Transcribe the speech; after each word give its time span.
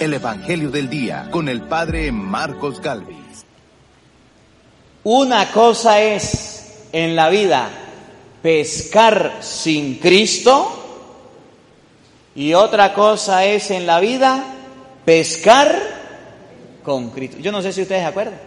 el 0.00 0.14
Evangelio 0.14 0.70
del 0.70 0.88
Día 0.88 1.28
con 1.30 1.48
el 1.48 1.62
Padre 1.62 2.12
Marcos 2.12 2.80
Galvis. 2.80 3.44
Una 5.04 5.50
cosa 5.50 6.00
es 6.02 6.86
en 6.92 7.14
la 7.14 7.28
vida 7.28 7.68
pescar 8.42 9.38
sin 9.40 9.98
Cristo 9.98 10.84
y 12.34 12.54
otra 12.54 12.92
cosa 12.92 13.44
es 13.44 13.70
en 13.70 13.86
la 13.86 14.00
vida 14.00 14.44
pescar 15.04 15.74
con 16.82 17.10
Cristo. 17.10 17.38
Yo 17.38 17.52
no 17.52 17.62
sé 17.62 17.72
si 17.72 17.82
ustedes 17.82 18.02
se 18.02 18.06
acuerdan. 18.06 18.38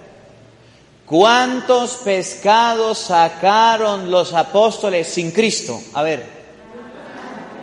¿Cuántos 1.05 1.95
pescados 1.95 2.99
sacaron 2.99 4.11
los 4.11 4.33
apóstoles 4.33 5.07
sin 5.07 5.31
Cristo? 5.31 5.81
A 5.93 6.03
ver. 6.03 6.23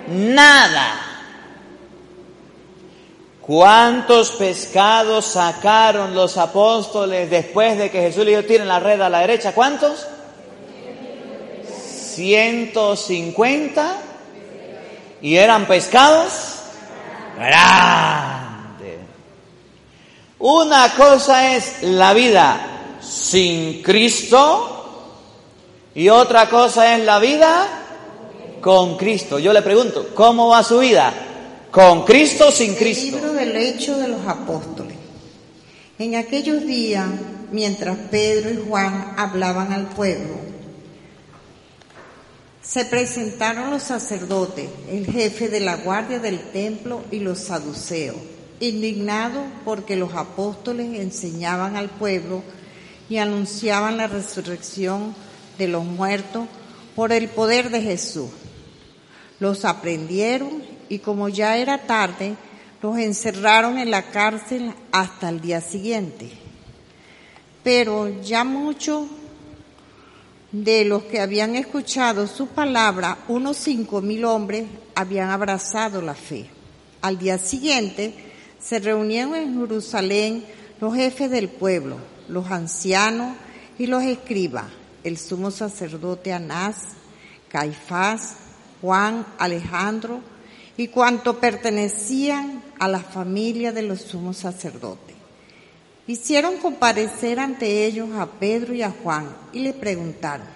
Nada. 0.09 1.06
¿Cuántos 3.47 4.33
pescados 4.33 5.25
sacaron 5.25 6.17
los 6.17 6.37
apóstoles 6.37 7.31
después 7.31 7.79
de 7.79 7.91
que 7.91 8.01
Jesús 8.01 8.25
le 8.25 8.33
dio 8.33 8.45
tiren 8.45 8.67
la 8.67 8.81
red 8.81 9.01
a 9.01 9.09
la 9.09 9.21
derecha? 9.21 9.55
¿Cuántos? 9.55 10.05
150. 12.15 13.97
¿Y 15.23 15.37
eran 15.37 15.67
pescados? 15.67 16.33
Grandes. 17.37 18.99
Una 20.41 20.93
cosa 20.95 21.55
es 21.55 21.85
la 21.85 22.13
vida 22.15 22.59
sin 23.01 23.81
Cristo 23.81 24.73
y 25.95 26.09
otra 26.09 26.49
cosa 26.49 26.97
es 26.97 27.05
la 27.05 27.21
vida 27.21 27.69
con 28.61 28.97
Cristo. 28.97 29.39
Yo 29.39 29.53
le 29.53 29.63
pregunto, 29.63 30.09
¿cómo 30.17 30.49
va 30.49 30.65
su 30.65 30.81
vida? 30.81 31.15
¿Con 31.77 32.07
Cristo 32.07 32.49
o 32.49 32.51
sin 32.51 32.75
Cristo? 32.75 33.05
El 33.05 33.13
libro 33.13 33.33
del 33.35 33.55
Hecho 33.55 33.99
de 33.99 34.09
los 34.09 34.27
Apóstoles. 34.27 34.97
En 35.99 36.15
aquellos 36.15 36.65
días, 36.65 37.07
mientras 37.53 37.99
Pedro 38.11 38.51
y 38.51 38.67
Juan 38.67 39.13
hablaban 39.19 39.75
al 39.75 39.87
pueblo, 39.91 40.37
se 42.63 42.87
presentaron 42.87 43.69
los 43.69 43.83
sacerdotes, 43.83 44.71
el 44.89 45.05
jefe 45.05 45.51
de 45.51 45.61
la 45.61 45.77
guardia 45.77 46.19
del 46.19 46.51
templo 46.51 47.03
y 47.11 47.19
los 47.19 47.41
saduceos, 47.41 48.17
indignados 48.59 49.45
porque 49.63 49.97
los 49.97 50.15
apóstoles 50.15 50.99
enseñaban 50.99 51.77
al 51.77 51.91
pueblo 51.91 52.43
y 53.11 53.19
anunciaban 53.19 53.99
la 53.99 54.07
resurrección 54.07 55.15
de 55.59 55.69
los 55.69 55.85
muertos 55.85 56.47
por 56.95 57.13
el 57.13 57.29
poder 57.29 57.69
de 57.69 57.83
Jesús. 57.83 58.31
Los 59.41 59.67
aprendieron 59.67 60.76
y 60.89 60.99
como 60.99 61.29
ya 61.29 61.57
era 61.57 61.79
tarde, 61.79 62.37
los 62.83 62.99
encerraron 62.99 63.79
en 63.79 63.91
la 63.91 64.11
cárcel 64.11 64.73
hasta 64.93 65.29
el 65.29 65.41
día 65.41 65.61
siguiente. 65.61 66.31
Pero 67.63 68.23
ya 68.23 68.45
muchos 68.45 69.09
de 70.53 70.85
los 70.85 71.03
que 71.05 71.21
habían 71.21 71.57
escuchado 71.57 72.27
su 72.27 72.49
palabra, 72.49 73.19
unos 73.29 73.57
cinco 73.57 74.01
mil 74.01 74.25
hombres 74.25 74.67
habían 74.95 75.31
abrazado 75.31 76.01
la 76.01 76.15
fe. 76.15 76.49
Al 77.03 77.19
día 77.19 77.39
siguiente 77.39 78.15
se 78.61 78.79
reunieron 78.79 79.35
en 79.35 79.61
Jerusalén 79.61 80.45
los 80.81 80.95
jefes 80.95 81.31
del 81.31 81.49
pueblo, 81.49 81.97
los 82.29 82.51
ancianos 82.51 83.37
y 83.79 83.87
los 83.87 84.03
escribas, 84.03 84.67
el 85.05 85.19
sumo 85.19 85.51
sacerdote 85.51 86.33
Anás, 86.33 86.77
Caifás, 87.49 88.37
Juan, 88.81 89.27
Alejandro 89.39 90.21
y 90.77 90.89
cuanto 90.89 91.39
pertenecían 91.39 92.63
a 92.79 92.89
la 92.89 93.01
familia 93.01 93.73
de 93.73 93.83
los 93.83 94.03
sumos 94.03 94.39
sacerdotes. 94.39 95.17
Hicieron 96.07 96.59
comparecer 96.59 97.41
ante 97.41 97.87
ellos 97.87 98.11
a 98.17 98.27
Pedro 98.27 98.75
y 98.75 98.83
a 98.83 98.91
Juan 98.91 99.27
y 99.53 99.61
le 99.61 99.73
preguntaron, 99.73 100.47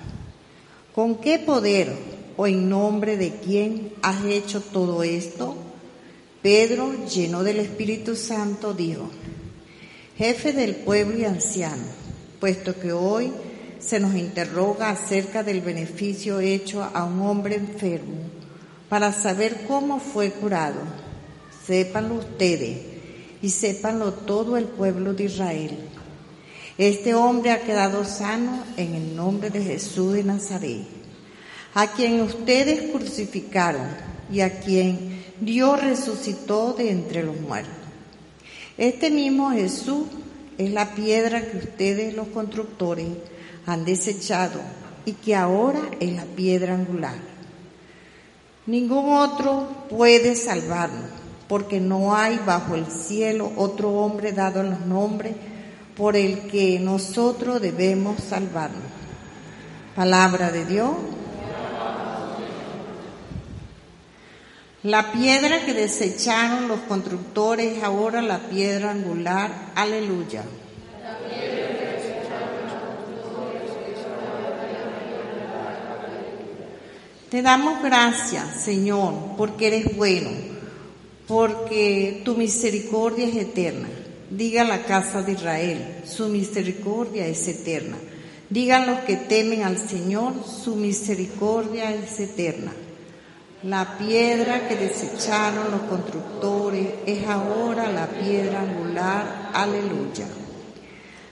¿con 0.95 1.17
qué 1.17 1.39
poder 1.39 1.93
o 2.37 2.47
en 2.47 2.69
nombre 2.69 3.17
de 3.17 3.33
quién 3.37 3.93
has 4.03 4.25
hecho 4.25 4.61
todo 4.61 5.03
esto? 5.03 5.57
Pedro, 6.43 7.07
lleno 7.07 7.43
del 7.43 7.59
Espíritu 7.59 8.15
Santo, 8.15 8.75
dijo, 8.75 9.11
jefe 10.17 10.53
del 10.53 10.77
pueblo 10.77 11.19
y 11.19 11.25
anciano, 11.25 11.83
puesto 12.39 12.79
que 12.79 12.93
hoy 12.93 13.33
se 13.79 13.99
nos 13.99 14.15
interroga 14.15 14.91
acerca 14.91 15.43
del 15.43 15.63
beneficio 15.63 16.41
hecho 16.41 16.83
a 16.83 17.05
un 17.05 17.23
hombre 17.23 17.57
enfermo 17.57 18.40
para 18.91 19.13
saber 19.13 19.65
cómo 19.69 20.01
fue 20.01 20.33
curado. 20.33 20.81
Sépanlo 21.65 22.17
ustedes 22.17 22.79
y 23.41 23.49
sépanlo 23.49 24.13
todo 24.13 24.59
el 24.59 24.65
pueblo 24.65 25.15
de 25.15 25.25
Israel. 25.25 25.79
Este 26.77 27.15
hombre 27.15 27.53
ha 27.53 27.61
quedado 27.61 28.05
sano 28.05 28.65
en 28.77 28.95
el 28.95 29.15
nombre 29.15 29.51
de 29.51 29.63
Jesús 29.63 30.13
de 30.13 30.25
Nazaret, 30.25 30.83
a 31.73 31.87
quien 31.93 32.21
ustedes 32.21 32.91
crucificaron 32.91 33.87
y 34.31 34.41
a 34.41 34.59
quien 34.61 35.23
Dios 35.41 35.81
resucitó 35.81 36.73
de 36.73 36.91
entre 36.91 37.23
los 37.23 37.39
muertos. 37.41 37.75
Este 38.77 39.11
mismo 39.11 39.53
Jesús 39.53 40.05
es 40.59 40.73
la 40.73 40.95
piedra 40.95 41.49
que 41.49 41.59
ustedes 41.59 42.15
los 42.15 42.29
constructores 42.29 43.07
han 43.67 43.85
desechado 43.85 44.61
y 45.05 45.13
que 45.13 45.37
ahora 45.37 45.81
es 46.01 46.13
la 46.13 46.25
piedra 46.25 46.75
angular. 46.75 47.30
Ningún 48.67 49.15
otro 49.15 49.67
puede 49.89 50.37
salvarnos, 50.37 51.11
porque 51.49 51.81
no 51.81 52.15
hay 52.15 52.39
bajo 52.45 52.75
el 52.75 52.87
cielo 52.87 53.51
otro 53.57 53.91
hombre 53.91 54.33
dado 54.33 54.63
los 54.63 54.81
nombres 54.81 55.35
por 55.97 56.17
el 56.17 56.49
que 56.49 56.79
nosotros 56.79 57.61
debemos 57.61 58.23
salvarnos. 58.23 58.83
Palabra 59.95 60.51
de 60.51 60.65
Dios. 60.65 60.93
La 64.83 65.13
piedra 65.13 65.67
que 65.67 65.75
desecharon 65.75 66.69
los 66.69 66.81
constructores 66.81 67.79
es 67.79 67.85
ahora 67.85 68.23
la 68.23 68.39
piedra 68.39 68.93
angular. 68.93 69.51
Aleluya. 69.75 70.43
Te 77.31 77.43
damos 77.43 77.81
gracias, 77.81 78.61
Señor, 78.61 79.15
porque 79.37 79.69
eres 79.69 79.97
bueno, 79.97 80.31
porque 81.29 82.23
tu 82.25 82.35
misericordia 82.35 83.29
es 83.29 83.37
eterna. 83.37 83.87
Diga 84.31 84.65
la 84.65 84.83
casa 84.83 85.23
de 85.23 85.33
Israel, 85.33 86.03
su 86.05 86.29
misericordia 86.29 87.29
es 87.29 87.47
eterna. 87.47 87.97
Digan 88.49 88.89
los 88.89 88.99
que 89.01 89.15
temen 89.15 89.63
al 89.63 89.79
Señor, 89.79 90.35
su 90.45 90.75
misericordia 90.75 91.95
es 91.95 92.19
eterna. 92.19 92.73
La 93.63 93.97
piedra 93.97 94.67
que 94.67 94.75
desecharon 94.75 95.71
los 95.71 95.83
constructores 95.83 96.89
es 97.07 97.29
ahora 97.29 97.93
la 97.93 98.09
piedra 98.09 98.63
angular. 98.63 99.51
Aleluya. 99.55 100.27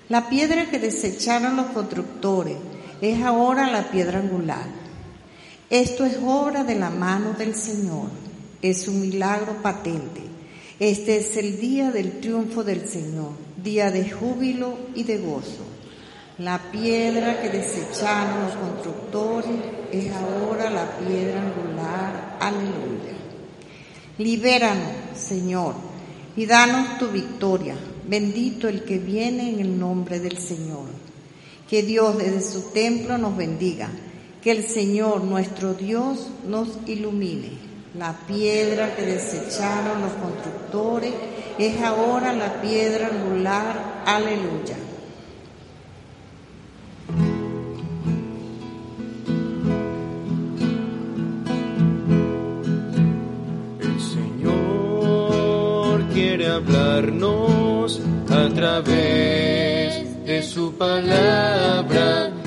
La 0.08 0.28
piedra 0.28 0.66
que 0.70 0.78
desecharon 0.78 1.56
los 1.56 1.66
constructores 1.66 2.56
es 3.00 3.20
ahora 3.24 3.68
la 3.68 3.90
piedra 3.90 4.20
angular. 4.20 4.77
Esto 5.70 6.06
es 6.06 6.16
obra 6.24 6.64
de 6.64 6.76
la 6.76 6.88
mano 6.88 7.34
del 7.34 7.54
Señor. 7.54 8.08
Es 8.62 8.88
un 8.88 9.02
milagro 9.02 9.62
patente. 9.62 10.22
Este 10.80 11.18
es 11.18 11.36
el 11.36 11.60
día 11.60 11.90
del 11.90 12.20
triunfo 12.20 12.64
del 12.64 12.88
Señor, 12.88 13.32
día 13.62 13.90
de 13.90 14.08
júbilo 14.08 14.78
y 14.94 15.02
de 15.02 15.18
gozo. 15.18 15.66
La 16.38 16.70
piedra 16.70 17.42
que 17.42 17.50
desecharon 17.50 18.44
los 18.44 18.54
constructores 18.54 19.50
es 19.92 20.10
ahora 20.12 20.70
la 20.70 20.98
piedra 20.98 21.42
angular. 21.42 22.38
Aleluya. 22.40 23.16
Libéranos, 24.18 24.92
Señor, 25.16 25.74
y 26.36 26.46
danos 26.46 26.98
tu 26.98 27.08
victoria. 27.08 27.74
Bendito 28.06 28.68
el 28.68 28.84
que 28.84 28.98
viene 28.98 29.50
en 29.50 29.60
el 29.60 29.78
nombre 29.78 30.18
del 30.18 30.38
Señor. 30.38 30.86
Que 31.68 31.82
Dios 31.82 32.16
desde 32.16 32.40
su 32.40 32.70
templo 32.70 33.18
nos 33.18 33.36
bendiga. 33.36 33.90
Que 34.42 34.52
el 34.52 34.64
Señor 34.64 35.24
nuestro 35.24 35.74
Dios 35.74 36.28
nos 36.46 36.68
ilumine. 36.86 37.50
La 37.98 38.12
piedra 38.26 38.94
que 38.94 39.02
desecharon 39.02 40.02
los 40.02 40.12
constructores 40.12 41.12
es 41.58 41.80
ahora 41.82 42.32
la 42.32 42.60
piedra 42.60 43.08
angular. 43.08 44.02
Aleluya. 44.06 44.76
hablarnos 56.58 58.00
a 58.30 58.48
través 58.54 60.24
de 60.26 60.42
su 60.42 60.72
palabra. 60.74 62.37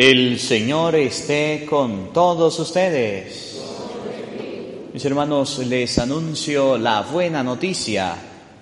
El 0.00 0.38
Señor 0.38 0.94
esté 0.94 1.66
con 1.68 2.12
todos 2.12 2.56
ustedes. 2.60 3.60
Mis 4.92 5.04
hermanos, 5.04 5.58
les 5.58 5.98
anuncio 5.98 6.78
la 6.78 7.02
buena 7.02 7.42
noticia 7.42 8.14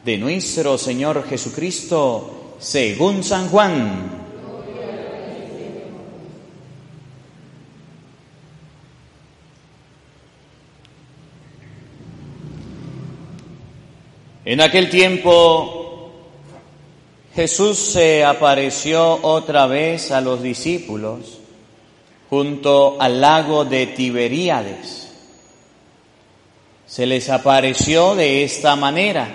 de 0.02 0.16
nuestro 0.16 0.78
Señor 0.78 1.28
Jesucristo 1.28 2.56
según 2.58 3.22
San 3.22 3.50
Juan. 3.50 4.24
En 14.46 14.60
aquel 14.62 14.88
tiempo 14.88 15.85
Jesús 17.36 17.76
se 17.76 18.24
apareció 18.24 19.18
otra 19.20 19.66
vez 19.66 20.10
a 20.10 20.22
los 20.22 20.42
discípulos 20.42 21.38
junto 22.30 22.96
al 22.98 23.20
lago 23.20 23.66
de 23.66 23.88
Tiberíades. 23.88 25.12
Se 26.86 27.04
les 27.04 27.28
apareció 27.28 28.14
de 28.14 28.42
esta 28.42 28.74
manera. 28.74 29.28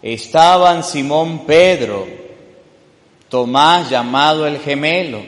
Estaban 0.00 0.84
Simón 0.84 1.44
Pedro, 1.44 2.06
Tomás 3.28 3.90
llamado 3.90 4.46
el 4.46 4.60
gemelo, 4.60 5.20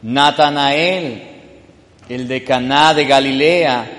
Natanael, 0.00 1.22
el 2.08 2.26
de 2.26 2.44
Caná 2.44 2.94
de 2.94 3.04
Galilea, 3.04 3.90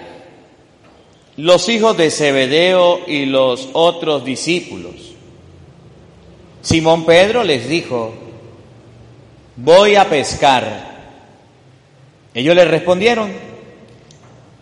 los 1.37 1.69
hijos 1.69 1.95
de 1.97 2.09
Zebedeo 2.09 3.01
y 3.05 3.27
los 3.27 3.69
otros 3.73 4.25
discípulos. 4.25 5.08
Simón 6.61 7.05
Pedro 7.05 7.43
les 7.43 7.67
dijo, 7.67 8.13
voy 9.55 9.95
a 9.95 10.09
pescar. 10.09 10.89
Ellos 12.33 12.55
le 12.55 12.65
respondieron, 12.65 13.31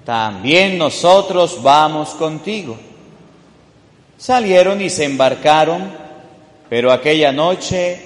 también 0.05 0.77
nosotros 0.77 1.61
vamos 1.61 2.09
contigo. 2.11 2.77
Salieron 4.17 4.81
y 4.81 4.89
se 4.89 5.05
embarcaron, 5.05 5.91
pero 6.69 6.91
aquella 6.91 7.31
noche 7.31 8.01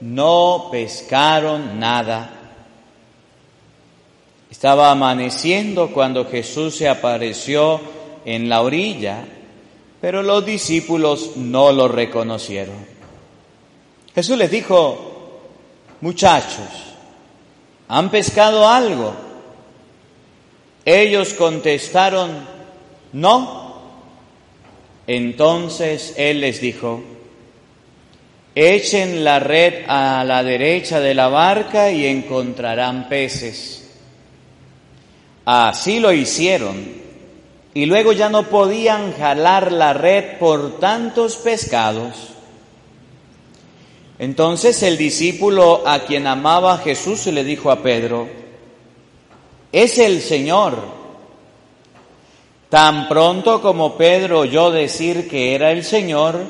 no 0.00 0.68
pescaron 0.70 1.78
nada. 1.78 2.30
Estaba 4.50 4.90
amaneciendo 4.90 5.90
cuando 5.90 6.26
Jesús 6.26 6.76
se 6.76 6.88
apareció 6.88 7.80
en 8.24 8.48
la 8.48 8.62
orilla, 8.62 9.24
pero 10.00 10.22
los 10.22 10.44
discípulos 10.44 11.36
no 11.36 11.72
lo 11.72 11.88
reconocieron. 11.88 12.93
Jesús 14.14 14.38
les 14.38 14.50
dijo, 14.50 15.40
muchachos, 16.00 16.68
¿han 17.88 18.10
pescado 18.10 18.68
algo? 18.68 19.14
Ellos 20.84 21.34
contestaron, 21.34 22.46
no. 23.12 23.64
Entonces 25.06 26.14
Él 26.16 26.40
les 26.40 26.60
dijo, 26.60 27.02
echen 28.54 29.24
la 29.24 29.40
red 29.40 29.84
a 29.88 30.22
la 30.24 30.44
derecha 30.44 31.00
de 31.00 31.14
la 31.14 31.28
barca 31.28 31.90
y 31.90 32.06
encontrarán 32.06 33.08
peces. 33.08 33.90
Así 35.44 35.98
lo 35.98 36.12
hicieron. 36.12 37.02
Y 37.74 37.86
luego 37.86 38.12
ya 38.12 38.28
no 38.28 38.44
podían 38.44 39.12
jalar 39.14 39.72
la 39.72 39.92
red 39.92 40.38
por 40.38 40.78
tantos 40.78 41.36
pescados. 41.36 42.33
Entonces 44.18 44.82
el 44.82 44.96
discípulo 44.96 45.82
a 45.86 46.00
quien 46.00 46.26
amaba 46.26 46.78
Jesús 46.78 47.26
le 47.26 47.42
dijo 47.42 47.70
a 47.70 47.82
Pedro, 47.82 48.28
es 49.72 49.98
el 49.98 50.22
Señor. 50.22 50.76
Tan 52.68 53.08
pronto 53.08 53.60
como 53.60 53.96
Pedro 53.96 54.40
oyó 54.40 54.70
decir 54.70 55.28
que 55.28 55.54
era 55.54 55.72
el 55.72 55.84
Señor, 55.84 56.44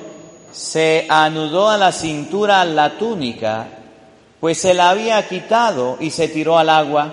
se 0.52 1.06
anudó 1.08 1.68
a 1.68 1.78
la 1.78 1.90
cintura 1.90 2.64
la 2.64 2.98
túnica, 2.98 3.66
pues 4.40 4.58
se 4.58 4.74
la 4.74 4.90
había 4.90 5.26
quitado 5.26 5.96
y 6.00 6.10
se 6.10 6.28
tiró 6.28 6.58
al 6.58 6.68
agua. 6.68 7.12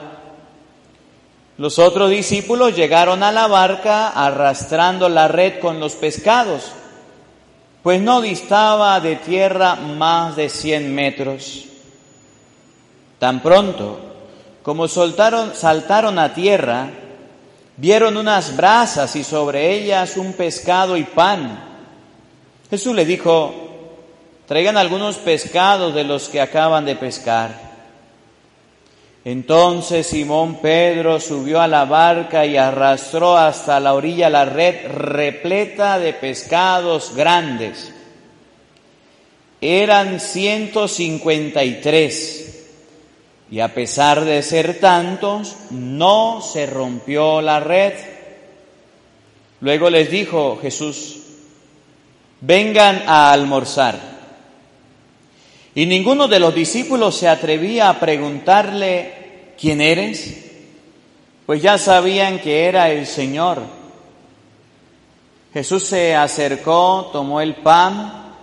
Los 1.57 1.79
otros 1.79 2.09
discípulos 2.09 2.75
llegaron 2.75 3.23
a 3.23 3.31
la 3.31 3.47
barca 3.47 4.09
arrastrando 4.09 5.07
la 5.07 5.27
red 5.27 5.59
con 5.59 5.79
los 5.79 5.93
pescados 5.93 6.71
pues 7.83 8.01
no 8.01 8.21
distaba 8.21 8.99
de 8.99 9.15
tierra 9.15 9.75
más 9.75 10.35
de 10.35 10.49
cien 10.49 10.93
metros. 10.93 11.65
Tan 13.19 13.41
pronto 13.41 13.99
como 14.63 14.87
soltaron, 14.87 15.55
saltaron 15.55 16.19
a 16.19 16.33
tierra, 16.33 16.89
vieron 17.77 18.17
unas 18.17 18.55
brasas 18.55 19.15
y 19.15 19.23
sobre 19.23 19.71
ellas 19.71 20.17
un 20.17 20.33
pescado 20.33 20.97
y 20.97 21.03
pan. 21.03 21.59
Jesús 22.69 22.95
le 22.95 23.05
dijo, 23.05 23.53
traigan 24.47 24.77
algunos 24.77 25.17
pescados 25.17 25.93
de 25.95 26.03
los 26.03 26.29
que 26.29 26.41
acaban 26.41 26.85
de 26.85 26.95
pescar. 26.95 27.70
Entonces 29.23 30.07
Simón 30.07 30.55
Pedro 30.61 31.19
subió 31.19 31.61
a 31.61 31.67
la 31.67 31.85
barca 31.85 32.43
y 32.45 32.57
arrastró 32.57 33.37
hasta 33.37 33.79
la 33.79 33.93
orilla 33.93 34.31
la 34.31 34.45
red 34.45 34.87
repleta 34.87 35.99
de 35.99 36.13
pescados 36.13 37.15
grandes. 37.15 37.93
Eran 39.61 40.19
153 40.19 42.51
y 43.51 43.59
a 43.59 43.73
pesar 43.73 44.23
de 44.23 44.41
ser 44.41 44.79
tantos, 44.79 45.57
no 45.69 46.41
se 46.41 46.65
rompió 46.65 47.41
la 47.41 47.59
red. 47.59 47.93
Luego 49.59 49.89
les 49.89 50.09
dijo 50.09 50.57
Jesús, 50.59 51.17
vengan 52.39 53.03
a 53.05 53.33
almorzar. 53.33 54.10
Y 55.73 55.85
ninguno 55.85 56.27
de 56.27 56.39
los 56.39 56.53
discípulos 56.53 57.15
se 57.15 57.29
atrevía 57.29 57.89
a 57.89 57.99
preguntarle, 57.99 59.53
¿quién 59.59 59.79
eres? 59.79 60.49
Pues 61.45 61.61
ya 61.61 61.77
sabían 61.77 62.39
que 62.39 62.65
era 62.65 62.91
el 62.91 63.07
Señor. 63.07 63.61
Jesús 65.53 65.83
se 65.83 66.15
acercó, 66.15 67.09
tomó 67.11 67.41
el 67.41 67.55
pan 67.55 68.33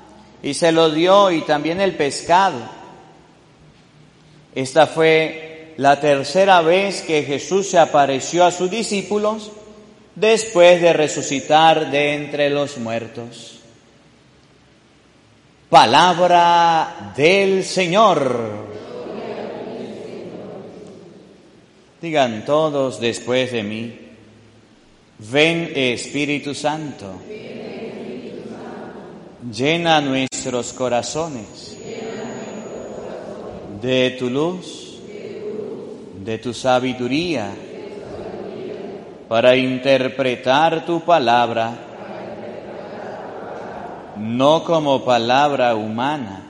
y 0.43 0.55
se 0.55 0.73
lo 0.73 0.91
dio 0.91 1.31
y 1.31 1.43
también 1.43 1.81
el 1.81 1.95
pescado. 1.95 2.59
Esta 4.55 4.87
fue 4.87 5.75
la 5.77 6.01
tercera 6.01 6.61
vez 6.63 7.03
que 7.03 7.23
Jesús 7.23 7.71
se 7.71 7.79
apareció 7.79 8.45
a 8.45 8.51
sus 8.51 8.71
discípulos 8.71 9.53
después 10.15 10.81
de 10.83 10.93
resucitar 10.93 11.91
de 11.91 12.15
entre 12.15 12.51
los 12.51 12.79
muertos. 12.79 13.58
Palabra 15.69 17.13
del 17.15 17.63
Señor. 17.63 18.69
Digan 22.01 22.47
todos 22.47 22.99
después 22.99 23.53
de 23.53 23.63
mí, 23.63 23.99
ven 25.19 25.71
Espíritu 25.75 26.55
Santo, 26.55 27.21
llena 29.53 30.01
nuestros 30.01 30.73
corazones 30.73 31.77
de 33.83 34.17
tu 34.19 34.31
luz, 34.31 35.01
de 36.25 36.39
tu 36.39 36.55
sabiduría, 36.55 37.51
para 39.29 39.55
interpretar 39.55 40.87
tu 40.87 41.05
palabra 41.05 41.88
no 44.19 44.65
como 44.65 45.05
palabra 45.05 45.75
humana, 45.75 46.43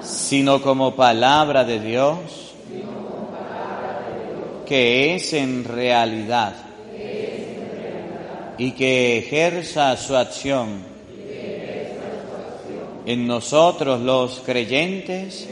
sino 0.00 0.62
como 0.62 0.94
palabra 0.94 1.64
de 1.64 1.80
Dios, 1.80 2.54
que 4.66 5.14
es 5.14 5.32
en 5.32 5.64
realidad 5.64 6.54
y 8.58 8.72
que 8.72 9.18
ejerza 9.18 9.96
su 9.96 10.16
acción 10.16 10.96
en 13.04 13.26
nosotros 13.26 14.00
los 14.00 14.40
creyentes. 14.40 15.48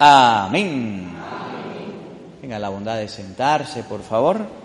Amén. 0.00 1.08
Tenga 2.40 2.58
la 2.58 2.68
bondad 2.68 2.96
de 2.96 3.08
sentarse, 3.08 3.82
por 3.84 4.02
favor. 4.02 4.57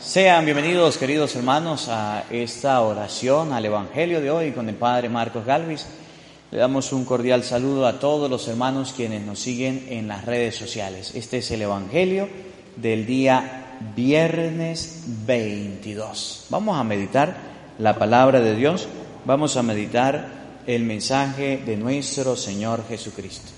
Sean 0.00 0.44
bienvenidos, 0.44 0.96
queridos 0.96 1.34
hermanos, 1.34 1.88
a 1.88 2.22
esta 2.30 2.80
oración, 2.82 3.52
al 3.52 3.64
Evangelio 3.64 4.20
de 4.20 4.30
hoy 4.30 4.52
con 4.52 4.68
el 4.68 4.76
Padre 4.76 5.08
Marcos 5.08 5.44
Galvis. 5.44 5.86
Le 6.52 6.58
damos 6.58 6.92
un 6.92 7.04
cordial 7.04 7.42
saludo 7.42 7.84
a 7.84 7.98
todos 7.98 8.30
los 8.30 8.46
hermanos 8.46 8.94
quienes 8.94 9.22
nos 9.22 9.40
siguen 9.40 9.88
en 9.90 10.06
las 10.06 10.24
redes 10.24 10.54
sociales. 10.54 11.16
Este 11.16 11.38
es 11.38 11.50
el 11.50 11.62
Evangelio 11.62 12.28
del 12.76 13.06
día 13.06 13.76
viernes 13.96 15.02
22. 15.26 16.46
Vamos 16.48 16.78
a 16.78 16.84
meditar 16.84 17.36
la 17.80 17.98
palabra 17.98 18.40
de 18.40 18.54
Dios, 18.54 18.86
vamos 19.24 19.56
a 19.56 19.64
meditar 19.64 20.28
el 20.68 20.84
mensaje 20.84 21.56
de 21.66 21.76
nuestro 21.76 22.36
Señor 22.36 22.84
Jesucristo. 22.88 23.50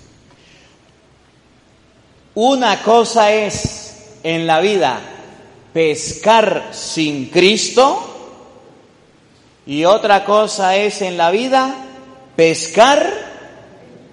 Una 2.33 2.81
cosa 2.81 3.31
es 3.31 4.17
en 4.23 4.47
la 4.47 4.59
vida 4.59 5.10
pescar 5.73 6.69
sin 6.71 7.29
Cristo 7.29 8.07
y 9.65 9.85
otra 9.85 10.25
cosa 10.25 10.75
es 10.75 11.01
en 11.01 11.17
la 11.17 11.31
vida 11.31 11.75
pescar 12.35 13.31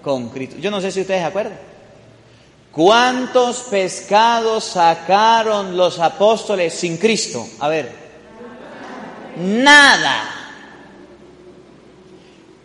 con 0.01 0.29
Cristo. 0.29 0.57
Yo 0.59 0.71
no 0.71 0.81
sé 0.81 0.91
si 0.91 1.01
ustedes 1.01 1.23
acuerdan. 1.23 1.57
¿Cuántos 2.71 3.61
pescados 3.63 4.63
sacaron 4.63 5.75
los 5.75 5.99
apóstoles 5.99 6.73
sin 6.73 6.97
Cristo? 6.97 7.47
A 7.59 7.67
ver. 7.67 7.91
Nada. 9.37 10.35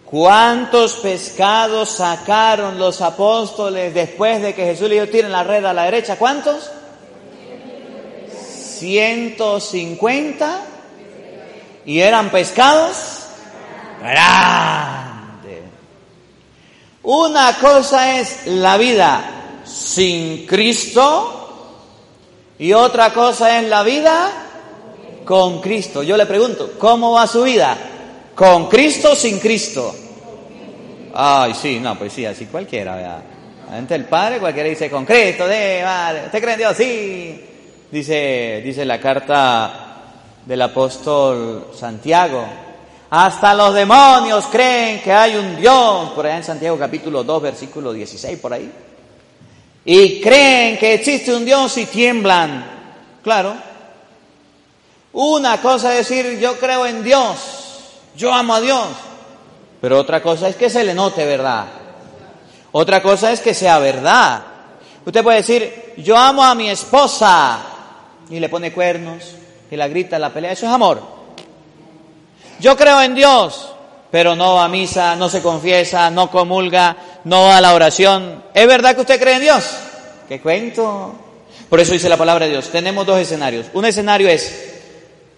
¿Cuántos 0.04 0.94
pescados 0.96 1.88
sacaron 1.88 2.78
los 2.78 3.00
apóstoles 3.00 3.94
después 3.94 4.42
de 4.42 4.54
que 4.54 4.64
Jesús 4.64 4.88
le 4.88 4.96
dijo 4.96 5.08
tiren 5.08 5.32
la 5.32 5.42
red 5.42 5.64
a 5.64 5.72
la 5.72 5.84
derecha? 5.84 6.16
¿Cuántos? 6.16 6.70
150. 8.78 10.60
¿Y 11.86 12.00
eran 12.00 12.30
pescados? 12.30 13.26
Grande. 14.00 15.62
Una 17.02 17.58
cosa 17.58 18.18
es 18.18 18.46
la 18.46 18.76
vida 18.76 19.24
sin 19.64 20.46
Cristo 20.46 21.40
y 22.58 22.72
otra 22.72 23.12
cosa 23.12 23.58
es 23.58 23.68
la 23.68 23.82
vida 23.82 24.30
con 25.24 25.60
Cristo. 25.60 26.02
Yo 26.02 26.16
le 26.16 26.26
pregunto, 26.26 26.72
¿cómo 26.78 27.12
va 27.12 27.26
su 27.26 27.42
vida? 27.42 27.76
¿Con 28.34 28.68
Cristo 28.68 29.12
o 29.12 29.14
sin 29.14 29.38
Cristo? 29.38 29.94
Ay, 31.14 31.54
sí, 31.54 31.78
no, 31.80 31.96
pues 31.98 32.12
sí, 32.12 32.26
así 32.26 32.46
cualquiera, 32.46 32.96
¿verdad? 32.96 33.22
Ante 33.70 33.94
el 33.94 34.04
Padre 34.04 34.38
cualquiera 34.38 34.68
dice, 34.68 34.90
con 34.90 35.04
Cristo, 35.04 35.46
de, 35.46 35.82
vale, 35.82 36.26
¿usted 36.26 36.40
cree 36.40 36.54
en 36.54 36.58
Dios? 36.58 36.76
Sí. 36.76 37.44
Dice, 37.94 38.60
dice 38.64 38.84
la 38.84 38.98
carta 38.98 40.02
del 40.44 40.60
apóstol 40.62 41.68
Santiago. 41.78 42.44
Hasta 43.10 43.54
los 43.54 43.72
demonios 43.72 44.46
creen 44.46 45.00
que 45.00 45.12
hay 45.12 45.36
un 45.36 45.54
Dios, 45.54 46.10
por 46.10 46.26
allá 46.26 46.38
en 46.38 46.42
Santiago 46.42 46.76
capítulo 46.76 47.22
2, 47.22 47.40
versículo 47.40 47.92
16, 47.92 48.40
por 48.40 48.52
ahí 48.52 48.68
y 49.84 50.20
creen 50.20 50.76
que 50.76 50.94
existe 50.94 51.32
un 51.32 51.44
Dios 51.44 51.78
y 51.78 51.86
tiemblan. 51.86 52.64
Claro. 53.22 53.54
Una 55.12 55.60
cosa 55.60 55.96
es 55.96 56.08
decir, 56.08 56.40
yo 56.40 56.58
creo 56.58 56.86
en 56.86 57.04
Dios, 57.04 57.36
yo 58.16 58.32
amo 58.32 58.54
a 58.54 58.60
Dios, 58.60 58.88
pero 59.80 60.00
otra 60.00 60.20
cosa 60.20 60.48
es 60.48 60.56
que 60.56 60.68
se 60.68 60.82
le 60.82 60.94
note 60.94 61.24
verdad. 61.24 61.66
Otra 62.72 63.00
cosa 63.00 63.30
es 63.30 63.38
que 63.38 63.54
sea 63.54 63.78
verdad. 63.78 64.42
Usted 65.06 65.22
puede 65.22 65.36
decir, 65.36 65.94
yo 65.98 66.16
amo 66.16 66.42
a 66.42 66.56
mi 66.56 66.68
esposa 66.68 67.73
y 68.30 68.40
le 68.40 68.48
pone 68.48 68.72
cuernos 68.72 69.36
y 69.70 69.76
la 69.76 69.88
grita, 69.88 70.18
la 70.18 70.32
pelea, 70.32 70.52
eso 70.52 70.66
es 70.66 70.72
amor. 70.72 71.02
Yo 72.60 72.76
creo 72.76 73.02
en 73.02 73.14
Dios, 73.14 73.72
pero 74.10 74.36
no 74.36 74.54
va 74.54 74.64
a 74.64 74.68
misa, 74.68 75.16
no 75.16 75.28
se 75.28 75.42
confiesa, 75.42 76.10
no 76.10 76.30
comulga, 76.30 76.96
no 77.24 77.42
va 77.44 77.56
a 77.56 77.60
la 77.60 77.74
oración. 77.74 78.44
¿Es 78.54 78.66
verdad 78.66 78.94
que 78.94 79.00
usted 79.00 79.20
cree 79.20 79.34
en 79.34 79.42
Dios? 79.42 79.64
¿Qué 80.28 80.40
cuento? 80.40 81.14
Por 81.68 81.80
eso 81.80 81.92
dice 81.92 82.08
la 82.08 82.16
palabra 82.16 82.44
de 82.44 82.52
Dios. 82.52 82.70
Tenemos 82.70 83.06
dos 83.06 83.18
escenarios. 83.18 83.66
Un 83.72 83.84
escenario 83.84 84.28
es 84.28 84.72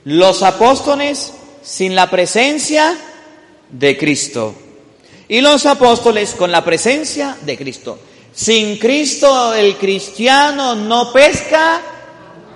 los 0.05 0.43
apóstoles 0.43 1.33
sin 1.63 1.95
la 1.95 2.11
presencia 2.11 2.97
de 3.71 3.97
Cristo. 3.97 4.55
Y 5.29 5.41
los 5.41 5.67
apóstoles 5.67 6.35
con 6.35 6.53
la 6.53 6.65
presencia 6.65 7.37
de 7.43 7.57
Cristo. 7.57 7.99
Sin 8.33 8.79
Cristo 8.79 9.55
el 9.55 9.77
cristiano 9.77 10.75
no 10.75 11.13
pesca 11.13 11.81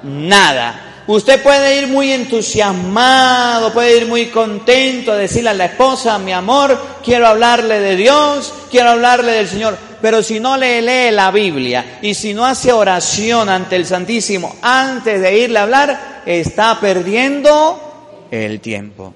nada. 0.02 0.87
Usted 1.07 1.42
puede 1.42 1.78
ir 1.78 1.88
muy 1.88 2.12
entusiasmado, 2.12 3.73
puede 3.73 3.97
ir 3.97 4.07
muy 4.07 4.26
contento 4.26 5.16
decirle 5.16 5.50
a 5.50 5.54
la 5.54 5.64
esposa, 5.64 6.19
mi 6.19 6.33
amor, 6.33 6.78
quiero 7.02 7.26
hablarle 7.26 7.80
de 7.80 7.97
Dios, 7.97 8.52
quiero 8.71 8.90
hablarle 8.90 9.33
del 9.33 9.49
Señor. 9.49 9.76
Pero 10.00 10.23
si 10.23 10.38
no 10.38 10.57
le 10.57 10.80
lee 10.80 11.11
la 11.11 11.30
Biblia 11.30 11.99
y 12.00 12.14
si 12.14 12.33
no 12.33 12.47
hace 12.47 12.73
oración 12.73 13.49
ante 13.49 13.76
el 13.76 13.87
Santísimo 13.87 14.57
antes 14.62 15.21
de 15.21 15.38
irle 15.38 15.59
a 15.59 15.62
hablar, 15.64 16.23
está 16.25 16.78
perdiendo 16.80 18.28
el 18.30 18.61
tiempo. 18.61 19.12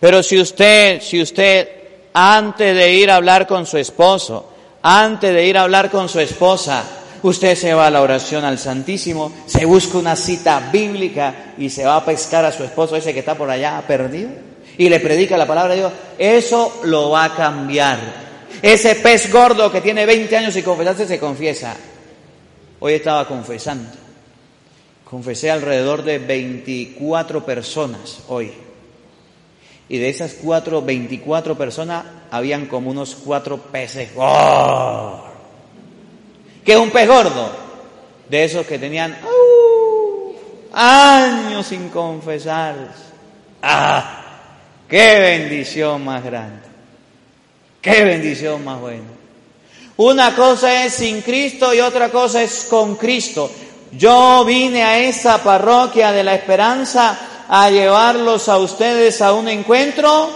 Pero 0.00 0.22
si 0.22 0.40
usted, 0.40 1.02
si 1.02 1.20
usted 1.20 1.68
antes 2.14 2.74
de 2.74 2.92
ir 2.94 3.10
a 3.10 3.16
hablar 3.16 3.46
con 3.46 3.66
su 3.66 3.76
esposo, 3.76 4.52
antes 4.82 5.34
de 5.34 5.46
ir 5.46 5.58
a 5.58 5.62
hablar 5.62 5.90
con 5.90 6.08
su 6.08 6.18
esposa, 6.18 6.82
Usted 7.22 7.54
se 7.56 7.74
va 7.74 7.86
a 7.86 7.90
la 7.90 8.02
oración 8.02 8.44
al 8.44 8.58
Santísimo, 8.58 9.32
se 9.46 9.64
busca 9.64 9.98
una 9.98 10.16
cita 10.16 10.70
bíblica 10.72 11.54
y 11.58 11.70
se 11.70 11.84
va 11.84 11.96
a 11.96 12.04
pescar 12.04 12.44
a 12.44 12.52
su 12.52 12.64
esposo 12.64 12.96
ese 12.96 13.12
que 13.12 13.20
está 13.20 13.34
por 13.34 13.50
allá 13.50 13.82
perdido 13.86 14.30
y 14.78 14.88
le 14.88 15.00
predica 15.00 15.36
la 15.36 15.46
palabra 15.46 15.74
de 15.74 15.80
Dios. 15.80 15.92
Eso 16.18 16.80
lo 16.84 17.10
va 17.10 17.24
a 17.24 17.34
cambiar. 17.34 17.98
Ese 18.62 18.96
pez 18.96 19.32
gordo 19.32 19.70
que 19.70 19.80
tiene 19.80 20.06
20 20.06 20.36
años 20.36 20.56
y 20.56 20.62
confesarse 20.62 21.06
se 21.06 21.18
confiesa. 21.18 21.76
Hoy 22.80 22.94
estaba 22.94 23.26
confesando. 23.26 23.88
Confesé 25.04 25.50
alrededor 25.50 26.02
de 26.02 26.18
24 26.18 27.44
personas 27.44 28.20
hoy. 28.28 28.52
Y 29.88 29.98
de 29.98 30.08
esas 30.08 30.34
cuatro, 30.34 30.82
24 30.82 31.56
personas, 31.56 32.04
habían 32.30 32.66
como 32.66 32.90
unos 32.90 33.14
cuatro 33.14 33.58
peces. 33.58 34.10
¡Oh! 34.16 35.35
¿Qué 36.66 36.72
es 36.72 36.78
un 36.78 36.90
pez 36.90 37.06
gordo? 37.06 37.48
De 38.28 38.42
esos 38.42 38.66
que 38.66 38.76
tenían 38.76 39.16
años 40.72 41.64
sin 41.64 41.90
confesarse. 41.90 43.04
¡Ah! 43.62 44.24
¡Qué 44.88 45.20
bendición 45.20 46.04
más 46.04 46.24
grande! 46.24 46.66
¡Qué 47.80 48.02
bendición 48.02 48.64
más 48.64 48.80
buena! 48.80 49.04
Una 49.98 50.34
cosa 50.34 50.84
es 50.84 50.94
sin 50.94 51.22
Cristo 51.22 51.72
y 51.72 51.78
otra 51.78 52.10
cosa 52.10 52.42
es 52.42 52.66
con 52.68 52.96
Cristo. 52.96 53.48
Yo 53.92 54.44
vine 54.44 54.82
a 54.82 54.98
esa 54.98 55.38
parroquia 55.38 56.10
de 56.10 56.24
la 56.24 56.34
esperanza 56.34 57.16
a 57.48 57.70
llevarlos 57.70 58.48
a 58.48 58.58
ustedes 58.58 59.22
a 59.22 59.34
un 59.34 59.46
encuentro 59.48 60.30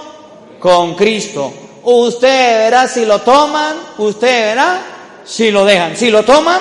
con 0.60 0.94
Cristo. 0.94 1.52
Usted 1.82 2.58
verá 2.58 2.87
si 2.87 3.04
lo 3.04 3.20
toman, 3.20 3.75
usted 3.99 4.50
verá 4.50 5.00
si 5.25 5.50
lo 5.50 5.65
dejan. 5.65 5.97
Si 5.97 6.11
lo 6.11 6.25
toman, 6.25 6.61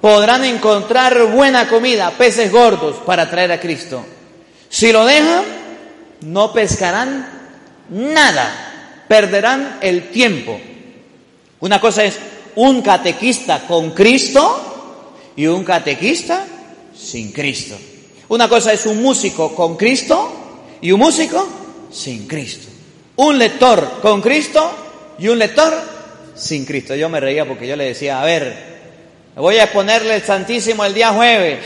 podrán 0.00 0.44
encontrar 0.44 1.26
buena 1.26 1.68
comida, 1.68 2.10
peces 2.10 2.50
gordos 2.50 2.96
para 3.06 3.30
traer 3.30 3.52
a 3.52 3.60
Cristo. 3.60 4.04
Si 4.68 4.92
lo 4.92 5.04
dejan, 5.04 5.44
no 6.22 6.52
pescarán 6.52 7.28
nada, 7.90 9.04
perderán 9.08 9.78
el 9.80 10.10
tiempo. 10.10 10.58
Una 11.60 11.80
cosa 11.80 12.04
es 12.04 12.18
un 12.56 12.82
catequista 12.82 13.66
con 13.66 13.92
Cristo 13.92 15.14
y 15.36 15.46
un 15.46 15.64
catequista 15.64 16.44
sin 16.96 17.32
Cristo. 17.32 17.76
Una 18.28 18.48
cosa 18.48 18.72
es 18.72 18.86
un 18.86 19.02
músico 19.02 19.54
con 19.54 19.76
Cristo 19.76 20.32
y 20.80 20.90
un 20.90 21.00
músico 21.00 21.46
sin 21.92 22.26
Cristo. 22.26 22.68
Un 23.16 23.38
lector 23.38 24.00
con 24.00 24.20
Cristo 24.20 24.70
y 25.18 25.28
un 25.28 25.38
lector 25.38 26.01
sin 26.42 26.64
Cristo. 26.64 26.94
Yo 26.94 27.08
me 27.08 27.20
reía 27.20 27.46
porque 27.46 27.66
yo 27.66 27.76
le 27.76 27.84
decía, 27.84 28.20
a 28.20 28.24
ver, 28.24 28.54
voy 29.36 29.56
a 29.56 29.64
exponerle 29.64 30.16
el 30.16 30.22
Santísimo 30.22 30.84
el 30.84 30.92
día 30.92 31.12
jueves. 31.12 31.64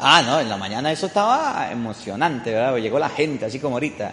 Ah, 0.00 0.22
no, 0.22 0.40
en 0.40 0.48
la 0.48 0.56
mañana 0.56 0.90
eso 0.90 1.06
estaba 1.06 1.68
emocionante, 1.70 2.52
¿verdad? 2.52 2.76
Llegó 2.76 2.98
la 2.98 3.10
gente, 3.10 3.44
así 3.44 3.60
como 3.60 3.76
ahorita. 3.76 4.12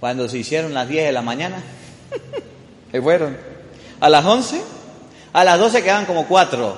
Cuando 0.00 0.28
se 0.28 0.38
hicieron 0.38 0.74
las 0.74 0.88
10 0.88 1.06
de 1.06 1.12
la 1.12 1.22
mañana, 1.22 1.62
se 2.92 3.00
fueron. 3.00 3.36
A 4.00 4.08
las 4.08 4.24
11, 4.24 4.60
a 5.32 5.44
las 5.44 5.58
12 5.58 5.82
quedaban 5.82 6.06
como 6.06 6.26
cuatro. 6.26 6.76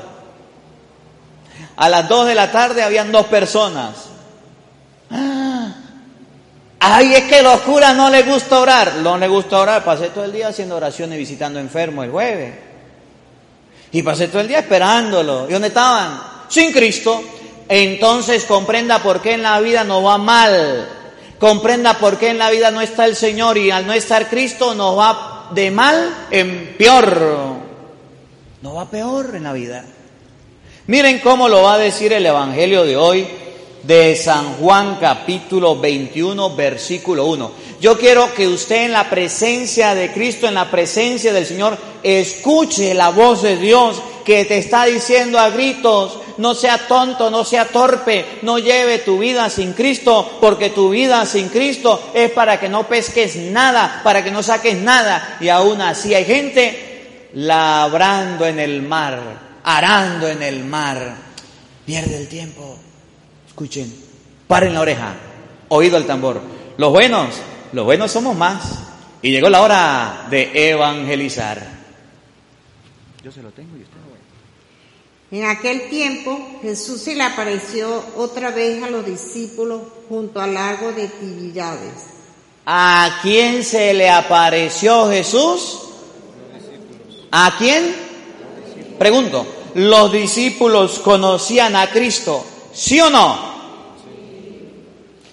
A 1.76 1.88
las 1.88 2.08
2 2.08 2.28
de 2.28 2.34
la 2.34 2.52
tarde 2.52 2.82
habían 2.82 3.10
dos 3.10 3.26
personas. 3.26 4.06
Ay, 6.80 7.14
es 7.14 7.24
que 7.24 7.42
los 7.42 7.60
curas 7.60 7.94
no 7.94 8.08
les 8.08 8.26
gusta 8.26 8.58
orar. 8.58 8.94
No 8.96 9.18
les 9.18 9.28
gusta 9.28 9.58
orar. 9.58 9.84
Pasé 9.84 10.08
todo 10.08 10.24
el 10.24 10.32
día 10.32 10.48
haciendo 10.48 10.76
oraciones 10.76 11.18
visitando 11.18 11.60
enfermos 11.60 12.06
el 12.06 12.10
jueves. 12.10 12.54
Y 13.92 14.02
pasé 14.02 14.28
todo 14.28 14.40
el 14.40 14.48
día 14.48 14.60
esperándolo. 14.60 15.46
¿Y 15.48 15.52
dónde 15.52 15.68
estaban? 15.68 16.20
Sin 16.48 16.72
Cristo. 16.72 17.22
Entonces 17.68 18.46
comprenda 18.46 19.00
por 19.00 19.20
qué 19.20 19.34
en 19.34 19.42
la 19.42 19.60
vida 19.60 19.84
no 19.84 20.02
va 20.02 20.16
mal. 20.16 20.88
Comprenda 21.38 21.98
por 21.98 22.18
qué 22.18 22.30
en 22.30 22.38
la 22.38 22.50
vida 22.50 22.70
no 22.70 22.80
está 22.80 23.04
el 23.04 23.14
Señor 23.14 23.58
y 23.58 23.70
al 23.70 23.86
no 23.86 23.92
estar 23.92 24.28
Cristo 24.28 24.74
nos 24.74 24.98
va 24.98 25.48
de 25.52 25.70
mal 25.70 26.26
en 26.30 26.76
peor. 26.78 27.20
No 28.62 28.74
va 28.74 28.90
peor 28.90 29.34
en 29.34 29.44
la 29.44 29.52
vida. 29.52 29.84
Miren 30.86 31.18
cómo 31.20 31.48
lo 31.48 31.62
va 31.62 31.74
a 31.74 31.78
decir 31.78 32.12
el 32.12 32.24
Evangelio 32.24 32.84
de 32.84 32.96
hoy 32.96 33.28
de 33.82 34.14
San 34.16 34.54
Juan 34.54 34.98
capítulo 35.00 35.78
21 35.78 36.54
versículo 36.54 37.26
1. 37.26 37.50
Yo 37.80 37.98
quiero 37.98 38.34
que 38.34 38.46
usted 38.46 38.84
en 38.84 38.92
la 38.92 39.08
presencia 39.08 39.94
de 39.94 40.12
Cristo, 40.12 40.46
en 40.46 40.54
la 40.54 40.70
presencia 40.70 41.32
del 41.32 41.46
Señor, 41.46 41.78
escuche 42.02 42.92
la 42.94 43.10
voz 43.10 43.42
de 43.42 43.56
Dios 43.56 44.02
que 44.24 44.44
te 44.44 44.58
está 44.58 44.84
diciendo 44.84 45.38
a 45.38 45.50
gritos, 45.50 46.18
no 46.38 46.54
sea 46.54 46.86
tonto, 46.86 47.30
no 47.30 47.44
sea 47.44 47.66
torpe, 47.66 48.24
no 48.42 48.58
lleve 48.58 48.98
tu 48.98 49.18
vida 49.18 49.48
sin 49.50 49.72
Cristo, 49.72 50.38
porque 50.40 50.70
tu 50.70 50.90
vida 50.90 51.24
sin 51.26 51.48
Cristo 51.48 52.10
es 52.14 52.30
para 52.30 52.60
que 52.60 52.68
no 52.68 52.86
pesques 52.86 53.36
nada, 53.36 54.00
para 54.04 54.22
que 54.22 54.30
no 54.30 54.42
saques 54.42 54.76
nada. 54.76 55.38
Y 55.40 55.48
aún 55.48 55.80
así 55.80 56.14
hay 56.14 56.24
gente 56.24 57.28
labrando 57.34 58.46
en 58.46 58.58
el 58.58 58.82
mar, 58.82 59.20
arando 59.64 60.28
en 60.28 60.42
el 60.42 60.64
mar. 60.64 61.16
Pierde 61.84 62.16
el 62.16 62.28
tiempo. 62.28 62.78
Escuchen, 63.50 63.94
paren 64.48 64.74
la 64.74 64.80
oreja, 64.80 65.14
oído 65.68 65.96
el 65.96 66.06
tambor. 66.06 66.40
Los 66.78 66.90
buenos 66.90 67.28
los 67.72 67.84
buenos 67.84 68.10
somos 68.10 68.36
más. 68.36 68.78
Y 69.22 69.30
llegó 69.30 69.48
la 69.48 69.62
hora 69.62 70.26
de 70.30 70.70
evangelizar. 70.70 71.80
Yo 73.22 73.30
se 73.30 73.42
lo 73.42 73.50
tengo 73.50 73.76
y 73.76 73.82
usted 73.82 73.96
En 75.30 75.44
aquel 75.44 75.88
tiempo 75.90 76.58
Jesús 76.62 77.02
se 77.02 77.14
le 77.14 77.22
apareció 77.22 78.02
otra 78.16 78.50
vez 78.50 78.82
a 78.82 78.88
los 78.88 79.04
discípulos 79.04 79.82
junto 80.08 80.40
al 80.40 80.54
lago 80.54 80.92
de 80.92 81.06
Tiberiades. 81.08 82.06
¿A 82.64 83.18
quién 83.22 83.62
se 83.62 83.92
le 83.92 84.08
apareció 84.08 85.10
Jesús? 85.10 85.80
¿A 87.30 87.54
quién? 87.58 87.94
Pregunto, 88.98 89.46
¿los 89.74 90.10
discípulos 90.12 90.98
conocían 90.98 91.76
a 91.76 91.90
Cristo? 91.90 92.44
¿Sí 92.72 93.00
o 93.00 93.10
no? 93.10 93.50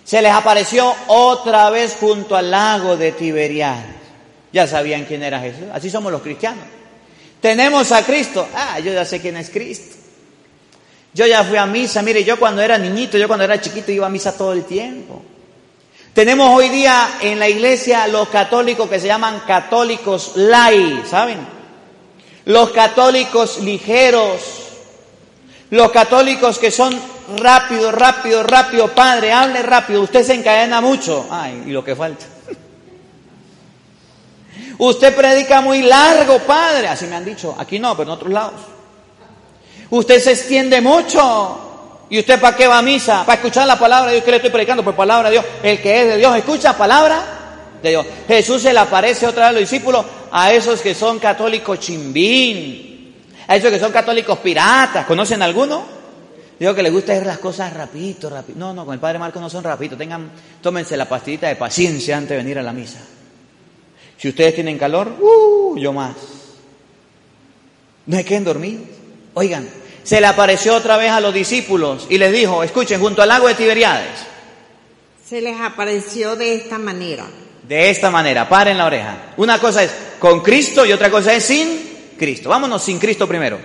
se 0.08 0.22
les 0.22 0.32
apareció 0.32 0.96
otra 1.08 1.70
vez 1.70 1.98
junto 2.00 2.38
al 2.38 2.50
lago 2.50 2.96
de 2.96 3.12
Tiberias. 3.12 3.77
Ya 4.53 4.65
sabían 4.65 5.03
quién 5.03 5.22
era 5.22 5.41
Jesús. 5.41 5.65
Así 5.74 5.89
somos 5.89 6.13
los 6.13 6.22
cristianos. 6.22 6.63
Tenemos 7.41 7.91
a 7.91 8.06
Cristo. 8.06 8.48
Ah, 8.56 8.79
yo 8.79 8.94
ya 8.94 9.03
sé 9.03 9.20
quién 9.20 9.36
es 9.36 9.50
Cristo. 9.50 9.98
Yo 11.13 11.27
ya 11.27 11.44
fui 11.44 11.58
a 11.58 11.65
misa. 11.65 12.01
Mire, 12.03 12.24
yo 12.24 12.39
cuando 12.39 12.62
era 12.62 12.77
niñito, 12.77 13.17
yo 13.17 13.27
cuando 13.27 13.44
era 13.44 13.60
chiquito 13.60 13.91
iba 13.91 14.08
a 14.08 14.10
misa 14.10 14.38
todo 14.38 14.53
el 14.53 14.63
tiempo. 14.63 15.22
Tenemos 16.13 16.56
hoy 16.56 16.70
día 16.70 17.17
en 17.20 17.38
la 17.38 17.50
iglesia 17.50 18.08
los 18.08 18.29
católicos 18.29 18.89
que 18.89 19.01
se 19.01 19.08
llaman 19.08 19.41
católicos 19.41 20.32
lai, 20.36 21.03
¿saben? 21.06 21.39
Los 22.46 22.70
católicos 22.70 23.60
ligeros. 23.60 24.66
Los 25.69 25.91
católicos 25.91 26.59
que 26.59 26.71
son 26.71 26.97
rápido, 27.38 27.91
rápido, 27.91 28.43
rápido, 28.43 28.88
padre, 28.93 29.31
hable 29.33 29.62
rápido, 29.62 30.01
usted 30.01 30.24
se 30.24 30.33
encadena 30.33 30.79
mucho. 30.79 31.27
Ay, 31.29 31.63
y 31.67 31.71
lo 31.71 31.83
que 31.83 31.95
falta. 31.95 32.25
Usted 34.77 35.15
predica 35.15 35.59
muy 35.62 35.81
largo, 35.81 36.39
padre, 36.39 36.88
así 36.88 37.07
me 37.07 37.15
han 37.15 37.25
dicho, 37.25 37.55
aquí 37.57 37.79
no, 37.79 37.97
pero 37.97 38.09
en 38.09 38.13
otros 38.13 38.31
lados. 38.31 38.62
Usted 39.89 40.21
se 40.21 40.31
extiende 40.31 40.81
mucho. 40.81 41.63
¿Y 42.09 42.19
usted 42.19 42.39
para 42.39 42.55
qué 42.55 42.67
va 42.67 42.77
a 42.77 42.81
misa? 42.81 43.25
Para 43.25 43.36
escuchar 43.36 43.67
la 43.67 43.77
palabra 43.77 44.07
de 44.07 44.13
Dios 44.13 44.24
que 44.24 44.31
le 44.31 44.38
estoy 44.38 44.51
predicando, 44.51 44.83
por 44.83 44.95
palabra 44.95 45.29
de 45.29 45.33
Dios. 45.33 45.45
El 45.62 45.81
que 45.81 46.01
es 46.01 46.07
de 46.07 46.17
Dios 46.17 46.36
escucha 46.38 46.77
palabra 46.77 47.21
de 47.82 47.89
Dios. 47.89 48.06
Jesús 48.27 48.62
se 48.62 48.71
le 48.71 48.80
aparece 48.80 49.27
otra 49.27 49.43
vez 49.43 49.49
a 49.49 49.51
los 49.53 49.62
discípulos, 49.62 50.06
a 50.32 50.53
esos 50.53 50.82
que 50.82 50.95
son 50.95 51.19
católicos 51.19 51.80
chimbín, 51.80 52.87
a 53.47 53.55
esos 53.55 53.71
que 53.71 53.79
son 53.79 53.91
católicos 53.91 54.39
piratas. 54.39 55.05
¿Conocen 55.05 55.41
alguno? 55.41 55.97
Digo 56.60 56.73
que 56.73 56.83
les 56.83 56.91
gusta 56.91 57.13
hacer 57.13 57.25
las 57.25 57.38
cosas 57.38 57.73
rapidito, 57.73 58.29
rapidito. 58.29 58.60
No, 58.60 58.73
no, 58.73 58.86
con 58.86 58.93
el 58.93 58.99
Padre 58.99 59.19
Marco 59.19 59.39
no 59.39 59.49
son 59.49 59.63
rapidito. 59.63 59.95
Tengan, 59.95 60.31
tómense 60.62 60.97
la 60.97 61.07
pastillita 61.07 61.47
de 61.47 61.55
paciencia 61.55 62.17
antes 62.17 62.31
de 62.31 62.38
venir 62.38 62.57
a 62.57 62.63
la 62.63 62.73
misa. 62.73 62.99
Si 64.17 64.29
ustedes 64.29 64.55
tienen 64.55 64.77
calor, 64.77 65.15
uh, 65.19 65.77
yo 65.77 65.93
más. 65.93 66.15
No 68.07 68.17
hay 68.17 68.23
queden 68.23 68.43
dormir. 68.43 68.83
Oigan, 69.36 69.69
se 70.03 70.19
le 70.19 70.27
apareció 70.27 70.75
otra 70.75 70.97
vez 70.97 71.12
a 71.12 71.21
los 71.21 71.33
discípulos 71.33 72.07
y 72.10 72.17
les 72.17 72.31
dijo, 72.31 72.63
escuchen, 72.63 72.99
junto 72.99 73.21
al 73.21 73.29
lago 73.29 73.47
de 73.47 73.53
Tiberiades. 73.53 74.25
Se 75.23 75.41
les 75.41 75.60
apareció 75.60 76.36
de 76.36 76.55
esta 76.55 76.79
manera. 76.79 77.25
De 77.67 77.89
esta 77.89 78.10
manera, 78.10 78.49
paren 78.49 78.77
la 78.77 78.86
oreja. 78.86 79.33
Una 79.38 79.60
cosa 79.60 79.83
es 79.83 79.91
con 80.19 80.41
Cristo 80.41 80.86
y 80.86 80.93
otra 80.93 81.12
cosa 81.12 81.33
es 81.33 81.43
sin 81.43 81.87
Cristo. 82.17 82.49
Vámonos 82.49 82.84
sin 82.84 82.99
Cristo 82.99 83.27
primero. 83.27 83.60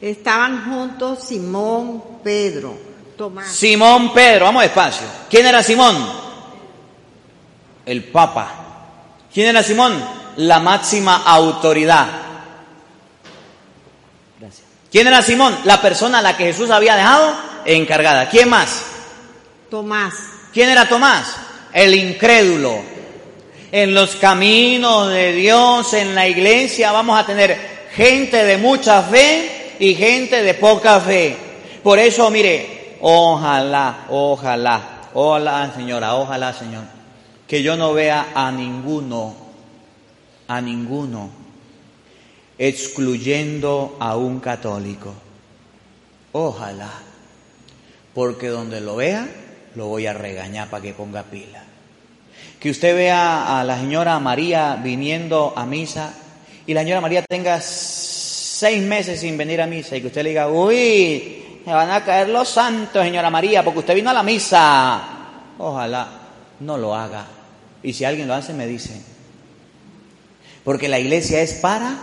Estaban 0.00 0.64
juntos 0.64 1.24
Simón, 1.26 2.02
Pedro, 2.24 2.76
Tomás. 3.16 3.48
Simón, 3.48 4.12
Pedro, 4.12 4.46
vamos 4.46 4.62
despacio. 4.62 5.06
¿Quién 5.30 5.46
era 5.46 5.62
Simón? 5.62 5.96
El 7.86 8.04
Papa. 8.04 8.48
¿Quién 9.32 9.48
era 9.48 9.62
Simón? 9.62 9.92
La 10.36 10.60
máxima 10.60 11.22
autoridad. 11.24 12.08
Gracias. 14.40 14.66
¿Quién 14.90 15.06
era 15.06 15.22
Simón? 15.22 15.56
La 15.64 15.80
persona 15.80 16.18
a 16.18 16.22
la 16.22 16.36
que 16.36 16.44
Jesús 16.44 16.70
había 16.70 16.96
dejado 16.96 17.34
encargada. 17.64 18.28
¿Quién 18.28 18.48
más? 18.48 18.82
Tomás. 19.70 20.14
¿Quién 20.52 20.68
era 20.68 20.88
Tomás? 20.88 21.36
El 21.72 21.94
incrédulo. 21.94 22.91
En 23.72 23.94
los 23.94 24.16
caminos 24.16 25.08
de 25.08 25.32
Dios, 25.32 25.94
en 25.94 26.14
la 26.14 26.28
iglesia, 26.28 26.92
vamos 26.92 27.18
a 27.18 27.24
tener 27.24 27.56
gente 27.94 28.44
de 28.44 28.58
mucha 28.58 29.02
fe 29.02 29.76
y 29.78 29.94
gente 29.94 30.42
de 30.42 30.52
poca 30.52 31.00
fe. 31.00 31.34
Por 31.82 31.98
eso, 31.98 32.30
mire, 32.30 32.98
ojalá, 33.00 34.04
ojalá, 34.10 35.08
hola 35.14 35.72
señora, 35.74 36.16
ojalá 36.16 36.52
Señor, 36.52 36.84
que 37.48 37.62
yo 37.62 37.74
no 37.76 37.94
vea 37.94 38.32
a 38.34 38.52
ninguno, 38.52 39.34
a 40.48 40.60
ninguno, 40.60 41.30
excluyendo 42.58 43.96
a 43.98 44.16
un 44.16 44.40
católico. 44.40 45.14
Ojalá, 46.32 46.90
porque 48.12 48.48
donde 48.48 48.82
lo 48.82 48.96
vea, 48.96 49.26
lo 49.76 49.86
voy 49.86 50.06
a 50.06 50.12
regañar 50.12 50.68
para 50.68 50.82
que 50.82 50.92
ponga 50.92 51.22
pila. 51.22 51.71
Que 52.62 52.70
usted 52.70 52.94
vea 52.94 53.58
a 53.58 53.64
la 53.64 53.76
señora 53.76 54.20
María 54.20 54.78
viniendo 54.80 55.52
a 55.56 55.66
misa 55.66 56.14
y 56.64 56.72
la 56.74 56.82
señora 56.82 57.00
María 57.00 57.24
tenga 57.28 57.60
seis 57.60 58.80
meses 58.84 59.18
sin 59.18 59.36
venir 59.36 59.60
a 59.60 59.66
misa 59.66 59.96
y 59.96 60.00
que 60.00 60.06
usted 60.06 60.22
le 60.22 60.28
diga, 60.28 60.46
uy, 60.46 61.60
me 61.66 61.72
van 61.72 61.90
a 61.90 62.04
caer 62.04 62.28
los 62.28 62.48
santos, 62.48 63.02
señora 63.02 63.30
María, 63.30 63.64
porque 63.64 63.80
usted 63.80 63.96
vino 63.96 64.10
a 64.10 64.14
la 64.14 64.22
misa. 64.22 65.02
Ojalá 65.58 66.08
no 66.60 66.78
lo 66.78 66.94
haga. 66.94 67.26
Y 67.82 67.94
si 67.94 68.04
alguien 68.04 68.28
lo 68.28 68.34
hace, 68.34 68.52
me 68.52 68.68
dice. 68.68 69.02
Porque 70.62 70.88
la 70.88 71.00
iglesia 71.00 71.40
es 71.42 71.54
para 71.54 71.96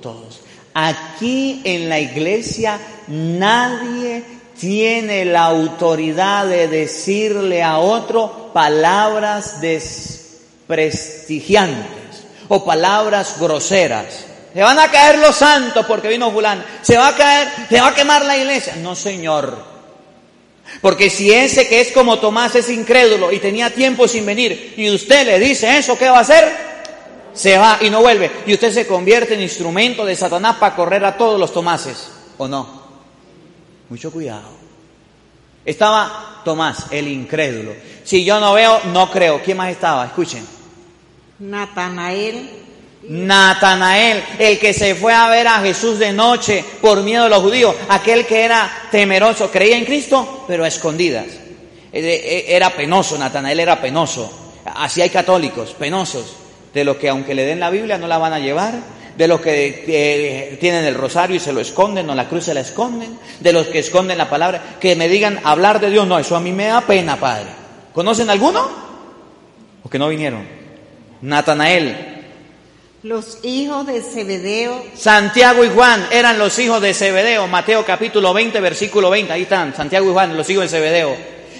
todos. 0.00 0.40
Aquí 0.72 1.60
en 1.64 1.90
la 1.90 2.00
iglesia 2.00 2.80
nadie 3.08 4.24
tiene 4.58 5.26
la 5.26 5.44
autoridad 5.44 6.46
de 6.46 6.66
decirle 6.66 7.62
a 7.62 7.78
otro 7.78 8.39
palabras 8.52 9.60
desprestigiantes 9.60 12.24
o 12.48 12.64
palabras 12.64 13.36
groseras. 13.38 14.26
Se 14.52 14.62
van 14.62 14.78
a 14.78 14.90
caer 14.90 15.18
los 15.18 15.36
santos 15.36 15.86
porque 15.86 16.08
vino 16.08 16.30
fulano. 16.30 16.62
Se 16.82 16.96
va 16.96 17.08
a 17.08 17.16
caer, 17.16 17.48
se 17.68 17.80
va 17.80 17.88
a 17.88 17.94
quemar 17.94 18.24
la 18.24 18.36
iglesia. 18.36 18.76
No, 18.76 18.96
Señor. 18.96 19.70
Porque 20.80 21.10
si 21.10 21.32
ese 21.32 21.68
que 21.68 21.80
es 21.80 21.92
como 21.92 22.18
Tomás 22.18 22.54
es 22.54 22.68
incrédulo 22.68 23.32
y 23.32 23.38
tenía 23.38 23.70
tiempo 23.70 24.06
sin 24.06 24.24
venir 24.24 24.74
y 24.76 24.90
usted 24.90 25.26
le 25.26 25.38
dice 25.38 25.78
eso, 25.78 25.98
¿qué 25.98 26.08
va 26.08 26.18
a 26.18 26.22
hacer? 26.22 26.70
Se 27.32 27.58
va 27.58 27.78
y 27.80 27.90
no 27.90 28.00
vuelve. 28.00 28.30
Y 28.46 28.54
usted 28.54 28.72
se 28.72 28.86
convierte 28.86 29.34
en 29.34 29.40
instrumento 29.40 30.04
de 30.04 30.16
Satanás 30.16 30.56
para 30.56 30.74
correr 30.74 31.04
a 31.04 31.16
todos 31.16 31.38
los 31.38 31.52
Tomases. 31.52 32.08
¿O 32.38 32.48
no? 32.48 32.80
Mucho 33.88 34.10
cuidado. 34.10 34.59
Estaba 35.64 36.42
Tomás, 36.44 36.86
el 36.90 37.08
incrédulo. 37.08 37.72
Si 38.04 38.24
yo 38.24 38.40
no 38.40 38.54
veo, 38.54 38.80
no 38.92 39.10
creo. 39.10 39.42
¿Quién 39.42 39.56
más 39.56 39.70
estaba? 39.70 40.06
Escuchen. 40.06 40.46
Natanael 41.38 42.60
Natanael, 43.08 44.22
el 44.38 44.58
que 44.58 44.74
se 44.74 44.94
fue 44.94 45.14
a 45.14 45.28
ver 45.28 45.48
a 45.48 45.60
Jesús 45.60 45.98
de 45.98 46.12
noche 46.12 46.64
por 46.82 47.02
miedo 47.02 47.24
de 47.24 47.30
los 47.30 47.40
judíos, 47.40 47.74
aquel 47.88 48.26
que 48.26 48.44
era 48.44 48.70
temeroso, 48.90 49.50
creía 49.50 49.78
en 49.78 49.86
Cristo, 49.86 50.44
pero 50.46 50.64
a 50.64 50.68
escondidas. 50.68 51.26
Eh, 51.92 52.00
eh, 52.02 52.44
era 52.48 52.70
penoso, 52.70 53.16
Natanael 53.16 53.58
era 53.58 53.80
penoso. 53.80 54.30
Así 54.64 55.00
hay 55.00 55.08
católicos, 55.08 55.74
penosos, 55.78 56.36
de 56.74 56.84
los 56.84 56.98
que 56.98 57.08
aunque 57.08 57.34
le 57.34 57.44
den 57.44 57.58
la 57.58 57.70
Biblia 57.70 57.96
no 57.96 58.06
la 58.06 58.18
van 58.18 58.34
a 58.34 58.38
llevar, 58.38 58.74
de 59.20 59.28
los 59.28 59.42
que 59.42 59.84
eh, 59.86 60.56
tienen 60.58 60.82
el 60.86 60.94
rosario 60.94 61.36
y 61.36 61.40
se 61.40 61.52
lo 61.52 61.60
esconden, 61.60 62.08
o 62.08 62.14
la 62.14 62.26
cruz 62.26 62.44
se 62.44 62.54
la 62.54 62.60
esconden, 62.60 63.18
de 63.38 63.52
los 63.52 63.66
que 63.66 63.80
esconden 63.80 64.16
la 64.16 64.30
palabra, 64.30 64.78
que 64.80 64.96
me 64.96 65.10
digan 65.10 65.40
hablar 65.44 65.78
de 65.78 65.90
Dios, 65.90 66.06
no, 66.06 66.18
eso 66.18 66.36
a 66.36 66.40
mí 66.40 66.52
me 66.52 66.68
da 66.68 66.80
pena, 66.80 67.20
Padre. 67.20 67.48
¿Conocen 67.92 68.30
alguno? 68.30 68.66
¿O 69.82 69.90
que 69.90 69.98
no 69.98 70.08
vinieron? 70.08 70.48
Natanael, 71.20 72.22
los 73.02 73.40
hijos 73.42 73.86
de 73.86 74.00
Zebedeo. 74.00 74.82
Santiago 74.94 75.66
y 75.66 75.68
Juan 75.68 76.06
eran 76.10 76.38
los 76.38 76.58
hijos 76.58 76.80
de 76.80 76.94
Zebedeo. 76.94 77.46
Mateo 77.46 77.84
capítulo 77.84 78.32
20, 78.32 78.58
versículo 78.60 79.10
20. 79.10 79.34
Ahí 79.34 79.42
están, 79.42 79.76
Santiago 79.76 80.08
y 80.08 80.14
Juan, 80.14 80.34
los 80.34 80.48
hijos 80.48 80.62
de 80.62 80.78
Zebedeo. 80.78 81.14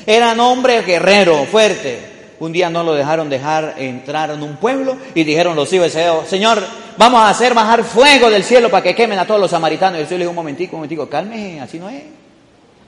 Eran 0.07 0.41
hombres 0.41 0.87
guerreros, 0.87 1.47
fuertes. 1.47 2.10
Un 2.41 2.53
día 2.53 2.71
no 2.71 2.83
lo 2.83 2.95
dejaron 2.95 3.29
dejar 3.29 3.75
entrar 3.77 4.31
en 4.31 4.43
un 4.43 4.57
pueblo 4.57 4.97
y 5.15 5.25
dijeron 5.25 5.55
los 5.55 5.71
hijos 5.73 5.93
de 5.93 6.27
Señor, 6.27 6.63
vamos 6.97 7.21
a 7.21 7.29
hacer 7.29 7.53
bajar 7.53 7.85
fuego 7.85 8.31
del 8.31 8.43
cielo 8.43 8.71
para 8.71 8.83
que 8.83 8.95
quemen 8.95 9.19
a 9.19 9.27
todos 9.27 9.39
los 9.39 9.51
samaritanos. 9.51 10.01
Y 10.01 10.05
yo 10.05 10.11
le 10.13 10.17
dije, 10.17 10.29
un 10.29 10.35
momentico, 10.35 10.77
un 10.77 10.81
momentico, 10.81 11.09
cálmese, 11.09 11.61
así 11.61 11.79
no 11.79 11.91
es. 11.91 12.03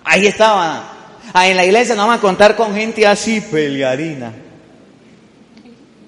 Ahí 0.05 0.27
estaba. 0.27 0.99
Ahí 1.35 1.51
en 1.51 1.57
la 1.59 1.65
iglesia 1.67 1.95
no 1.95 2.03
vamos 2.03 2.17
a 2.17 2.21
contar 2.21 2.57
con 2.57 2.75
gente 2.75 3.07
así, 3.07 3.43
pelearina. 3.43 4.33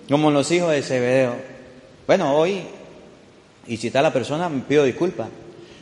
Como 0.09 0.31
los 0.31 0.51
hijos 0.51 0.73
de 0.73 0.83
Zebedeo. 0.83 1.37
Bueno, 2.07 2.35
hoy, 2.35 2.63
y 3.67 3.77
si 3.77 3.89
está 3.89 4.01
la 4.03 4.13
persona, 4.13 4.49
me 4.49 4.63
pido 4.63 4.85
disculpas. 4.85 5.29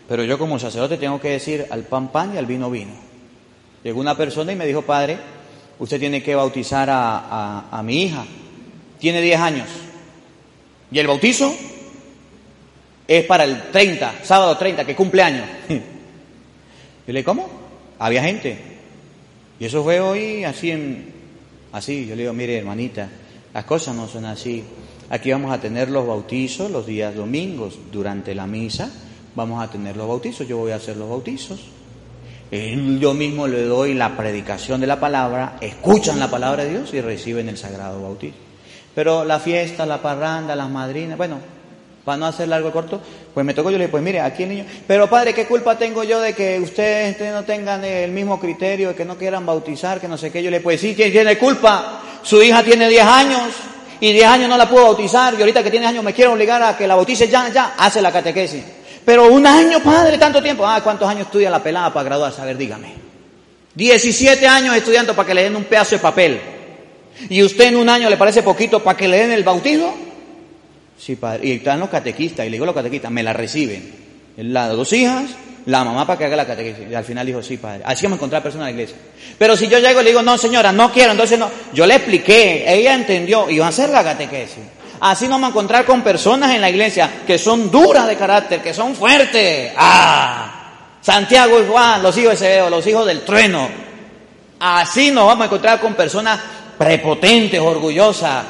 Pero 0.08 0.24
yo 0.24 0.36
como 0.36 0.58
sacerdote 0.58 0.98
tengo 0.98 1.20
que 1.20 1.30
decir 1.30 1.66
al 1.70 1.84
pan 1.84 2.08
pan 2.08 2.34
y 2.34 2.38
al 2.38 2.46
vino 2.46 2.70
vino. 2.70 2.92
Llegó 3.84 4.00
una 4.00 4.16
persona 4.16 4.52
y 4.52 4.56
me 4.56 4.66
dijo, 4.66 4.82
padre, 4.82 5.18
usted 5.82 5.98
tiene 5.98 6.22
que 6.22 6.36
bautizar 6.36 6.88
a, 6.92 7.82
mi 7.84 8.04
hija. 8.04 8.24
Tiene 9.00 9.20
10 9.20 9.40
años. 9.40 9.68
Y 10.92 10.98
el 11.00 11.08
bautizo 11.08 11.52
es 13.08 13.24
para 13.24 13.42
el 13.42 13.62
30, 13.72 14.20
sábado 14.22 14.56
30, 14.56 14.84
que 14.86 14.94
cumple 14.94 15.24
años. 15.24 15.44
Yo 15.68 15.74
le 17.08 17.12
dije, 17.14 17.24
¿cómo? 17.24 17.50
Había 17.98 18.22
gente. 18.22 18.56
Y 19.58 19.64
eso 19.64 19.82
fue 19.82 19.98
hoy 19.98 20.44
así 20.44 20.70
en, 20.70 21.12
así. 21.72 22.06
Yo 22.06 22.14
le 22.14 22.22
digo, 22.22 22.32
mire 22.32 22.58
hermanita, 22.58 23.08
las 23.52 23.64
cosas 23.64 23.96
no 23.96 24.06
son 24.06 24.24
así. 24.26 24.62
Aquí 25.10 25.32
vamos 25.32 25.52
a 25.52 25.60
tener 25.60 25.90
los 25.90 26.06
bautizos 26.06 26.70
los 26.70 26.86
días 26.86 27.12
domingos 27.12 27.76
durante 27.90 28.36
la 28.36 28.46
misa. 28.46 28.88
Vamos 29.34 29.60
a 29.60 29.68
tener 29.68 29.96
los 29.96 30.06
bautizos. 30.06 30.46
Yo 30.46 30.58
voy 30.58 30.70
a 30.70 30.76
hacer 30.76 30.96
los 30.96 31.08
bautizos. 31.08 31.60
Yo 32.52 33.14
mismo 33.14 33.48
le 33.48 33.62
doy 33.62 33.94
la 33.94 34.14
predicación 34.14 34.78
de 34.82 34.86
la 34.86 35.00
palabra, 35.00 35.56
escuchan 35.62 36.18
la 36.18 36.30
palabra 36.30 36.64
de 36.64 36.70
Dios 36.70 36.92
y 36.92 37.00
reciben 37.00 37.48
el 37.48 37.56
sagrado 37.56 38.02
bautismo. 38.02 38.36
Pero 38.94 39.24
la 39.24 39.40
fiesta, 39.40 39.86
la 39.86 40.02
parranda, 40.02 40.54
las 40.54 40.68
madrinas, 40.68 41.16
bueno, 41.16 41.38
para 42.04 42.18
no 42.18 42.26
hacer 42.26 42.48
largo 42.48 42.68
y 42.68 42.72
corto, 42.72 43.00
pues 43.32 43.46
me 43.46 43.54
tocó, 43.54 43.70
yo 43.70 43.78
le 43.78 43.84
dije, 43.84 43.90
pues 43.90 44.02
mire, 44.02 44.20
aquí 44.20 44.42
el 44.42 44.50
niño, 44.50 44.66
pero 44.86 45.08
padre, 45.08 45.32
¿qué 45.32 45.46
culpa 45.46 45.78
tengo 45.78 46.04
yo 46.04 46.20
de 46.20 46.34
que 46.34 46.60
ustedes, 46.60 47.16
no 47.32 47.42
tengan 47.44 47.82
el 47.86 48.10
mismo 48.10 48.38
criterio, 48.38 48.88
de 48.88 48.94
que 48.94 49.06
no 49.06 49.16
quieran 49.16 49.46
bautizar, 49.46 49.98
que 49.98 50.08
no 50.08 50.18
sé 50.18 50.30
qué? 50.30 50.42
Yo 50.42 50.50
le 50.50 50.58
dije, 50.58 50.64
pues 50.64 50.78
sí, 50.78 50.94
¿quién 50.94 51.10
tiene 51.10 51.38
culpa? 51.38 52.02
Su 52.22 52.42
hija 52.42 52.62
tiene 52.62 52.86
10 52.86 53.02
años 53.02 53.42
y 53.98 54.12
10 54.12 54.26
años 54.26 54.50
no 54.50 54.58
la 54.58 54.68
puedo 54.68 54.84
bautizar 54.84 55.32
y 55.32 55.40
ahorita 55.40 55.62
que 55.62 55.70
tiene 55.70 55.86
años 55.86 56.04
me 56.04 56.12
quiero 56.12 56.34
obligar 56.34 56.62
a 56.62 56.76
que 56.76 56.86
la 56.86 56.96
bautice 56.96 57.28
ya, 57.28 57.48
ya, 57.48 57.76
hace 57.78 58.02
la 58.02 58.12
catequesis. 58.12 58.62
Pero 59.04 59.26
un 59.26 59.46
año, 59.46 59.80
padre, 59.82 60.18
tanto 60.18 60.42
tiempo. 60.42 60.66
Ah, 60.66 60.80
¿cuántos 60.82 61.08
años 61.08 61.26
estudia 61.26 61.50
la 61.50 61.62
pelada 61.62 61.92
para 61.92 62.04
graduarse? 62.04 62.40
A 62.40 62.44
ver, 62.44 62.56
dígame. 62.56 62.94
17 63.74 64.46
años 64.46 64.76
estudiando 64.76 65.14
para 65.14 65.26
que 65.26 65.34
le 65.34 65.42
den 65.44 65.56
un 65.56 65.64
pedazo 65.64 65.96
de 65.96 65.98
papel. 66.00 66.40
¿Y 67.28 67.42
usted 67.42 67.66
en 67.66 67.76
un 67.76 67.88
año 67.88 68.08
le 68.10 68.16
parece 68.16 68.42
poquito 68.42 68.82
para 68.82 68.96
que 68.96 69.08
le 69.08 69.18
den 69.18 69.32
el 69.32 69.42
bautizo? 69.42 69.94
Sí, 70.98 71.16
padre. 71.16 71.48
Y 71.48 71.52
están 71.52 71.80
los 71.80 71.88
catequistas, 71.88 72.46
y 72.46 72.50
le 72.50 72.54
digo 72.54 72.64
a 72.64 72.66
los 72.66 72.74
catequistas, 72.74 73.10
me 73.10 73.22
la 73.22 73.32
reciben. 73.32 74.02
Las 74.36 74.70
dos 74.70 74.92
hijas, 74.92 75.24
la 75.66 75.84
mamá 75.84 76.06
para 76.06 76.18
que 76.18 76.24
haga 76.26 76.36
la 76.36 76.46
catequesis. 76.46 76.84
Y 76.90 76.94
al 76.94 77.04
final 77.04 77.26
dijo, 77.26 77.42
sí, 77.42 77.56
padre. 77.56 77.82
Así 77.84 78.04
vamos 78.04 78.16
a 78.16 78.18
encontrar 78.18 78.42
personas 78.42 78.68
en 78.68 78.76
la 78.76 78.82
iglesia. 78.82 78.96
Pero 79.38 79.56
si 79.56 79.68
yo 79.68 79.78
llego 79.78 80.00
y 80.00 80.04
le 80.04 80.10
digo, 80.10 80.22
no, 80.22 80.38
señora, 80.38 80.70
no 80.72 80.92
quiero, 80.92 81.12
entonces 81.12 81.38
no. 81.38 81.50
Yo 81.72 81.86
le 81.86 81.96
expliqué, 81.96 82.64
ella 82.66 82.94
entendió, 82.94 83.50
y 83.50 83.58
va 83.58 83.66
a 83.66 83.68
hacer 83.70 83.90
la 83.90 84.04
catequesis. 84.04 84.62
Así 85.02 85.24
nos 85.24 85.32
vamos 85.32 85.48
a 85.48 85.50
encontrar 85.50 85.84
con 85.84 86.02
personas 86.02 86.54
en 86.54 86.60
la 86.60 86.70
iglesia 86.70 87.10
que 87.26 87.36
son 87.36 87.72
duras 87.72 88.06
de 88.06 88.14
carácter, 88.14 88.62
que 88.62 88.72
son 88.72 88.94
fuertes. 88.94 89.72
¡Ah! 89.76 90.98
Santiago 91.00 91.60
y 91.60 91.66
Juan, 91.66 92.00
los 92.04 92.16
hijos 92.16 92.30
de 92.30 92.36
Zebedeo, 92.36 92.70
los 92.70 92.86
hijos 92.86 93.04
del 93.04 93.22
trueno. 93.22 93.68
Así 94.60 95.10
nos 95.10 95.26
vamos 95.26 95.42
a 95.42 95.46
encontrar 95.46 95.80
con 95.80 95.94
personas 95.94 96.38
prepotentes, 96.78 97.58
orgullosas. 97.58 98.44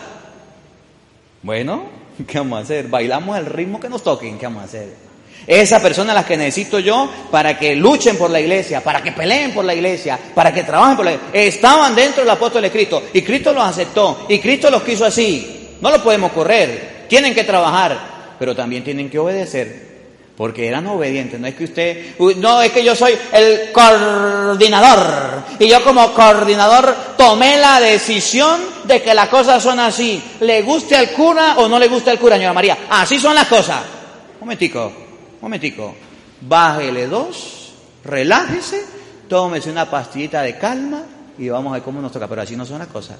Bueno, 1.43 1.85
¿qué 2.29 2.37
vamos 2.37 2.59
a 2.59 2.62
hacer? 2.65 2.87
Bailamos 2.87 3.38
el 3.38 3.47
ritmo 3.47 3.81
que 3.81 3.88
nos 3.88 4.03
toquen, 4.03 4.38
¿qué 4.38 4.45
vamos 4.45 4.61
a 4.61 4.67
hacer? 4.67 4.95
Esa 5.47 5.81
persona 5.81 6.12
las 6.12 6.27
que 6.27 6.37
necesito 6.37 6.79
yo 6.81 7.11
para 7.31 7.59
que 7.59 7.75
luchen 7.75 8.19
por 8.19 8.29
la 8.31 8.41
iglesia, 8.41 8.85
para 8.85 9.03
que 9.03 9.12
peleen 9.12 9.55
por 9.55 9.65
la 9.65 9.75
iglesia, 9.75 10.19
para 10.35 10.53
que 10.53 10.65
trabajen 10.65 10.97
por 10.97 11.07
la 11.07 11.12
iglesia. 11.15 11.31
Estaban 11.33 11.95
dentro 11.95 12.23
del 12.23 12.31
apóstol 12.31 12.61
de 12.61 12.71
Cristo 12.71 13.05
y 13.11 13.23
Cristo 13.23 13.55
los 13.55 13.65
aceptó 13.65 14.27
y 14.29 14.38
Cristo 14.38 14.71
los 14.71 14.83
quiso 14.83 15.07
así. 15.07 15.61
No 15.83 15.90
lo 15.90 16.01
podemos 16.01 16.31
correr, 16.31 17.07
tienen 17.09 17.35
que 17.35 17.42
trabajar, 17.42 17.99
pero 18.38 18.55
también 18.55 18.85
tienen 18.85 19.11
que 19.11 19.18
obedecer, 19.18 19.90
porque 20.37 20.68
eran 20.68 20.87
obedientes. 20.87 21.40
No 21.40 21.49
es 21.49 21.57
que 21.57 21.64
usted, 21.64 22.18
no 22.37 22.62
es 22.62 22.71
que 22.71 22.85
yo 22.85 22.95
soy 22.95 23.18
el 23.33 23.73
coordinador 23.73 25.42
y 25.59 25.66
yo 25.66 25.83
como 25.83 26.12
coordinador 26.14 26.95
tomé 27.18 27.57
la 27.57 27.81
decisión 27.81 28.61
de 28.85 29.03
que 29.03 29.12
las 29.12 29.29
cosas 29.29 29.61
son 29.61 29.81
así. 29.81 30.23
Le 30.38 30.62
guste 30.62 30.95
al 30.95 31.11
cura 31.11 31.57
o 31.59 31.68
no 31.68 31.81
le 31.81 31.88
guste 31.88 32.11
al 32.11 32.18
cura, 32.21 32.37
señora 32.37 32.55
María. 32.55 32.79
Así 32.88 33.18
son 33.18 33.35
las 33.35 33.49
cosas. 33.49 33.83
Momentico, 34.38 34.92
momentico. 35.40 35.97
Bájele 36.42 37.09
dos, 37.09 37.73
relájese, 38.05 38.85
tómese 39.29 39.68
una 39.68 39.90
pastillita 39.90 40.42
de 40.42 40.57
calma 40.57 41.03
y 41.38 41.49
vamos 41.49 41.73
a 41.73 41.75
ver 41.75 41.83
cómo 41.83 42.01
nos 42.01 42.12
toca. 42.12 42.29
Pero 42.29 42.42
así 42.42 42.55
no 42.55 42.64
son 42.64 42.79
las 42.79 42.88
cosas. 42.88 43.16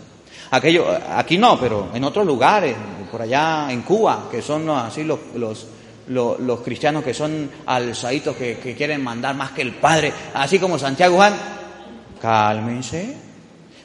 Aquello, 0.53 0.87
aquí 1.17 1.39
no, 1.39 1.59
pero 1.59 1.89
en 1.95 2.05
otros 2.05 2.27
lugares, 2.27 2.77
por 3.11 3.23
allá 3.23 3.69
en 3.71 3.81
Cuba, 3.81 4.29
que 4.31 4.43
son 4.43 4.69
así 4.69 5.03
los, 5.03 5.19
los, 5.35 5.67
los, 6.09 6.61
cristianos 6.61 7.03
que 7.03 7.15
son 7.15 7.51
alzaditos, 7.65 8.37
que, 8.37 8.59
que, 8.59 8.75
quieren 8.75 9.03
mandar 9.03 9.35
más 9.35 9.53
que 9.53 9.63
el 9.63 9.73
Padre, 9.73 10.13
así 10.35 10.59
como 10.59 10.79
Santiago 10.79 11.17
Juan, 11.17 11.35
cálmense, 12.21 13.17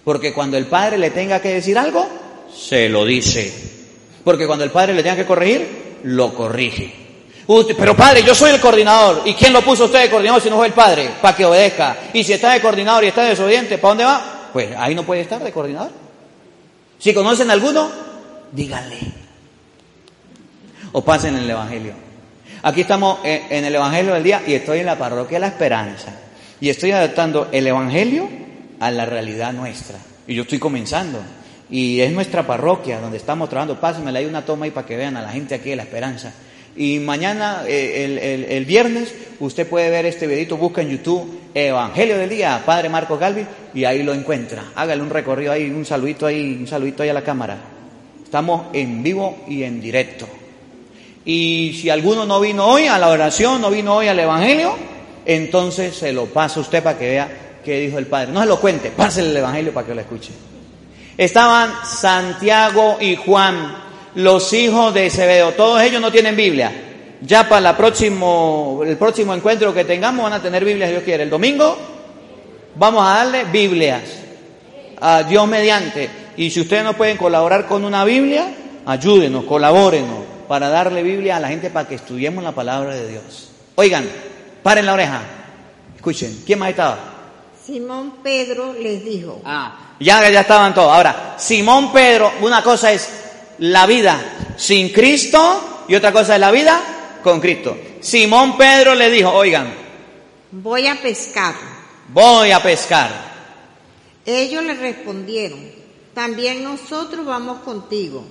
porque 0.04 0.34
cuando 0.34 0.58
el 0.58 0.66
Padre 0.66 0.98
le 0.98 1.12
tenga 1.12 1.42
que 1.42 1.54
decir 1.54 1.78
algo, 1.78 2.06
se 2.54 2.90
lo 2.90 3.06
dice, 3.06 3.50
porque 4.26 4.46
cuando 4.46 4.66
el 4.66 4.72
Padre 4.72 4.94
le 4.94 5.04
tenga 5.04 5.16
que 5.16 5.26
corregir, 5.26 6.00
lo 6.04 6.34
corrige. 6.34 6.94
pero 7.78 7.96
padre, 7.96 8.24
yo 8.24 8.36
soy 8.36 8.52
el 8.52 8.60
coordinador. 8.60 9.22
¿Y 9.24 9.36
quién 9.36 9.54
lo 9.54 9.62
puso 9.62 9.86
usted 9.86 10.02
de 10.02 10.10
coordinador 10.10 10.42
si 10.42 10.50
no 10.50 10.58
fue 10.58 10.68
el 10.68 10.74
padre? 10.74 11.12
Para 11.22 11.34
que 11.34 11.46
obedezca. 11.46 11.96
Y 12.12 12.26
si 12.26 12.34
está 12.34 12.52
de 12.52 12.60
coordinador 12.60 13.06
y 13.06 13.08
está 13.08 13.24
desobediente, 13.24 13.78
¿para 13.78 13.92
dónde 13.92 14.04
va? 14.04 14.50
Pues 14.52 14.76
ahí 14.78 14.94
no 14.94 15.04
puede 15.04 15.22
estar 15.22 15.42
de 15.42 15.54
coordinador. 15.54 16.07
Si 17.00 17.14
conocen 17.14 17.52
alguno, 17.52 17.90
díganle. 18.52 18.98
O 20.92 21.04
pasen 21.04 21.36
en 21.36 21.44
el 21.44 21.50
Evangelio. 21.50 21.94
Aquí 22.64 22.82
estamos 22.82 23.20
en 23.24 23.66
el 23.66 23.76
Evangelio 23.76 24.14
del 24.14 24.24
día 24.24 24.42
y 24.46 24.54
estoy 24.54 24.80
en 24.80 24.88
la 24.88 24.98
parroquia 24.98 25.40
La 25.40 25.48
Esperanza. 25.48 26.12
Y 26.60 26.70
estoy 26.70 26.92
adaptando 26.92 27.50
el 27.52 27.68
Evangelio 27.68 28.28
a 28.80 28.90
la 28.90 29.06
realidad 29.06 29.54
nuestra. 29.54 29.98
Y 30.26 30.36
yo 30.36 30.42
estoy 30.44 30.60
comenzando. 30.60 31.20
Y 31.70 32.00
es 32.00 32.12
nuestra 32.12 32.48
parroquia 32.48 33.00
donde 33.00 33.18
estamos 33.18 33.50
trabajando. 33.50 33.80
Pásenme, 33.80 34.18
hay 34.18 34.26
una 34.26 34.44
toma 34.44 34.66
ahí 34.66 34.72
para 34.72 34.88
que 34.88 34.98
vean 34.98 35.18
a 35.18 35.22
la 35.22 35.30
gente 35.30 35.54
aquí 35.54 35.70
de 35.70 35.76
La 35.76 35.84
Esperanza. 35.84 36.34
Y 36.78 37.00
mañana, 37.00 37.64
eh, 37.68 38.46
el, 38.50 38.66
viernes, 38.66 39.14
usted 39.40 39.68
puede 39.68 39.90
ver 39.90 40.06
este 40.06 40.28
videito, 40.28 40.58
busca 40.58 40.84
en 40.84 40.90
YouTube 40.90 41.28
Evangelio 41.56 42.20
del 42.20 42.30
Día, 42.30 42.62
Padre 42.64 42.88
Marco 42.88 43.18
Galvi, 43.18 43.46
y 43.74 43.84
ahí 43.84 44.04
lo 44.04 44.14
encuentra. 44.14 44.66
Hágale 44.76 45.02
un 45.02 45.10
recorrido 45.10 45.52
ahí, 45.52 45.72
un 45.72 45.86
saludito 45.86 46.28
ahí, 46.28 46.56
un 46.60 46.68
saludito 46.68 47.02
ahí 47.02 47.10
a 47.10 47.14
la 47.14 47.24
cámara. 47.24 47.58
Estamos 48.24 48.68
en 48.74 49.02
vivo 49.02 49.44
y 49.48 49.64
en 49.64 49.82
directo. 49.82 50.28
Y 51.26 51.76
si 51.82 51.90
alguno 51.90 52.28
no 52.28 52.40
vino 52.40 52.68
hoy 52.68 52.86
a 52.86 53.00
la 53.00 53.10
oración, 53.10 53.60
no 53.60 53.72
vino 53.72 53.96
hoy 53.96 54.08
al 54.08 54.20
Evangelio, 54.20 54.76
entonces 55.26 55.96
se 55.96 56.14
lo 56.14 56.28
pasa 56.28 56.60
usted 56.60 56.84
para 56.84 57.00
que 57.00 57.10
vea 57.10 57.60
qué 57.66 57.80
dijo 57.80 57.98
el 57.98 58.06
Padre. 58.06 58.32
No 58.32 58.42
se 58.42 58.46
lo 58.46 58.62
cuente, 58.62 58.92
pásele 58.92 59.32
el 59.32 59.38
Evangelio 59.38 59.74
para 59.74 59.88
que 59.88 59.96
lo 59.96 60.02
escuche. 60.02 60.32
Estaban 61.18 61.74
Santiago 61.84 62.98
y 63.02 63.16
Juan 63.16 63.87
los 64.18 64.52
hijos 64.54 64.94
de 64.96 65.10
Zebedeo. 65.12 65.52
Todos 65.54 65.82
ellos 65.82 66.02
no 66.02 66.12
tienen 66.12 66.36
Biblia. 66.36 66.72
Ya 67.22 67.48
para 67.48 67.62
la 67.62 67.78
próximo, 67.78 68.82
el 68.84 68.98
próximo 68.98 69.34
encuentro 69.34 69.74
que 69.74 69.86
tengamos 69.86 70.24
van 70.24 70.34
a 70.34 70.42
tener 70.42 70.66
Biblia 70.66 70.88
si 70.88 70.94
Dios 70.94 71.04
quiere. 71.04 71.24
El 71.24 71.30
domingo 71.30 71.78
vamos 72.76 73.06
a 73.06 73.18
darle 73.18 73.44
Biblias 73.46 74.02
a 75.00 75.22
Dios 75.22 75.48
mediante. 75.48 76.10
Y 76.36 76.50
si 76.50 76.62
ustedes 76.62 76.84
no 76.84 76.94
pueden 76.94 77.18
colaborar 77.18 77.68
con 77.68 77.86
una 77.86 78.04
Biblia, 78.06 78.48
ayúdenos, 78.88 79.46
colabórenos 79.46 80.26
para 80.48 80.70
darle 80.70 81.04
Biblia 81.04 81.38
a 81.38 81.40
la 81.40 81.50
gente 81.50 81.70
para 81.70 81.88
que 81.88 81.96
estudiemos 81.96 82.44
la 82.44 82.54
palabra 82.54 82.96
de 82.96 83.08
Dios. 83.08 83.50
Oigan, 83.76 84.10
paren 84.64 84.88
la 84.88 84.94
oreja. 84.94 85.22
Escuchen, 85.96 86.42
¿quién 86.44 86.58
más 86.58 86.70
estaba? 86.72 86.98
Simón 87.64 88.14
Pedro 88.24 88.74
les 88.74 89.06
dijo. 89.06 89.42
Ah, 89.46 89.94
ya, 90.00 90.28
ya 90.30 90.42
estaban 90.42 90.74
todos. 90.74 90.92
Ahora, 90.92 91.36
Simón 91.38 91.92
Pedro, 91.92 92.32
una 92.42 92.64
cosa 92.64 92.92
es 92.92 93.27
la 93.60 93.86
vida 93.86 94.56
sin 94.58 94.90
Cristo 94.90 95.86
y 95.88 95.96
otra 95.96 96.12
cosa 96.12 96.36
es 96.36 96.40
la 96.40 96.52
vida 96.52 97.20
con 97.24 97.40
Cristo. 97.40 97.78
Simón 98.00 98.58
Pedro 98.58 98.96
le 98.96 99.10
dijo, 99.10 99.32
oigan, 99.32 99.74
voy 100.52 100.88
a 100.88 100.96
pescar. 101.02 101.56
Voy 102.10 102.52
a 102.52 102.62
pescar. 102.62 103.10
Ellos 104.26 104.64
le 104.64 104.74
respondieron, 104.76 105.60
también 106.14 106.64
nosotros 106.64 107.26
vamos 107.26 107.60
contigo. 107.60 108.26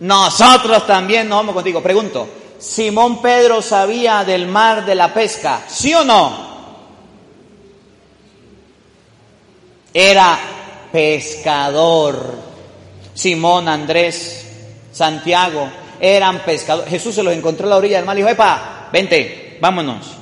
Nosotros 0.00 0.86
también 0.86 1.28
nos 1.28 1.38
vamos 1.38 1.54
contigo. 1.54 1.82
Pregunto, 1.82 2.28
¿Simón 2.58 3.22
Pedro 3.22 3.62
sabía 3.62 4.24
del 4.24 4.46
mar 4.46 4.84
de 4.84 4.94
la 4.94 5.12
pesca? 5.12 5.64
¿Sí 5.68 5.94
o 5.94 6.04
no? 6.04 6.48
Era 9.92 10.38
pescador. 10.92 12.34
Simón, 13.14 13.68
Andrés, 13.68 14.47
Santiago, 14.98 15.68
eran 16.00 16.40
pescadores. 16.40 16.90
Jesús 16.90 17.14
se 17.14 17.22
los 17.22 17.32
encontró 17.32 17.66
a 17.66 17.70
la 17.70 17.76
orilla 17.76 17.98
del 17.98 18.04
mar 18.04 18.16
y 18.16 18.20
dijo, 18.20 18.30
epa, 18.30 18.88
vente, 18.92 19.56
vámonos. 19.60 20.16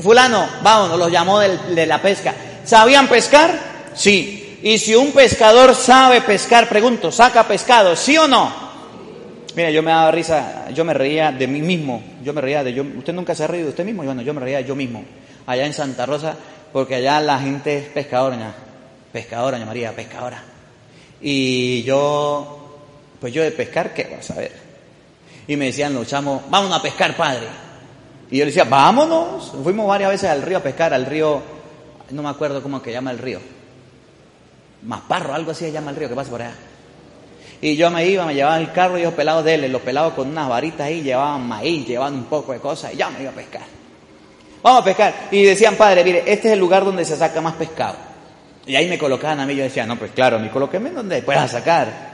Fulano, 0.00 0.46
vámonos, 0.62 0.96
los 0.96 1.10
llamó 1.10 1.40
de 1.40 1.86
la 1.86 2.00
pesca. 2.00 2.32
¿Sabían 2.64 3.08
pescar? 3.08 3.50
Sí. 3.92 4.58
Y 4.62 4.78
si 4.78 4.94
un 4.94 5.10
pescador 5.10 5.74
sabe 5.74 6.20
pescar, 6.20 6.68
pregunto, 6.68 7.10
¿saca 7.10 7.48
pescado? 7.48 7.96
¿Sí 7.96 8.16
o 8.16 8.28
no? 8.28 8.70
Mira, 9.56 9.70
yo 9.70 9.82
me 9.82 9.90
daba 9.90 10.12
risa, 10.12 10.70
yo 10.72 10.84
me 10.84 10.94
reía 10.94 11.32
de 11.32 11.48
mí 11.48 11.60
mismo, 11.60 12.00
yo 12.22 12.32
me 12.32 12.40
reía 12.40 12.62
de 12.62 12.72
yo, 12.72 12.84
usted 12.84 13.12
nunca 13.12 13.34
se 13.34 13.42
ha 13.42 13.46
reído 13.48 13.66
de 13.66 13.70
usted 13.70 13.84
mismo, 13.84 14.04
bueno, 14.04 14.22
yo 14.22 14.32
me 14.32 14.40
reía 14.40 14.58
de 14.58 14.64
yo 14.64 14.76
mismo, 14.76 15.02
allá 15.44 15.66
en 15.66 15.72
Santa 15.72 16.06
Rosa, 16.06 16.36
porque 16.72 16.94
allá 16.94 17.20
la 17.20 17.40
gente 17.40 17.78
es 17.78 17.84
pescadora, 17.86 18.54
pescadora, 19.12 19.58
María, 19.58 19.90
pescadora. 19.90 20.40
Y 21.20 21.82
yo, 21.82 22.59
pues 23.20 23.32
yo 23.32 23.42
de 23.42 23.50
pescar, 23.50 23.92
¿qué 23.92 24.08
vas 24.16 24.30
a 24.30 24.34
ver? 24.34 24.52
Y 25.46 25.56
me 25.56 25.66
decían 25.66 25.94
los 25.94 26.06
chamos, 26.06 26.42
vámonos 26.48 26.78
a 26.78 26.82
pescar, 26.82 27.16
padre. 27.16 27.46
Y 28.30 28.38
yo 28.38 28.44
le 28.44 28.50
decía, 28.50 28.64
vámonos. 28.64 29.52
Fuimos 29.62 29.86
varias 29.86 30.10
veces 30.10 30.30
al 30.30 30.42
río 30.42 30.58
a 30.58 30.62
pescar, 30.62 30.94
al 30.94 31.06
río, 31.06 31.42
no 32.10 32.22
me 32.22 32.28
acuerdo 32.28 32.62
cómo 32.62 32.80
que 32.80 32.92
llama 32.92 33.10
el 33.10 33.18
río. 33.18 33.40
Masparro, 34.82 35.34
algo 35.34 35.50
así 35.50 35.66
se 35.66 35.72
llama 35.72 35.90
el 35.90 35.96
río 35.96 36.08
que 36.08 36.14
pasa 36.14 36.30
por 36.30 36.40
allá. 36.40 36.54
Y 37.60 37.76
yo 37.76 37.90
me 37.90 38.06
iba, 38.06 38.24
me 38.24 38.34
llevaban 38.34 38.62
el 38.62 38.72
carro 38.72 38.96
y 38.96 39.02
los 39.02 39.12
pelados 39.12 39.44
de 39.44 39.54
él, 39.54 39.70
los 39.70 39.82
pelados 39.82 40.14
con 40.14 40.28
unas 40.28 40.48
varitas 40.48 40.86
ahí, 40.86 41.02
llevaban 41.02 41.46
maíz, 41.46 41.86
llevaban 41.86 42.14
un 42.14 42.24
poco 42.24 42.52
de 42.52 42.58
cosas 42.58 42.94
y 42.94 42.96
ya 42.96 43.10
me 43.10 43.20
iba 43.20 43.30
a 43.30 43.34
pescar. 43.34 43.62
Vamos 44.62 44.80
a 44.80 44.84
pescar. 44.84 45.14
Y 45.30 45.42
decían, 45.42 45.74
padre, 45.74 46.02
mire, 46.04 46.20
este 46.20 46.48
es 46.48 46.54
el 46.54 46.58
lugar 46.58 46.84
donde 46.84 47.04
se 47.04 47.16
saca 47.16 47.40
más 47.40 47.54
pescado. 47.54 47.96
Y 48.66 48.76
ahí 48.76 48.88
me 48.88 48.98
colocaban 48.98 49.40
a 49.40 49.46
mí, 49.46 49.54
yo 49.54 49.64
decía, 49.64 49.84
no, 49.84 49.98
pues 49.98 50.12
claro, 50.12 50.38
me 50.38 50.50
coloquéme 50.50 50.90
donde 50.90 51.22
pueda 51.22 51.46
sacar. 51.48 52.09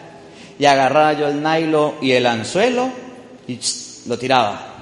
Y 0.58 0.64
agarraba 0.64 1.12
yo 1.12 1.28
el 1.28 1.42
nailo 1.42 1.94
y 2.00 2.12
el 2.12 2.26
anzuelo 2.26 2.88
y 3.46 3.58
lo 4.06 4.18
tiraba. 4.18 4.74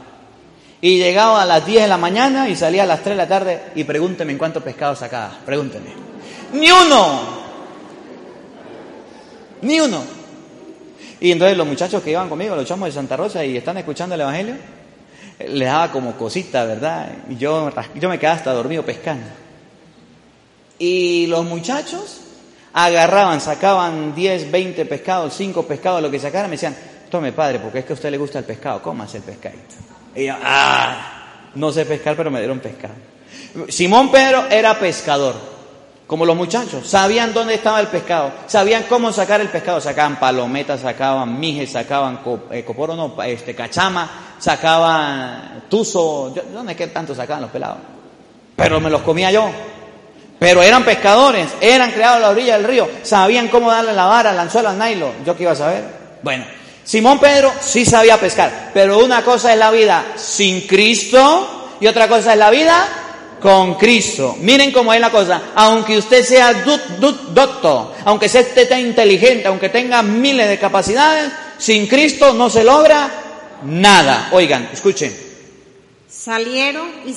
Y 0.81 0.99
llegaba 0.99 1.43
a 1.43 1.47
las 1.47 1.65
10 1.65 1.83
de 1.83 1.89
la 1.89 1.97
mañana 1.97 2.49
y 2.49 2.57
salía 2.57 2.83
a 2.83 2.87
las 2.87 3.03
3 3.03 3.17
de 3.17 3.23
la 3.23 3.29
tarde 3.29 3.63
y 3.75 3.85
pregúnteme 3.85 4.33
en 4.33 4.39
cuánto 4.39 4.61
pescado 4.61 4.95
sacaba. 4.95 5.39
Pregúnteme. 5.45 5.87
¡Ni 6.53 6.71
uno! 6.71 7.21
¡Ni 9.63 9.81
uno! 9.81 10.03
Y 11.21 11.33
entonces 11.33 11.57
los 11.57 11.67
muchachos 11.67 12.03
que 12.03 12.11
iban 12.11 12.29
conmigo, 12.29 12.55
los 12.55 12.67
chamos 12.67 12.89
de 12.89 12.93
Santa 12.93 13.17
Rosa 13.17 13.45
y 13.45 13.57
están 13.57 13.79
escuchando 13.79 14.15
el 14.15 14.21
Evangelio, 14.21 14.57
les 15.49 15.67
daba 15.67 15.91
como 15.91 16.13
cosita, 16.17 16.65
¿verdad? 16.65 17.13
Y 17.31 17.37
yo, 17.37 17.73
yo 17.95 18.09
me 18.09 18.19
quedaba 18.19 18.37
hasta 18.37 18.53
dormido 18.53 18.85
pescando. 18.85 19.27
Y 20.79 21.27
los 21.29 21.45
muchachos 21.45 22.21
agarraban, 22.75 23.41
sacaban 23.41 24.15
10, 24.15 24.51
20 24.51 24.85
pescados, 24.85 25.33
5 25.35 25.63
pescados, 25.63 26.03
lo 26.03 26.11
que 26.11 26.19
sacaran, 26.19 26.51
me 26.51 26.57
decían, 26.57 26.77
tome 27.09 27.33
padre, 27.33 27.61
porque 27.61 27.79
es 27.79 27.85
que 27.85 27.93
a 27.93 27.95
usted 27.95 28.11
le 28.11 28.19
gusta 28.19 28.41
el 28.41 28.45
pescado, 28.45 28.83
cómase 28.83 29.19
el 29.19 29.23
pescadito. 29.23 29.77
Y 30.15 30.27
yo, 30.27 30.35
ah, 30.43 31.51
no 31.55 31.71
sé 31.71 31.87
pescar, 31.87 32.17
pero 32.17 32.31
me 32.31 32.41
dieron 32.41 32.59
pescado. 32.59 32.95
Simón 33.69 34.11
Pedro 34.11 34.47
era 34.51 34.77
pescador, 34.79 35.37
como 36.09 36.27
los 36.27 36.37
muchachos, 36.37 36.87
sabían 36.87 37.33
dónde 37.33 37.55
estaba 37.55 37.79
el 37.81 37.87
pescado, 37.87 38.33
sabían 38.49 38.85
cómo 38.89 39.13
sacar 39.13 39.41
el 39.41 39.49
pescado, 39.49 39.81
sacaban 39.81 40.19
palometas, 40.19 40.81
sacaban 40.81 41.39
mijes, 41.39 41.71
sacaban 41.71 42.21
eh, 42.51 42.65
coporo, 42.65 42.97
no, 42.97 43.23
este, 43.23 43.55
cachama, 43.55 44.37
sacaban 44.41 45.63
tuzo, 45.71 46.35
¿dónde 46.53 46.73
es 46.73 46.79
que 46.79 46.89
tanto 46.89 47.15
sacaban 47.15 47.43
los 47.43 47.51
pelados? 47.53 47.79
Pero 48.57 48.81
me 48.81 48.91
los 48.91 49.03
comía 49.03 49.31
yo. 49.31 49.49
Pero 50.39 50.63
eran 50.63 50.85
pescadores, 50.85 51.49
eran 51.61 51.93
creados 51.93 52.19
a 52.19 52.21
la 52.21 52.31
orilla 52.31 52.57
del 52.57 52.67
río, 52.67 52.89
sabían 53.03 53.49
cómo 53.49 53.71
darle 53.71 53.93
la 53.93 54.07
vara, 54.07 54.33
el 54.33 54.39
anzuelo 54.39 54.69
al 54.69 54.79
nylon. 54.79 55.25
¿Yo 55.25 55.37
qué 55.37 55.45
iba 55.45 55.53
a 55.53 55.57
saber? 55.57 55.85
Bueno, 56.23 56.45
Simón 56.85 57.19
Pedro 57.19 57.53
sí 57.61 57.85
sabía 57.85 58.19
pescar, 58.19 58.71
pero 58.75 58.99
una 58.99 59.23
cosa 59.23 59.53
es 59.53 59.59
la 59.59 59.71
vida 59.71 60.05
sin 60.17 60.63
Cristo 60.67 61.77
y 61.81 61.87
otra 61.87 62.09
cosa 62.09 62.33
es 62.33 62.39
la 62.39 62.51
vida 62.51 62.89
con 63.41 63.75
Cristo. 63.75 64.37
Miren 64.41 64.71
cómo 64.73 64.95
es 64.95 65.01
la 65.01 65.11
cosa. 65.11 65.41
Aunque 65.55 65.99
usted 65.99 66.25
sea 66.25 66.55
doctor, 66.55 67.95
aunque 68.07 68.29
sea 68.29 68.41
esté 68.41 68.81
inteligente, 68.81 69.49
aunque 69.49 69.69
tenga 69.69 70.03
miles 70.03 70.49
de 70.49 70.59
capacidades, 70.59 71.31
sin 71.59 71.87
Cristo 71.87 72.33
no 72.33 72.49
se 72.49 72.65
logra 72.65 73.11
nada. 73.65 74.29
Oigan, 74.33 74.71
escuchen. 74.73 75.15
Salieron 76.09 76.89
y 77.05 77.13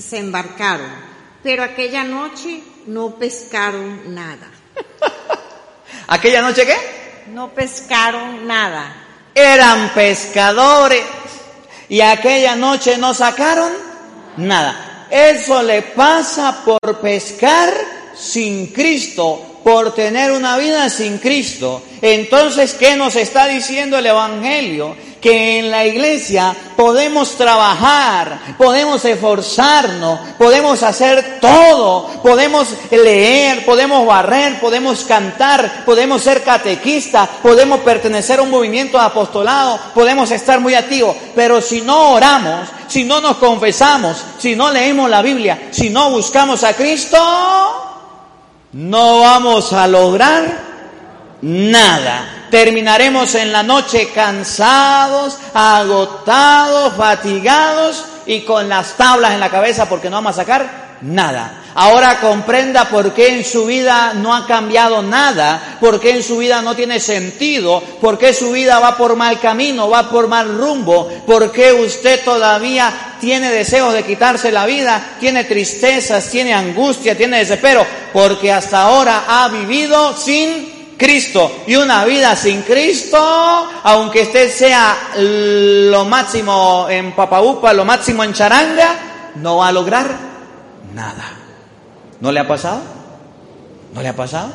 se 0.00 0.18
embarcaron, 0.18 0.90
pero 1.42 1.62
aquella 1.62 2.04
noche 2.04 2.62
no 2.86 3.16
pescaron 3.16 4.14
nada. 4.14 4.50
¿Aquella 6.08 6.42
noche 6.42 6.66
qué? 6.66 6.76
No 7.32 7.50
pescaron 7.50 8.46
nada. 8.46 8.96
Eran 9.34 9.90
pescadores 9.94 11.04
y 11.88 12.00
aquella 12.00 12.56
noche 12.56 12.98
no 12.98 13.14
sacaron 13.14 13.72
nada. 14.36 15.06
Eso 15.10 15.62
le 15.62 15.82
pasa 15.82 16.62
por 16.64 17.00
pescar 17.00 17.72
sin 18.16 18.68
Cristo, 18.68 19.60
por 19.64 19.94
tener 19.94 20.32
una 20.32 20.56
vida 20.56 20.88
sin 20.88 21.18
Cristo. 21.18 21.82
Entonces, 22.00 22.74
¿qué 22.74 22.96
nos 22.96 23.16
está 23.16 23.46
diciendo 23.46 23.98
el 23.98 24.06
Evangelio? 24.06 24.96
Que 25.20 25.58
en 25.58 25.70
la 25.70 25.84
iglesia 25.84 26.54
podemos 26.76 27.36
trabajar, 27.36 28.40
podemos 28.56 29.04
esforzarnos, 29.04 30.20
podemos 30.38 30.82
hacer 30.82 31.38
todo, 31.40 32.08
podemos 32.22 32.68
leer, 32.90 33.64
podemos 33.64 34.06
barrer, 34.06 34.58
podemos 34.60 35.04
cantar, 35.04 35.84
podemos 35.84 36.22
ser 36.22 36.42
catequistas, 36.42 37.28
podemos 37.42 37.80
pertenecer 37.80 38.38
a 38.38 38.42
un 38.42 38.50
movimiento 38.50 38.98
de 38.98 39.04
apostolado, 39.04 39.78
podemos 39.94 40.30
estar 40.30 40.60
muy 40.60 40.74
activos, 40.74 41.16
pero 41.34 41.60
si 41.60 41.82
no 41.82 42.12
oramos, 42.12 42.68
si 42.88 43.04
no 43.04 43.20
nos 43.20 43.36
confesamos, 43.36 44.24
si 44.38 44.56
no 44.56 44.70
leemos 44.70 45.10
la 45.10 45.22
Biblia, 45.22 45.68
si 45.70 45.90
no 45.90 46.10
buscamos 46.10 46.64
a 46.64 46.74
Cristo, 46.74 47.18
no 48.72 49.20
vamos 49.20 49.72
a 49.72 49.86
lograr 49.86 50.69
nada 51.42 52.40
terminaremos 52.50 53.34
en 53.36 53.52
la 53.52 53.62
noche 53.62 54.10
cansados, 54.12 55.38
agotados, 55.54 56.94
fatigados 56.94 58.04
y 58.26 58.40
con 58.42 58.68
las 58.68 58.96
tablas 58.96 59.32
en 59.32 59.40
la 59.40 59.50
cabeza 59.50 59.88
porque 59.88 60.10
no 60.10 60.16
vamos 60.16 60.32
a 60.32 60.42
sacar 60.42 60.98
nada. 61.00 61.56
Ahora 61.72 62.18
comprenda 62.20 62.88
por 62.88 63.14
qué 63.14 63.36
en 63.36 63.44
su 63.44 63.64
vida 63.66 64.12
no 64.14 64.34
ha 64.34 64.44
cambiado 64.44 65.02
nada, 65.02 65.78
por 65.80 66.00
qué 66.00 66.10
en 66.16 66.22
su 66.22 66.38
vida 66.38 66.60
no 66.62 66.74
tiene 66.74 66.98
sentido, 66.98 67.80
por 68.00 68.18
qué 68.18 68.34
su 68.34 68.50
vida 68.50 68.80
va 68.80 68.96
por 68.96 69.14
mal 69.14 69.38
camino, 69.38 69.88
va 69.88 70.10
por 70.10 70.26
mal 70.26 70.58
rumbo, 70.58 71.08
por 71.26 71.52
qué 71.52 71.72
usted 71.72 72.24
todavía 72.24 73.16
tiene 73.20 73.50
deseos 73.50 73.94
de 73.94 74.02
quitarse 74.02 74.50
la 74.50 74.66
vida, 74.66 75.16
tiene 75.20 75.44
tristezas, 75.44 76.28
tiene 76.28 76.52
angustia, 76.52 77.16
tiene 77.16 77.38
desespero, 77.38 77.86
porque 78.12 78.52
hasta 78.52 78.82
ahora 78.82 79.24
ha 79.28 79.48
vivido 79.48 80.16
sin 80.16 80.79
Cristo 81.00 81.62
y 81.66 81.76
una 81.76 82.04
vida 82.04 82.36
sin 82.36 82.60
Cristo, 82.60 83.16
aunque 83.84 84.20
usted 84.20 84.50
sea 84.50 85.12
lo 85.16 86.04
máximo 86.04 86.88
en 86.90 87.12
papaupa, 87.12 87.72
lo 87.72 87.86
máximo 87.86 88.22
en 88.22 88.34
charanga, 88.34 89.32
no 89.36 89.56
va 89.56 89.68
a 89.68 89.72
lograr 89.72 90.14
nada. 90.94 91.32
¿No 92.20 92.30
le 92.30 92.40
ha 92.40 92.46
pasado? 92.46 92.82
¿No 93.94 94.02
le 94.02 94.08
ha 94.08 94.14
pasado? 94.14 94.50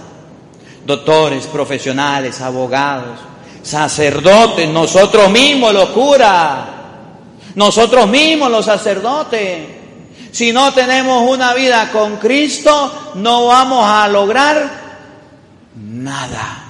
Doctores, 0.86 1.48
profesionales, 1.48 2.40
abogados, 2.42 3.18
sacerdotes, 3.64 4.70
nosotros 4.70 5.32
mismos 5.32 5.74
los 5.74 5.90
curas, 5.90 6.60
nosotros 7.56 8.08
mismos 8.08 8.52
los 8.52 8.66
sacerdotes. 8.66 9.68
Si 10.32 10.54
no 10.54 10.72
tenemos 10.76 11.28
una 11.28 11.56
vida 11.56 11.90
con 11.92 12.18
Cristo, 12.18 13.14
no 13.16 13.48
vamos 13.48 13.84
a 13.84 14.08
lograr 14.10 14.85
nada. 16.04 16.64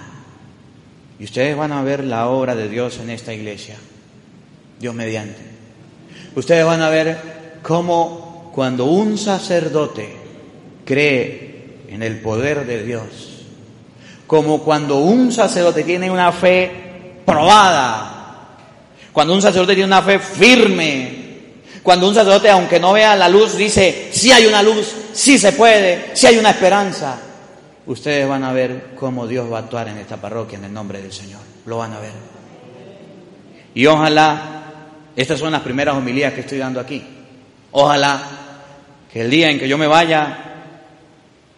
Y 1.19 1.23
ustedes 1.23 1.55
van 1.55 1.71
a 1.71 1.81
ver 1.81 2.03
la 2.03 2.27
obra 2.27 2.55
de 2.55 2.67
Dios 2.67 2.99
en 3.01 3.09
esta 3.09 3.33
iglesia, 3.33 3.75
Dios 4.79 4.93
mediante. 4.93 5.39
Ustedes 6.35 6.65
van 6.65 6.81
a 6.81 6.89
ver 6.89 7.17
cómo 7.61 8.51
cuando 8.53 8.85
un 8.85 9.17
sacerdote 9.17 10.15
cree 10.83 11.85
en 11.89 12.03
el 12.03 12.19
poder 12.19 12.65
de 12.65 12.83
Dios, 12.83 13.43
como 14.27 14.61
cuando 14.63 14.97
un 14.97 15.31
sacerdote 15.31 15.83
tiene 15.83 16.11
una 16.11 16.31
fe 16.31 16.71
probada, 17.25 18.57
cuando 19.13 19.33
un 19.33 19.41
sacerdote 19.41 19.75
tiene 19.75 19.87
una 19.87 20.01
fe 20.01 20.19
firme, 20.19 21.25
cuando 21.81 22.09
un 22.09 22.15
sacerdote, 22.15 22.49
aunque 22.49 22.79
no 22.79 22.93
vea 22.93 23.15
la 23.15 23.29
luz, 23.29 23.55
dice, 23.55 24.09
si 24.11 24.31
hay 24.31 24.45
una 24.45 24.61
luz, 24.61 24.93
si 25.13 25.37
se 25.37 25.53
puede, 25.53 26.11
si 26.13 26.27
hay 26.27 26.37
una 26.37 26.49
esperanza 26.49 27.19
ustedes 27.85 28.27
van 28.27 28.43
a 28.43 28.53
ver 28.53 28.91
cómo 28.95 29.27
Dios 29.27 29.51
va 29.51 29.57
a 29.57 29.61
actuar 29.61 29.87
en 29.87 29.97
esta 29.97 30.17
parroquia 30.17 30.57
en 30.57 30.65
el 30.65 30.73
nombre 30.73 31.01
del 31.01 31.11
Señor. 31.11 31.41
Lo 31.65 31.77
van 31.77 31.93
a 31.93 31.99
ver. 31.99 32.11
Y 33.73 33.85
ojalá, 33.85 34.87
estas 35.15 35.39
son 35.39 35.51
las 35.51 35.61
primeras 35.61 35.95
homilías 35.95 36.33
que 36.33 36.41
estoy 36.41 36.57
dando 36.57 36.79
aquí. 36.79 37.03
Ojalá 37.71 38.21
que 39.11 39.21
el 39.21 39.29
día 39.29 39.49
en 39.49 39.59
que 39.59 39.67
yo 39.67 39.77
me 39.77 39.87
vaya, 39.87 40.37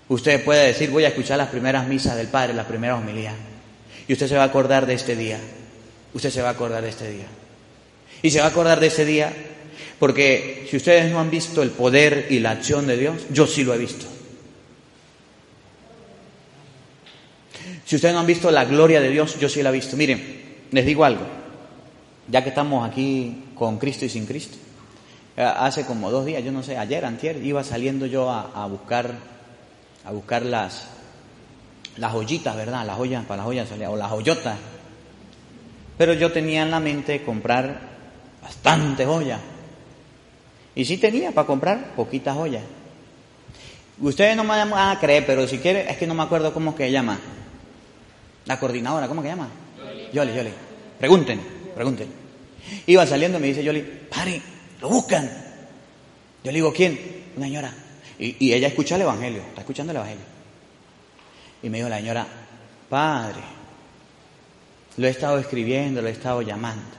usted 0.10 0.44
pueda 0.44 0.64
decir, 0.64 0.90
voy 0.90 1.06
a 1.06 1.10
escuchar 1.10 1.38
las 1.38 1.50
primeras 1.50 1.88
misas 1.88 2.16
del 2.16 2.28
Padre, 2.28 2.54
las 2.54 2.66
primeras 2.66 3.00
homilías. 3.00 3.36
Y 4.08 4.14
usted 4.14 4.28
se 4.28 4.36
va 4.36 4.44
a 4.44 4.48
acordar 4.48 4.86
de 4.86 4.94
este 4.94 5.16
día. 5.16 5.40
Usted 6.14 6.30
se 6.30 6.42
va 6.42 6.50
a 6.50 6.52
acordar 6.52 6.82
de 6.82 6.90
este 6.90 7.12
día. 7.12 7.28
Y 8.22 8.32
se 8.32 8.40
va 8.40 8.46
a 8.46 8.50
acordar 8.50 8.80
de 8.80 8.88
ese 8.88 9.06
día 9.06 9.32
porque 10.00 10.68
si 10.70 10.78
ustedes 10.78 11.12
no 11.12 11.20
han 11.20 11.30
visto 11.30 11.64
el 11.64 11.72
poder 11.72 12.28
y 12.30 12.40
la 12.40 12.52
acción 12.52 12.86
de 12.88 12.98
Dios, 12.98 13.24
yo 13.32 13.48
sí 13.48 13.64
lo 13.64 13.74
he 13.74 13.78
visto. 13.78 14.06
Si 17.88 17.96
ustedes 17.96 18.14
no 18.14 18.20
han 18.20 18.28
visto 18.28 18.52
la 18.52 18.66
gloria 18.66 19.00
de 19.00 19.08
Dios, 19.08 19.40
yo 19.40 19.48
sí 19.48 19.64
la 19.64 19.70
he 19.70 19.72
visto. 19.72 19.96
Miren, 19.96 20.66
les 20.72 20.86
digo 20.86 21.06
algo, 21.06 21.22
ya 22.28 22.44
que 22.44 22.50
estamos 22.50 22.86
aquí 22.86 23.46
con 23.56 23.78
Cristo 23.78 24.04
y 24.04 24.10
sin 24.10 24.26
Cristo. 24.26 24.58
Eh, 25.38 25.42
hace 25.42 25.86
como 25.86 26.12
dos 26.12 26.26
días, 26.26 26.44
yo 26.44 26.52
no 26.52 26.64
sé, 26.64 26.78
ayer, 26.78 27.06
antier, 27.06 27.42
iba 27.42 27.64
saliendo 27.64 28.06
yo 28.06 28.30
a, 28.30 28.66
buscar, 28.68 29.14
a 30.04 30.12
buscar 30.12 30.46
las, 30.46 30.90
las 31.96 32.12
joyitas, 32.12 32.58
¿verdad? 32.58 32.86
Las 32.86 32.98
joyas, 32.98 33.24
para 33.24 33.38
las 33.38 33.46
joyas, 33.46 33.70
o 33.72 33.96
las 33.96 34.12
joyotas. 34.12 34.58
Pero 35.98 36.12
yo 36.12 36.30
tenía 36.34 36.64
en 36.64 36.72
la 36.72 36.82
mente 36.82 37.24
comprar 37.24 37.80
bastante 38.44 39.06
joyas. 39.06 39.40
Y 40.76 40.84
sí 40.84 40.98
tenía 40.98 41.32
para 41.32 41.48
comprar 41.48 41.96
poquitas 41.96 42.36
joyas. 42.36 42.64
Ustedes 44.02 44.36
no 44.36 44.44
me 44.44 44.50
van 44.50 44.74
a 44.74 45.00
creer, 45.00 45.26
pero 45.26 45.48
si 45.48 45.60
quiere, 45.60 45.90
es 45.90 45.96
que 45.96 46.06
no 46.06 46.14
me 46.14 46.24
acuerdo 46.24 46.54
cómo 46.54 46.76
que 46.76 46.92
llama. 46.92 47.18
La 48.48 48.60
coordinadora, 48.60 49.08
¿cómo 49.08 49.22
que 49.22 49.28
llama? 49.28 49.50
Yoli, 50.14 50.34
Yoli. 50.34 50.52
Pregunten, 50.98 51.40
pregunten. 51.76 52.08
Iba 52.88 53.06
saliendo 53.06 53.38
y 53.38 53.42
me 53.42 53.48
dice 53.48 53.64
Yoli, 53.64 53.82
pare, 53.82 54.42
lo 54.82 54.90
buscan. 54.90 55.26
Yo 56.44 56.52
le 56.52 56.58
digo, 56.58 56.74
¿quién? 56.74 56.98
Una 57.36 57.46
señora. 57.46 57.74
Y, 58.20 58.52
ella 58.52 58.70
escucha 58.70 58.96
el 58.96 59.02
Evangelio, 59.02 59.42
está 59.42 59.62
escuchando 59.62 59.92
el 59.92 59.98
Evangelio. 59.98 60.26
Y 61.62 61.70
me 61.70 61.78
dijo 61.78 61.90
la 61.90 61.98
señora, 61.98 62.26
padre, 62.90 63.42
lo 64.96 65.08
he 65.08 65.10
estado 65.10 65.38
escribiendo, 65.38 66.02
lo 66.02 66.08
he 66.08 66.12
estado 66.12 66.42
llamando. 66.42 66.96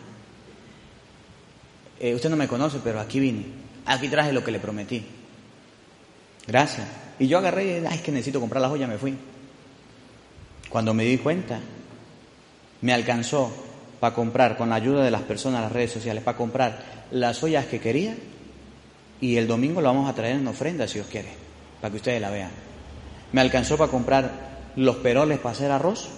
Eh, 1.99 2.15
usted 2.15 2.31
no 2.31 2.37
me 2.37 2.47
conoce, 2.47 2.79
pero 2.85 3.01
aquí 3.01 3.19
vine. 3.19 3.47
Aquí 3.87 4.09
traje 4.09 4.33
lo 4.33 4.45
que 4.45 4.53
le 4.53 4.61
prometí. 4.61 5.05
Gracias. 6.47 6.87
Y 7.19 7.27
yo 7.27 7.39
agarré 7.39 7.81
y 7.81 7.87
ay, 7.87 7.97
es 7.97 8.03
que 8.03 8.13
necesito 8.13 8.39
comprar 8.39 8.61
la 8.63 8.69
joya, 8.69 8.87
me 8.87 8.99
fui. 8.99 9.17
Cuando 10.69 10.95
me 10.95 11.05
di 11.05 11.19
cuenta, 11.19 11.61
me 12.81 12.93
alcanzó 12.93 13.51
para 14.01 14.15
comprar, 14.15 14.57
con 14.57 14.69
la 14.69 14.77
ayuda 14.77 15.03
de 15.03 15.11
las 15.11 15.23
personas, 15.23 15.63
las 15.63 15.73
redes 15.73 15.93
sociales, 15.93 16.23
para 16.23 16.37
comprar 16.37 16.83
las 17.11 17.43
ollas 17.43 17.67
que 17.67 17.81
quería 17.81 18.15
y 19.21 19.37
el 19.37 19.49
domingo 19.49 19.81
lo 19.81 19.89
vamos 19.89 20.09
a 20.09 20.15
traer 20.15 20.37
en 20.37 20.47
ofrenda 20.47 20.87
si 20.87 21.01
os 21.01 21.07
quiere, 21.07 21.31
para 21.81 21.91
que 21.91 21.97
ustedes 21.97 22.21
la 22.21 22.31
vean. 22.31 22.51
Me 23.33 23.41
alcanzó 23.41 23.77
para 23.77 23.91
comprar 23.91 24.49
los 24.77 24.97
peroles 24.97 25.39
para 25.39 25.53
hacer 25.53 25.71
arroz 25.71 26.09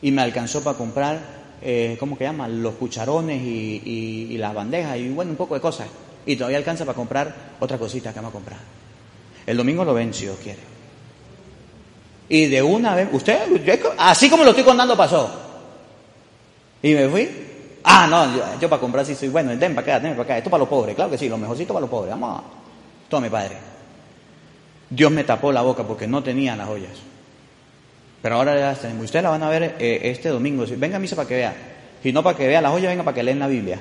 y 0.00 0.12
me 0.12 0.22
alcanzó 0.22 0.62
para 0.62 0.78
comprar, 0.78 1.20
eh, 1.62 1.96
¿cómo 1.98 2.16
que 2.16 2.24
llama? 2.24 2.46
Los 2.48 2.74
cucharones 2.74 3.42
y, 3.42 4.36
las 4.38 4.54
bandejas 4.54 4.96
y 4.98 5.08
bueno, 5.08 5.32
un 5.32 5.36
poco 5.36 5.54
de 5.54 5.60
cosas. 5.60 5.88
Y 6.24 6.36
todavía 6.36 6.58
alcanza 6.58 6.84
para 6.84 6.96
comprar 6.96 7.34
otra 7.58 7.78
cosita 7.78 8.12
que 8.12 8.16
vamos 8.16 8.30
a 8.30 8.34
comprar. 8.34 8.60
El 9.46 9.56
domingo 9.56 9.84
lo 9.84 9.94
ven 9.94 10.14
si 10.14 10.28
os 10.28 10.38
quiere. 10.38 10.69
Y 12.30 12.46
de 12.46 12.62
una 12.62 12.94
vez, 12.94 13.08
usted, 13.10 13.40
así 13.98 14.30
como 14.30 14.44
lo 14.44 14.50
estoy 14.50 14.62
contando, 14.62 14.96
pasó. 14.96 15.28
Y 16.80 16.94
me 16.94 17.08
fui. 17.08 17.28
Ah, 17.82 18.06
no, 18.08 18.60
yo, 18.60 18.70
para 18.70 18.80
comprar 18.80 19.04
sí 19.04 19.16
soy 19.16 19.28
bueno. 19.28 19.50
Den 19.56 19.74
para 19.74 19.96
acá, 19.96 20.00
den 20.00 20.12
para 20.12 20.22
acá. 20.22 20.38
Esto 20.38 20.48
para 20.48 20.60
los 20.60 20.68
pobres, 20.68 20.94
claro 20.94 21.10
que 21.10 21.18
sí, 21.18 21.28
lo 21.28 21.36
mejorcito 21.36 21.74
para 21.74 21.80
los 21.82 21.90
pobres. 21.90 22.12
Vamos 22.12 22.40
a. 22.40 22.44
Tome, 23.08 23.28
padre. 23.28 23.56
Dios 24.88 25.10
me 25.10 25.24
tapó 25.24 25.50
la 25.50 25.62
boca 25.62 25.82
porque 25.82 26.06
no 26.06 26.22
tenía 26.22 26.54
las 26.54 26.68
ollas. 26.68 26.92
Pero 28.22 28.36
ahora 28.36 28.56
ya 28.56 28.80
tenemos. 28.80 29.06
Ustedes 29.06 29.24
la 29.24 29.30
van 29.30 29.42
a 29.42 29.48
ver 29.48 29.74
eh, 29.80 30.00
este 30.04 30.28
domingo. 30.28 30.64
Venga 30.76 30.98
a 30.98 31.00
misa 31.00 31.16
para 31.16 31.26
que 31.26 31.34
vea. 31.34 31.56
Si 32.00 32.12
no 32.12 32.22
para 32.22 32.36
que 32.36 32.46
vea 32.46 32.62
las 32.62 32.72
ollas, 32.72 32.90
venga 32.90 33.02
para 33.02 33.14
que 33.16 33.24
leen 33.24 33.40
la 33.40 33.48
Biblia. 33.48 33.80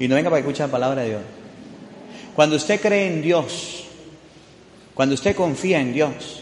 Y 0.00 0.08
no 0.08 0.16
venga 0.16 0.28
para 0.28 0.42
que 0.42 0.48
escuche 0.48 0.64
la 0.64 0.72
palabra 0.72 1.02
de 1.02 1.10
Dios. 1.10 1.22
Cuando 2.34 2.56
usted 2.56 2.80
cree 2.80 3.06
en 3.06 3.22
Dios, 3.22 3.84
cuando 4.92 5.14
usted 5.14 5.36
confía 5.36 5.80
en 5.80 5.92
Dios, 5.92 6.39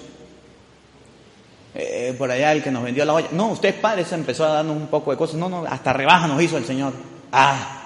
eh, 1.74 2.14
por 2.16 2.31
allá 2.31 2.52
el 2.52 2.62
que 2.62 2.70
nos 2.70 2.83
vendió 2.83 3.04
la 3.04 3.14
olla. 3.14 3.28
No, 3.33 3.48
usted 3.48 3.81
padre 3.81 4.04
se 4.04 4.14
empezó 4.14 4.44
a 4.44 4.48
darnos 4.48 4.76
un 4.76 4.87
poco 4.88 5.11
de 5.11 5.16
cosas. 5.16 5.37
No, 5.37 5.48
no, 5.48 5.64
hasta 5.64 5.92
rebaja 5.92 6.26
nos 6.26 6.42
hizo 6.42 6.57
el 6.57 6.64
Señor. 6.64 6.92
Ah. 7.33 7.78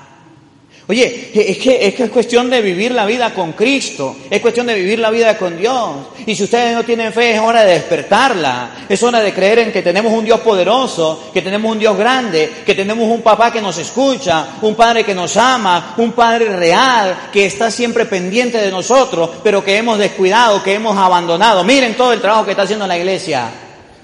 Oye, 0.88 1.30
es 1.32 1.58
que, 1.58 1.86
es 1.86 1.94
que 1.94 2.04
es 2.04 2.10
cuestión 2.10 2.50
de 2.50 2.60
vivir 2.60 2.90
la 2.90 3.06
vida 3.06 3.32
con 3.32 3.52
Cristo, 3.52 4.16
es 4.28 4.40
cuestión 4.40 4.66
de 4.66 4.74
vivir 4.74 4.98
la 4.98 5.10
vida 5.10 5.38
con 5.38 5.56
Dios. 5.56 5.90
Y 6.26 6.34
si 6.34 6.42
ustedes 6.42 6.74
no 6.74 6.82
tienen 6.82 7.12
fe, 7.12 7.34
es 7.34 7.40
hora 7.40 7.62
de 7.62 7.74
despertarla, 7.74 8.86
es 8.88 9.00
hora 9.02 9.20
de 9.20 9.32
creer 9.32 9.60
en 9.60 9.72
que 9.72 9.80
tenemos 9.80 10.12
un 10.12 10.24
Dios 10.24 10.40
poderoso, 10.40 11.30
que 11.32 11.40
tenemos 11.40 11.70
un 11.70 11.78
Dios 11.78 11.96
grande, 11.96 12.50
que 12.66 12.74
tenemos 12.74 13.08
un 13.08 13.22
papá 13.22 13.52
que 13.52 13.62
nos 13.62 13.78
escucha, 13.78 14.58
un 14.62 14.74
padre 14.74 15.04
que 15.04 15.14
nos 15.14 15.36
ama, 15.36 15.94
un 15.98 16.12
padre 16.12 16.56
real, 16.56 17.28
que 17.32 17.46
está 17.46 17.70
siempre 17.70 18.04
pendiente 18.06 18.58
de 18.58 18.70
nosotros, 18.72 19.30
pero 19.44 19.62
que 19.62 19.76
hemos 19.76 19.98
descuidado, 19.98 20.64
que 20.64 20.74
hemos 20.74 20.96
abandonado. 20.98 21.62
Miren 21.62 21.96
todo 21.96 22.12
el 22.12 22.20
trabajo 22.20 22.44
que 22.44 22.50
está 22.50 22.64
haciendo 22.64 22.88
la 22.88 22.98
iglesia. 22.98 23.61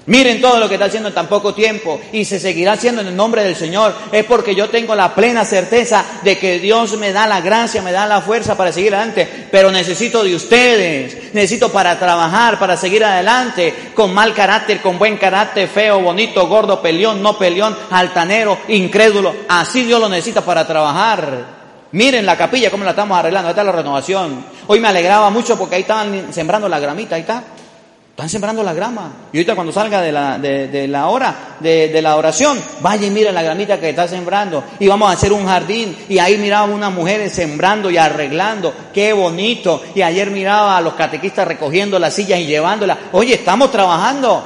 Miren 0.09 0.41
todo 0.41 0.57
lo 0.57 0.67
que 0.67 0.73
está 0.73 0.87
haciendo 0.87 1.09
en 1.09 1.13
tan 1.15 1.27
poco 1.27 1.53
tiempo 1.53 2.01
y 2.11 2.25
se 2.25 2.39
seguirá 2.39 2.71
haciendo 2.71 3.01
en 3.01 3.09
el 3.09 3.15
nombre 3.15 3.43
del 3.43 3.55
Señor. 3.55 3.93
Es 4.11 4.25
porque 4.25 4.55
yo 4.55 4.67
tengo 4.67 4.95
la 4.95 5.13
plena 5.13 5.45
certeza 5.45 6.03
de 6.23 6.35
que 6.39 6.57
Dios 6.57 6.97
me 6.97 7.11
da 7.11 7.27
la 7.27 7.41
gracia, 7.41 7.83
me 7.83 7.91
da 7.91 8.07
la 8.07 8.19
fuerza 8.19 8.57
para 8.57 8.71
seguir 8.71 8.95
adelante. 8.95 9.29
Pero 9.51 9.71
necesito 9.71 10.23
de 10.23 10.35
ustedes, 10.35 11.31
necesito 11.35 11.71
para 11.71 11.99
trabajar, 11.99 12.57
para 12.57 12.75
seguir 12.75 13.05
adelante, 13.05 13.91
con 13.93 14.11
mal 14.11 14.33
carácter, 14.33 14.81
con 14.81 14.97
buen 14.97 15.15
carácter, 15.15 15.67
feo, 15.67 15.99
bonito, 15.99 16.47
gordo, 16.47 16.81
peleón, 16.81 17.21
no 17.21 17.37
peleón, 17.37 17.77
altanero, 17.91 18.57
incrédulo. 18.67 19.35
Así 19.47 19.83
Dios 19.83 20.01
lo 20.01 20.09
necesita 20.09 20.41
para 20.41 20.65
trabajar. 20.65 21.59
Miren 21.91 22.25
la 22.25 22.35
capilla, 22.35 22.71
cómo 22.71 22.83
la 22.83 22.91
estamos 22.91 23.15
arreglando, 23.15 23.49
ahí 23.49 23.51
está 23.51 23.63
la 23.63 23.73
renovación. 23.73 24.43
Hoy 24.65 24.79
me 24.79 24.87
alegraba 24.87 25.29
mucho 25.29 25.55
porque 25.55 25.75
ahí 25.75 25.81
estaban 25.81 26.33
sembrando 26.33 26.67
la 26.67 26.79
gramita, 26.79 27.13
ahí 27.13 27.21
está. 27.21 27.43
Están 28.19 28.29
sembrando 28.29 28.63
la 28.63 28.73
grama. 28.73 29.13
Y 29.31 29.37
ahorita 29.37 29.55
cuando 29.55 29.71
salga 29.71 30.01
de 30.01 30.11
la, 30.11 30.37
de, 30.37 30.87
la 30.89 31.07
hora 31.07 31.55
de, 31.61 32.01
la 32.01 32.17
oración, 32.17 32.61
vaya 32.81 33.07
y 33.07 33.11
mire 33.11 33.31
la 33.31 33.41
gramita 33.41 33.79
que 33.79 33.91
está 33.91 34.09
sembrando. 34.09 34.61
Y 34.77 34.89
vamos 34.89 35.09
a 35.09 35.13
hacer 35.13 35.31
un 35.31 35.45
jardín. 35.45 35.95
Y 36.09 36.19
ahí 36.19 36.37
miraba 36.37 36.65
unas 36.65 36.91
mujeres 36.91 37.31
sembrando 37.31 37.89
y 37.89 37.95
arreglando. 37.95 38.73
Qué 38.93 39.13
bonito. 39.13 39.81
Y 39.95 40.01
ayer 40.01 40.31
miraba 40.31 40.75
a 40.75 40.81
los 40.81 40.95
catequistas 40.95 41.47
recogiendo 41.47 41.97
las 41.97 42.13
sillas 42.13 42.41
y 42.41 42.45
llevándolas. 42.45 42.97
Oye, 43.13 43.35
estamos 43.35 43.71
trabajando. 43.71 44.43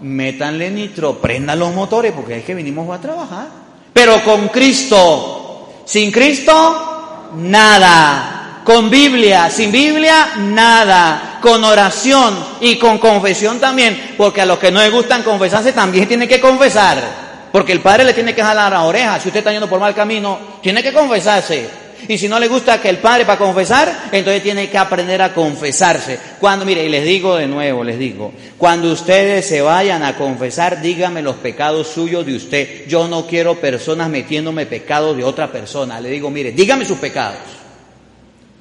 Métanle 0.00 0.72
nitro, 0.72 1.18
prendan 1.20 1.60
los 1.60 1.72
motores 1.72 2.10
porque 2.10 2.38
es 2.38 2.44
que 2.44 2.56
vinimos 2.56 2.92
a 2.92 3.00
trabajar. 3.00 3.46
Pero 3.92 4.20
con 4.24 4.48
Cristo. 4.48 5.68
Sin 5.84 6.10
Cristo, 6.10 7.30
nada. 7.36 8.41
Con 8.64 8.90
Biblia, 8.90 9.50
sin 9.50 9.72
Biblia, 9.72 10.34
nada. 10.38 11.38
Con 11.42 11.64
oración 11.64 12.36
y 12.60 12.78
con 12.78 12.98
confesión 12.98 13.58
también, 13.58 14.14
porque 14.16 14.42
a 14.42 14.46
los 14.46 14.58
que 14.58 14.70
no 14.70 14.80
les 14.80 14.92
gustan 14.92 15.24
confesarse 15.24 15.72
también 15.72 16.06
tienen 16.06 16.28
que 16.28 16.40
confesar. 16.40 17.02
Porque 17.50 17.72
el 17.72 17.80
Padre 17.80 18.04
le 18.04 18.14
tiene 18.14 18.34
que 18.34 18.42
jalar 18.42 18.72
la 18.72 18.84
oreja. 18.84 19.18
Si 19.20 19.28
usted 19.28 19.40
está 19.40 19.50
yendo 19.50 19.68
por 19.68 19.80
mal 19.80 19.94
camino, 19.94 20.38
tiene 20.62 20.82
que 20.82 20.92
confesarse. 20.92 21.68
Y 22.08 22.18
si 22.18 22.28
no 22.28 22.40
le 22.40 22.48
gusta 22.48 22.80
que 22.80 22.88
el 22.88 22.98
Padre 22.98 23.24
para 23.24 23.38
confesar, 23.38 24.08
entonces 24.10 24.42
tiene 24.42 24.68
que 24.68 24.78
aprender 24.78 25.22
a 25.22 25.32
confesarse. 25.32 26.18
Cuando, 26.40 26.64
mire, 26.64 26.84
y 26.84 26.88
les 26.88 27.04
digo 27.04 27.36
de 27.36 27.46
nuevo, 27.46 27.84
les 27.84 27.98
digo, 27.98 28.32
cuando 28.58 28.90
ustedes 28.90 29.46
se 29.46 29.60
vayan 29.60 30.02
a 30.02 30.16
confesar, 30.16 30.80
dígame 30.80 31.22
los 31.22 31.36
pecados 31.36 31.88
suyos 31.88 32.26
de 32.26 32.36
usted. 32.36 32.86
Yo 32.88 33.06
no 33.06 33.26
quiero 33.26 33.56
personas 33.56 34.08
metiéndome 34.08 34.66
pecados 34.66 35.16
de 35.16 35.24
otra 35.24 35.52
persona. 35.52 36.00
Le 36.00 36.10
digo, 36.10 36.30
mire, 36.30 36.52
dígame 36.52 36.84
sus 36.84 36.98
pecados. 36.98 37.38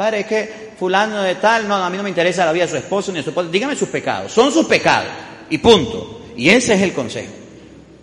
Padre, 0.01 0.21
es 0.21 0.25
que 0.25 0.71
fulano 0.79 1.21
de 1.21 1.35
tal, 1.35 1.67
no, 1.67 1.75
a 1.75 1.87
mí 1.87 1.95
no 1.95 2.01
me 2.01 2.09
interesa 2.09 2.43
la 2.43 2.51
vida 2.51 2.65
de 2.65 2.71
su 2.71 2.77
esposo 2.77 3.11
ni 3.11 3.19
de 3.19 3.23
su 3.23 3.29
esposa. 3.29 3.49
Dígame 3.51 3.75
sus 3.75 3.87
pecados. 3.87 4.31
Son 4.31 4.51
sus 4.51 4.65
pecados. 4.65 5.11
Y 5.47 5.59
punto. 5.59 6.23
Y 6.35 6.49
ese 6.49 6.73
es 6.73 6.81
el 6.81 6.91
consejo. 6.91 7.31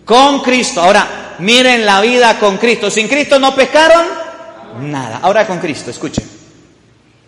Con 0.05 0.39
Cristo. 0.39 0.79
Ahora, 0.79 1.35
miren 1.39 1.85
la 1.85 1.99
vida 1.99 2.39
con 2.39 2.55
Cristo. 2.55 2.89
Sin 2.89 3.09
Cristo 3.09 3.37
no 3.37 3.53
pescaron 3.53 4.07
nada. 4.79 5.19
Ahora 5.21 5.45
con 5.45 5.59
Cristo, 5.59 5.91
escuchen. 5.91 6.23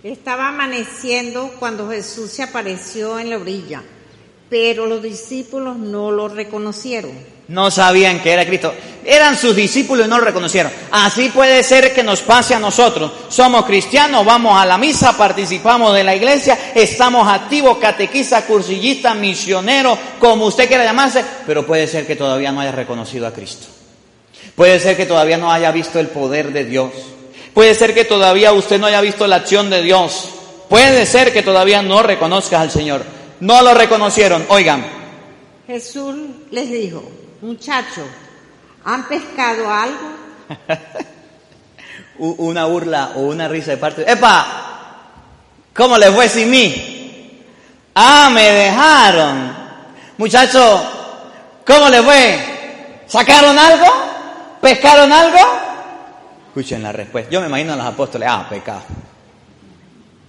Estaba 0.04 0.48
amaneciendo 0.48 1.54
cuando 1.60 1.90
Jesús 1.90 2.32
se 2.32 2.44
apareció 2.44 3.20
en 3.20 3.30
la 3.30 3.40
orilla, 3.40 3.84
pero 4.50 4.86
los 4.86 5.04
discípulos 5.04 5.76
no 5.76 6.12
lo 6.12 6.30
reconocieron. 6.30 7.12
No 7.52 7.70
sabían 7.70 8.22
que 8.22 8.32
era 8.32 8.46
Cristo. 8.46 8.74
Eran 9.04 9.38
sus 9.38 9.54
discípulos 9.54 10.08
y 10.08 10.10
no 10.10 10.20
lo 10.20 10.24
reconocieron. 10.24 10.72
Así 10.90 11.28
puede 11.30 11.64
ser 11.64 11.94
que 11.94 12.02
nos 12.02 12.22
pase 12.22 12.56
a 12.56 12.60
nosotros. 12.60 13.12
Somos 13.28 13.66
cristianos, 13.66 14.26
vamos 14.26 14.58
a 14.58 14.66
la 14.66 14.78
misa, 14.78 15.18
participamos 15.18 15.94
de 15.94 16.06
la 16.06 16.16
iglesia, 16.16 16.58
estamos 16.74 17.28
activos, 17.28 17.78
catequistas, 17.78 18.46
cursillistas, 18.46 19.18
misioneros, 19.18 20.00
como 20.18 20.46
usted 20.46 20.70
quiera 20.70 20.86
llamarse, 20.86 21.26
pero 21.46 21.66
puede 21.66 21.88
ser 21.88 22.08
que 22.08 22.16
todavía 22.16 22.54
no 22.54 22.62
haya 22.62 22.72
reconocido 22.72 23.28
a 23.28 23.34
Cristo. 23.34 23.68
Puede 24.56 24.80
ser 24.80 24.96
que 24.96 25.06
todavía 25.06 25.38
no 25.38 25.52
haya 25.52 25.74
visto 25.74 26.00
el 26.00 26.08
poder 26.08 26.54
de 26.54 26.64
Dios. 26.64 26.92
Puede 27.54 27.76
ser 27.76 27.94
que 27.94 28.06
todavía 28.06 28.54
usted 28.54 28.80
no 28.80 28.88
haya 28.88 29.02
visto 29.02 29.28
la 29.28 29.38
acción 29.38 29.70
de 29.70 29.82
Dios. 29.82 30.30
Puede 30.70 31.06
ser 31.06 31.34
que 31.34 31.44
todavía 31.44 31.82
no 31.82 32.02
reconozca 32.02 32.62
al 32.62 32.72
Señor. 32.72 33.04
No 33.42 33.62
lo 33.62 33.74
reconocieron. 33.74 34.46
Oigan. 34.48 34.86
Jesús 35.68 36.16
les 36.50 36.70
dijo, 36.72 37.04
Muchachos, 37.42 38.06
¿han 38.86 39.08
pescado 39.08 39.72
algo? 39.72 40.12
Una 42.20 42.66
burla 42.66 43.14
o 43.16 43.22
una 43.22 43.48
risa 43.48 43.72
de 43.72 43.78
parte. 43.78 44.10
¡Epa! 44.10 44.46
¿Cómo 45.74 45.98
les 45.98 46.12
fue 46.12 46.30
sin 46.30 46.52
mí? 46.52 47.44
Ah, 47.96 48.30
me 48.32 48.44
dejaron. 48.44 49.56
Muchachos, 50.18 50.82
¿cómo 51.66 51.90
les 51.90 52.04
fue? 52.04 53.02
¿Sacaron 53.08 53.58
algo? 53.58 53.88
¿Pescaron 54.62 55.12
algo? 55.12 55.40
Escuchen 56.50 56.84
la 56.84 56.92
respuesta. 56.92 57.32
Yo 57.32 57.42
me 57.42 57.48
imagino 57.48 57.74
a 57.74 57.78
los 57.78 57.86
apóstoles. 57.88 58.30
Ah, 58.32 58.46
pecado. 58.48 58.84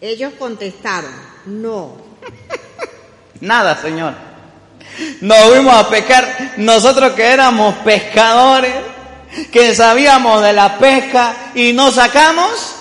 Ellos 0.00 0.32
contestaron, 0.38 1.12
no. 1.44 1.96
Nada, 3.40 3.76
Señor. 3.76 4.31
Nos 5.20 5.38
fuimos 5.44 5.74
a 5.74 5.88
pescar. 5.88 6.54
Nosotros 6.58 7.12
que 7.12 7.24
éramos 7.24 7.74
pescadores, 7.76 8.74
que 9.50 9.74
sabíamos 9.74 10.42
de 10.42 10.52
la 10.52 10.78
pesca 10.78 11.34
y 11.54 11.72
no 11.72 11.90
sacamos 11.90 12.76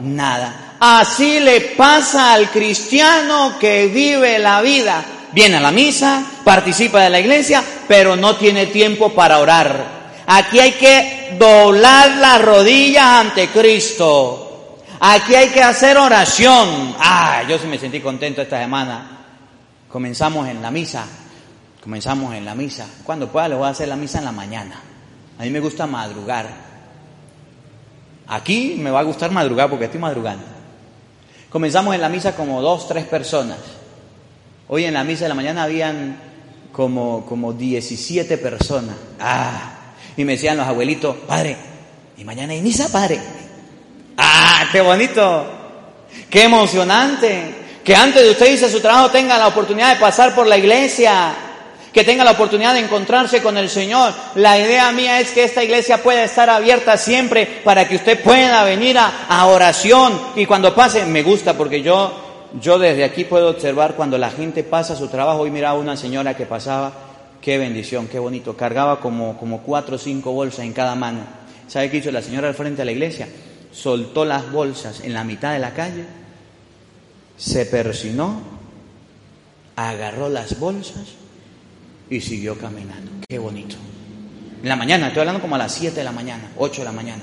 nada. 0.00 0.76
Así 0.80 1.38
le 1.38 1.60
pasa 1.60 2.32
al 2.32 2.50
cristiano 2.50 3.56
que 3.58 3.86
vive 3.86 4.38
la 4.38 4.60
vida. 4.62 5.04
Viene 5.32 5.56
a 5.56 5.60
la 5.60 5.70
misa, 5.70 6.24
participa 6.44 7.00
de 7.00 7.10
la 7.10 7.20
iglesia, 7.20 7.62
pero 7.88 8.16
no 8.16 8.36
tiene 8.36 8.66
tiempo 8.66 9.10
para 9.10 9.38
orar. 9.38 10.02
Aquí 10.26 10.58
hay 10.58 10.72
que 10.72 11.36
doblar 11.38 12.10
las 12.16 12.42
rodillas 12.42 13.04
ante 13.04 13.48
Cristo. 13.48 14.78
Aquí 15.00 15.34
hay 15.34 15.48
que 15.48 15.62
hacer 15.62 15.96
oración. 15.96 16.94
Ah, 16.98 17.42
yo 17.48 17.58
sí 17.58 17.66
me 17.66 17.78
sentí 17.78 18.00
contento 18.00 18.42
esta 18.42 18.60
semana. 18.60 19.18
Comenzamos 19.88 20.48
en 20.48 20.62
la 20.62 20.70
misa. 20.70 21.04
Comenzamos 21.82 22.32
en 22.34 22.44
la 22.44 22.54
misa. 22.54 22.86
Cuando 23.02 23.30
pueda 23.30 23.48
le 23.48 23.56
voy 23.56 23.66
a 23.66 23.70
hacer 23.70 23.88
la 23.88 23.96
misa 23.96 24.18
en 24.18 24.24
la 24.24 24.32
mañana. 24.32 24.80
A 25.38 25.42
mí 25.42 25.50
me 25.50 25.58
gusta 25.58 25.86
madrugar. 25.86 26.48
Aquí 28.28 28.76
me 28.78 28.90
va 28.90 29.00
a 29.00 29.02
gustar 29.02 29.32
madrugar 29.32 29.68
porque 29.68 29.86
estoy 29.86 30.00
madrugando. 30.00 30.44
Comenzamos 31.50 31.94
en 31.94 32.00
la 32.00 32.08
misa 32.08 32.36
como 32.36 32.62
dos, 32.62 32.86
tres 32.86 33.04
personas. 33.06 33.58
Hoy 34.68 34.84
en 34.84 34.94
la 34.94 35.02
misa 35.02 35.24
de 35.24 35.30
la 35.30 35.34
mañana 35.34 35.64
habían 35.64 36.16
como, 36.72 37.26
como 37.26 37.52
17 37.52 38.38
personas. 38.38 38.94
Ah, 39.18 39.72
y 40.16 40.24
me 40.24 40.32
decían 40.32 40.56
los 40.56 40.66
abuelitos, 40.66 41.16
padre, 41.26 41.56
¿y 42.16 42.24
mañana 42.24 42.52
hay 42.52 42.62
misa, 42.62 42.88
padre? 42.90 43.20
Ah, 44.16 44.68
qué 44.70 44.80
bonito, 44.80 45.46
qué 46.30 46.44
emocionante. 46.44 47.56
Que 47.84 47.96
antes 47.96 48.22
de 48.22 48.30
usted 48.30 48.52
irse 48.52 48.66
a 48.66 48.70
su 48.70 48.80
trabajo 48.80 49.10
tenga 49.10 49.36
la 49.36 49.48
oportunidad 49.48 49.94
de 49.94 50.00
pasar 50.00 50.34
por 50.34 50.46
la 50.46 50.56
iglesia, 50.56 51.34
que 51.92 52.04
tenga 52.04 52.24
la 52.24 52.32
oportunidad 52.32 52.74
de 52.74 52.80
encontrarse 52.80 53.42
con 53.42 53.56
el 53.56 53.68
Señor. 53.68 54.12
La 54.34 54.58
idea 54.58 54.90
mía 54.92 55.20
es 55.20 55.30
que 55.30 55.44
esta 55.44 55.62
iglesia 55.62 56.02
pueda 56.02 56.24
estar 56.24 56.48
abierta 56.48 56.96
siempre 56.96 57.46
para 57.64 57.86
que 57.86 57.96
usted 57.96 58.22
pueda 58.22 58.64
venir 58.64 58.96
a, 58.98 59.46
oración. 59.46 60.18
Y 60.36 60.46
cuando 60.46 60.74
pase, 60.74 61.04
me 61.04 61.22
gusta 61.22 61.54
porque 61.54 61.82
yo, 61.82 62.12
yo 62.60 62.78
desde 62.78 63.04
aquí 63.04 63.24
puedo 63.24 63.50
observar 63.50 63.94
cuando 63.94 64.16
la 64.16 64.30
gente 64.30 64.64
pasa 64.64 64.96
su 64.96 65.08
trabajo. 65.08 65.40
Hoy 65.40 65.50
miraba 65.50 65.78
una 65.78 65.96
señora 65.96 66.34
que 66.34 66.46
pasaba, 66.46 66.92
qué 67.42 67.58
bendición, 67.58 68.08
qué 68.08 68.18
bonito. 68.18 68.56
Cargaba 68.56 68.98
como, 68.98 69.36
como 69.36 69.62
cuatro 69.62 69.96
o 69.96 69.98
cinco 69.98 70.32
bolsas 70.32 70.64
en 70.64 70.72
cada 70.72 70.94
mano. 70.94 71.20
¿Sabe 71.68 71.90
qué 71.90 71.98
hizo 71.98 72.10
la 72.10 72.22
señora 72.22 72.48
al 72.48 72.54
frente 72.54 72.80
de 72.80 72.86
la 72.86 72.92
iglesia? 72.92 73.28
Soltó 73.70 74.24
las 74.24 74.50
bolsas 74.50 75.00
en 75.00 75.12
la 75.12 75.24
mitad 75.24 75.52
de 75.52 75.58
la 75.58 75.72
calle, 75.72 76.04
se 77.38 77.64
persinó, 77.64 78.42
agarró 79.76 80.28
las 80.28 80.58
bolsas 80.58 81.21
y 82.10 82.20
siguió 82.20 82.56
caminando. 82.58 83.10
Qué 83.28 83.38
bonito. 83.38 83.76
En 84.62 84.68
la 84.68 84.76
mañana, 84.76 85.08
estoy 85.08 85.20
hablando 85.20 85.40
como 85.40 85.56
a 85.56 85.58
las 85.58 85.72
7 85.72 85.96
de 85.96 86.04
la 86.04 86.12
mañana, 86.12 86.52
8 86.56 86.82
de 86.82 86.84
la 86.84 86.92
mañana. 86.92 87.22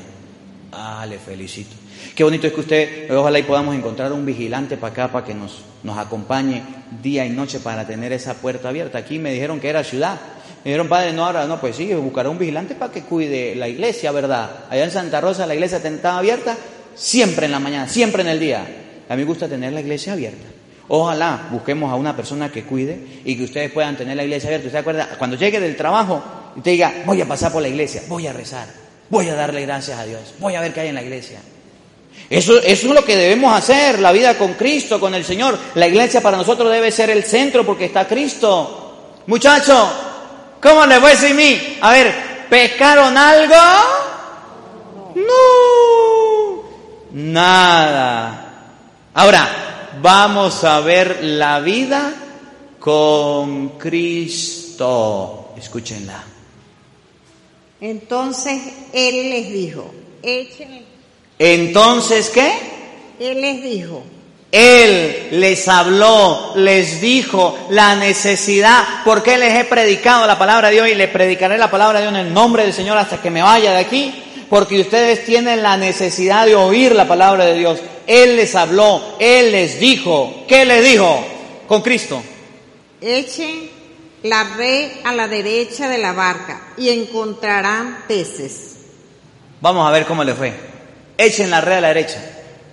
Ah, 0.72 1.06
le 1.08 1.18
felicito. 1.18 1.76
Qué 2.16 2.24
bonito 2.24 2.48
es 2.48 2.54
que 2.54 2.60
usted, 2.60 3.12
ojalá 3.12 3.40
y 3.40 3.44
podamos 3.44 3.76
encontrar 3.76 4.12
un 4.12 4.26
vigilante 4.26 4.78
para 4.78 4.92
acá, 4.92 5.12
para 5.12 5.26
que 5.26 5.34
nos, 5.34 5.62
nos 5.84 5.98
acompañe 5.98 6.64
día 7.02 7.26
y 7.26 7.30
noche 7.30 7.60
para 7.60 7.88
tener 7.88 8.12
esa 8.12 8.36
puerta 8.36 8.70
abierta. 8.70 8.98
Aquí 8.98 9.20
me 9.20 9.32
dijeron 9.32 9.60
que 9.60 9.70
era 9.70 9.84
ciudad. 9.84 10.20
Me 10.64 10.72
dijeron, 10.72 10.90
padre, 10.90 11.14
no, 11.14 11.26
ahora 11.26 11.46
no, 11.46 11.60
pues 11.62 11.78
sí, 11.78 11.94
buscará 11.94 12.30
un 12.30 12.38
vigilante 12.38 12.76
para 12.76 12.92
que 12.92 13.04
cuide 13.04 13.56
la 13.56 13.68
iglesia, 13.68 14.12
¿verdad? 14.12 14.66
Allá 14.70 14.84
en 14.84 14.92
Santa 14.92 15.22
Rosa 15.22 15.48
la 15.48 15.54
iglesia 15.54 15.78
estaba 15.78 16.20
abierta 16.20 16.58
siempre 16.96 17.46
en 17.46 17.54
la 17.54 17.60
mañana, 17.60 17.88
siempre 17.88 18.22
en 18.22 18.28
el 18.28 18.40
día. 18.40 18.68
A 19.08 19.16
mí 19.16 19.22
me 19.22 19.28
gusta 19.28 19.48
tener 19.48 19.72
la 19.72 19.80
iglesia 19.80 20.14
abierta. 20.14 20.46
Ojalá 20.92 21.48
busquemos 21.52 21.92
a 21.92 21.96
una 21.96 22.16
persona 22.16 22.52
que 22.52 22.64
cuide 22.64 23.22
y 23.24 23.38
que 23.38 23.44
ustedes 23.44 23.72
puedan 23.72 23.96
tener 23.96 24.18
la 24.18 24.24
iglesia 24.24 24.48
abierta. 24.48 24.68
¿Usted 24.68 24.80
acuerda? 24.80 25.10
Cuando 25.20 25.38
llegue 25.38 25.60
del 25.60 25.76
trabajo 25.76 26.22
y 26.56 26.62
te 26.62 26.72
diga, 26.72 27.04
voy 27.06 27.22
a 27.22 27.28
pasar 27.28 27.52
por 27.52 27.62
la 27.62 27.68
iglesia, 27.68 28.02
voy 28.08 28.26
a 28.26 28.34
rezar, 28.34 28.68
voy 29.08 29.30
a 29.30 29.36
darle 29.36 29.62
gracias 29.62 30.00
a 30.00 30.06
Dios, 30.06 30.34
voy 30.40 30.56
a 30.56 30.62
ver 30.62 30.74
qué 30.74 30.82
hay 30.82 30.88
en 30.88 30.96
la 30.96 31.04
iglesia. 31.04 31.40
Eso, 32.28 32.60
es 32.60 32.84
lo 32.84 33.06
que 33.06 33.16
debemos 33.16 33.56
hacer, 33.56 34.00
la 34.00 34.12
vida 34.12 34.36
con 34.36 34.54
Cristo, 34.54 35.00
con 35.00 35.14
el 35.14 35.24
Señor. 35.24 35.58
La 35.76 35.88
iglesia 35.88 36.22
para 36.22 36.38
nosotros 36.38 36.72
debe 36.72 36.92
ser 36.92 37.12
el 37.12 37.24
centro 37.24 37.64
porque 37.64 37.86
está 37.86 38.08
Cristo. 38.08 39.22
Muchachos, 39.28 39.90
¿cómo 40.60 40.86
voy 40.86 40.94
a 40.94 41.10
decir 41.10 41.36
mí? 41.36 41.78
A 41.82 41.92
ver, 41.92 42.14
¿pescaron 42.50 43.16
algo? 43.16 43.56
No, 45.16 46.64
nada. 47.12 48.46
Ahora, 49.14 49.69
vamos 50.02 50.64
a 50.64 50.80
ver 50.82 51.24
la 51.24 51.60
vida 51.60 52.14
con 52.80 53.78
Cristo. 53.78 55.54
Escúchenla. 55.58 56.24
Entonces 57.82 58.62
él 58.94 59.30
les 59.30 59.52
dijo, 59.52 59.92
échenle. 60.22 60.84
Entonces, 61.38 62.30
¿qué? 62.30 62.52
Él 63.20 63.42
les 63.42 63.64
dijo, 63.64 64.04
Él 64.52 65.30
les 65.32 65.68
habló, 65.68 66.54
les 66.56 67.00
dijo 67.00 67.58
la 67.70 67.96
necesidad, 67.96 68.84
porque 69.06 69.38
les 69.38 69.56
he 69.56 69.64
predicado 69.64 70.28
la 70.28 70.38
palabra 70.38 70.68
de 70.70 70.76
Dios 70.76 70.90
y 70.90 70.96
les 70.96 71.10
predicaré 71.10 71.58
la 71.58 71.72
palabra 71.72 72.00
de 72.00 72.06
Dios 72.06 72.20
en 72.20 72.28
el 72.28 72.34
nombre 72.34 72.64
del 72.64 72.74
Señor 72.74 72.98
hasta 72.98 73.22
que 73.22 73.30
me 73.30 73.42
vaya 73.42 73.72
de 73.72 73.78
aquí, 73.78 74.24
porque 74.50 74.82
ustedes 74.82 75.24
tienen 75.26 75.64
la 75.64 75.78
necesidad 75.78 76.46
de 76.46 76.56
oír 76.56 76.94
la 76.94 77.08
palabra 77.08 77.46
de 77.46 77.54
Dios. 77.58 77.80
Él 78.10 78.38
les 78.38 78.56
habló, 78.56 79.18
Él 79.20 79.52
les 79.52 79.80
dijo, 79.80 80.44
¿qué 80.48 80.66
les 80.66 80.84
dijo? 80.84 81.24
Con 81.68 81.84
Cristo. 81.84 82.24
echen 83.00 83.70
la 84.24 84.44
red 84.56 84.90
a 85.04 85.14
la 85.14 85.28
derecha 85.28 85.88
de 85.88 86.00
la 86.00 86.14
barca 86.14 86.60
y 86.76 86.90
encontrarán 86.90 88.06
peces. 88.08 88.78
Vamos 89.62 89.88
a 89.88 89.92
ver 89.92 90.08
cómo 90.08 90.24
les 90.24 90.36
fue. 90.36 90.52
Echen 91.20 91.52
la 91.52 91.62
red 91.62 91.76
a 91.76 91.82
la 91.82 91.88
derecha. 91.90 92.20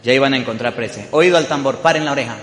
Ya 0.03 0.15
iban 0.15 0.33
a 0.33 0.39
encontrar 0.39 0.75
peces. 0.75 1.05
Oído 1.11 1.37
al 1.37 1.49
tambor, 1.49 1.81
paren 1.81 2.07
la 2.07 2.13
oreja. 2.13 2.39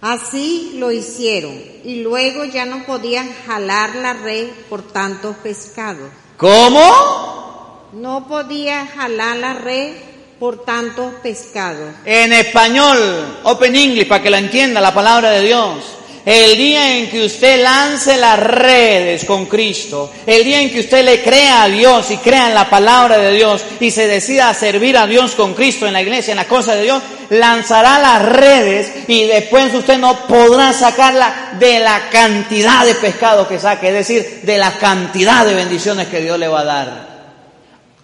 Así 0.00 0.72
lo 0.78 0.90
hicieron 0.90 1.62
y 1.84 2.02
luego 2.02 2.44
ya 2.44 2.64
no 2.64 2.86
podían 2.86 3.32
jalar 3.46 3.94
la 3.94 4.14
red 4.14 4.48
por 4.68 4.82
tantos 4.82 5.36
pescados. 5.36 6.10
¿Cómo? 6.36 7.88
No 7.92 8.26
podían 8.26 8.88
jalar 8.88 9.36
la 9.36 9.52
red 9.52 10.09
por 10.40 10.64
tantos 10.64 11.12
pescados. 11.22 11.92
En 12.06 12.32
español, 12.32 12.98
Open 13.42 13.76
English, 13.76 14.08
para 14.08 14.22
que 14.22 14.30
la 14.30 14.38
entienda 14.38 14.80
la 14.80 14.94
palabra 14.94 15.30
de 15.30 15.42
Dios. 15.42 15.84
El 16.24 16.56
día 16.56 16.96
en 16.96 17.10
que 17.10 17.24
usted 17.26 17.62
lance 17.62 18.16
las 18.16 18.38
redes 18.38 19.24
con 19.24 19.46
Cristo, 19.46 20.10
el 20.26 20.44
día 20.44 20.60
en 20.60 20.70
que 20.70 20.80
usted 20.80 21.04
le 21.04 21.22
crea 21.22 21.64
a 21.64 21.68
Dios 21.68 22.10
y 22.10 22.16
crea 22.18 22.48
en 22.48 22.54
la 22.54 22.68
palabra 22.68 23.18
de 23.18 23.32
Dios 23.32 23.62
y 23.80 23.90
se 23.90 24.06
decida 24.06 24.48
a 24.48 24.54
servir 24.54 24.96
a 24.96 25.06
Dios 25.06 25.34
con 25.34 25.54
Cristo 25.54 25.86
en 25.86 25.92
la 25.92 26.02
iglesia, 26.02 26.32
en 26.32 26.38
la 26.38 26.48
cosa 26.48 26.74
de 26.74 26.84
Dios, 26.84 27.02
lanzará 27.30 27.98
las 27.98 28.22
redes 28.22 28.92
y 29.08 29.26
después 29.26 29.74
usted 29.74 29.98
no 29.98 30.26
podrá 30.26 30.72
sacarla 30.72 31.56
de 31.58 31.80
la 31.80 32.08
cantidad 32.10 32.84
de 32.84 32.94
pescado 32.94 33.48
que 33.48 33.58
saque, 33.58 33.88
es 33.88 33.94
decir, 33.94 34.40
de 34.42 34.58
la 34.58 34.72
cantidad 34.78 35.44
de 35.44 35.54
bendiciones 35.54 36.08
que 36.08 36.20
Dios 36.20 36.38
le 36.38 36.48
va 36.48 36.60
a 36.60 36.64
dar. 36.64 37.09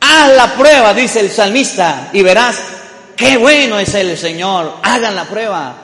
Haz 0.08 0.36
la 0.36 0.54
prueba, 0.54 0.94
dice 0.94 1.20
el 1.20 1.30
salmista, 1.30 2.10
y 2.12 2.22
verás 2.22 2.56
qué 3.16 3.36
bueno 3.36 3.78
es 3.78 3.92
el 3.94 4.16
Señor. 4.16 4.74
Hagan 4.82 5.16
la 5.16 5.24
prueba. 5.24 5.74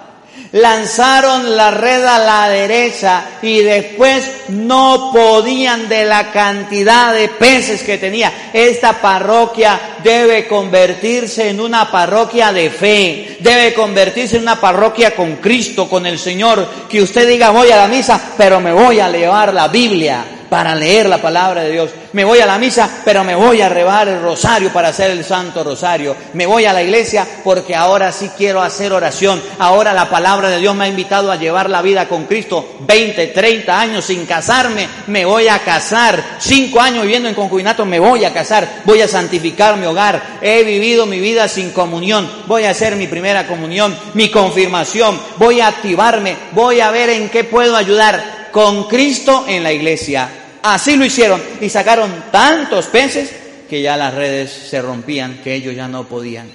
Lanzaron 0.52 1.56
la 1.56 1.70
red 1.70 2.04
a 2.04 2.18
la 2.18 2.48
derecha 2.48 3.24
y 3.40 3.60
después 3.60 4.22
no 4.48 5.10
podían 5.12 5.88
de 5.88 6.04
la 6.04 6.30
cantidad 6.30 7.12
de 7.14 7.28
peces 7.28 7.82
que 7.82 7.98
tenía. 7.98 8.50
Esta 8.52 9.00
parroquia 9.00 9.80
debe 10.04 10.46
convertirse 10.46 11.48
en 11.48 11.58
una 11.58 11.90
parroquia 11.90 12.52
de 12.52 12.70
fe, 12.70 13.38
debe 13.40 13.72
convertirse 13.72 14.36
en 14.36 14.42
una 14.42 14.60
parroquia 14.60 15.16
con 15.16 15.36
Cristo, 15.36 15.88
con 15.88 16.04
el 16.04 16.18
Señor. 16.18 16.68
Que 16.88 17.02
usted 17.02 17.26
diga 17.26 17.50
voy 17.50 17.70
a 17.70 17.76
la 17.76 17.88
misa, 17.88 18.20
pero 18.36 18.60
me 18.60 18.72
voy 18.72 19.00
a 19.00 19.08
llevar 19.08 19.54
la 19.54 19.68
Biblia. 19.68 20.41
Para 20.52 20.74
leer 20.74 21.08
la 21.08 21.16
palabra 21.16 21.62
de 21.62 21.72
Dios. 21.72 21.90
Me 22.12 22.26
voy 22.26 22.40
a 22.40 22.44
la 22.44 22.58
misa, 22.58 23.00
pero 23.06 23.24
me 23.24 23.34
voy 23.34 23.62
a 23.62 23.70
rebar 23.70 24.06
el 24.08 24.20
rosario 24.20 24.70
para 24.70 24.88
hacer 24.88 25.10
el 25.10 25.24
santo 25.24 25.64
rosario. 25.64 26.14
Me 26.34 26.44
voy 26.44 26.66
a 26.66 26.74
la 26.74 26.82
iglesia 26.82 27.26
porque 27.42 27.74
ahora 27.74 28.12
sí 28.12 28.30
quiero 28.36 28.60
hacer 28.60 28.92
oración. 28.92 29.42
Ahora 29.58 29.94
la 29.94 30.10
palabra 30.10 30.50
de 30.50 30.58
Dios 30.58 30.74
me 30.74 30.84
ha 30.84 30.88
invitado 30.88 31.32
a 31.32 31.36
llevar 31.36 31.70
la 31.70 31.80
vida 31.80 32.06
con 32.06 32.26
Cristo. 32.26 32.76
20, 32.80 33.28
30 33.28 33.80
años 33.80 34.04
sin 34.04 34.26
casarme, 34.26 34.86
me 35.06 35.24
voy 35.24 35.48
a 35.48 35.58
casar. 35.60 36.22
Cinco 36.38 36.82
años 36.82 37.04
viviendo 37.04 37.30
en 37.30 37.34
concubinato, 37.34 37.86
me 37.86 37.98
voy 37.98 38.26
a 38.26 38.34
casar. 38.34 38.82
Voy 38.84 39.00
a 39.00 39.08
santificar 39.08 39.78
mi 39.78 39.86
hogar. 39.86 40.22
He 40.42 40.64
vivido 40.64 41.06
mi 41.06 41.18
vida 41.18 41.48
sin 41.48 41.70
comunión. 41.70 42.30
Voy 42.46 42.64
a 42.64 42.72
hacer 42.72 42.96
mi 42.96 43.06
primera 43.06 43.46
comunión, 43.46 43.96
mi 44.12 44.30
confirmación. 44.30 45.18
Voy 45.38 45.62
a 45.62 45.68
activarme. 45.68 46.36
Voy 46.52 46.80
a 46.80 46.90
ver 46.90 47.08
en 47.08 47.30
qué 47.30 47.42
puedo 47.42 47.74
ayudar 47.74 48.50
con 48.52 48.86
Cristo 48.86 49.46
en 49.48 49.62
la 49.62 49.72
iglesia. 49.72 50.41
Así 50.62 50.96
lo 50.96 51.04
hicieron 51.04 51.42
y 51.60 51.68
sacaron 51.68 52.24
tantos 52.30 52.86
peces 52.86 53.30
que 53.68 53.82
ya 53.82 53.96
las 53.96 54.14
redes 54.14 54.50
se 54.50 54.80
rompían, 54.80 55.40
que 55.42 55.54
ellos 55.54 55.74
ya 55.74 55.88
no 55.88 56.04
podían. 56.04 56.50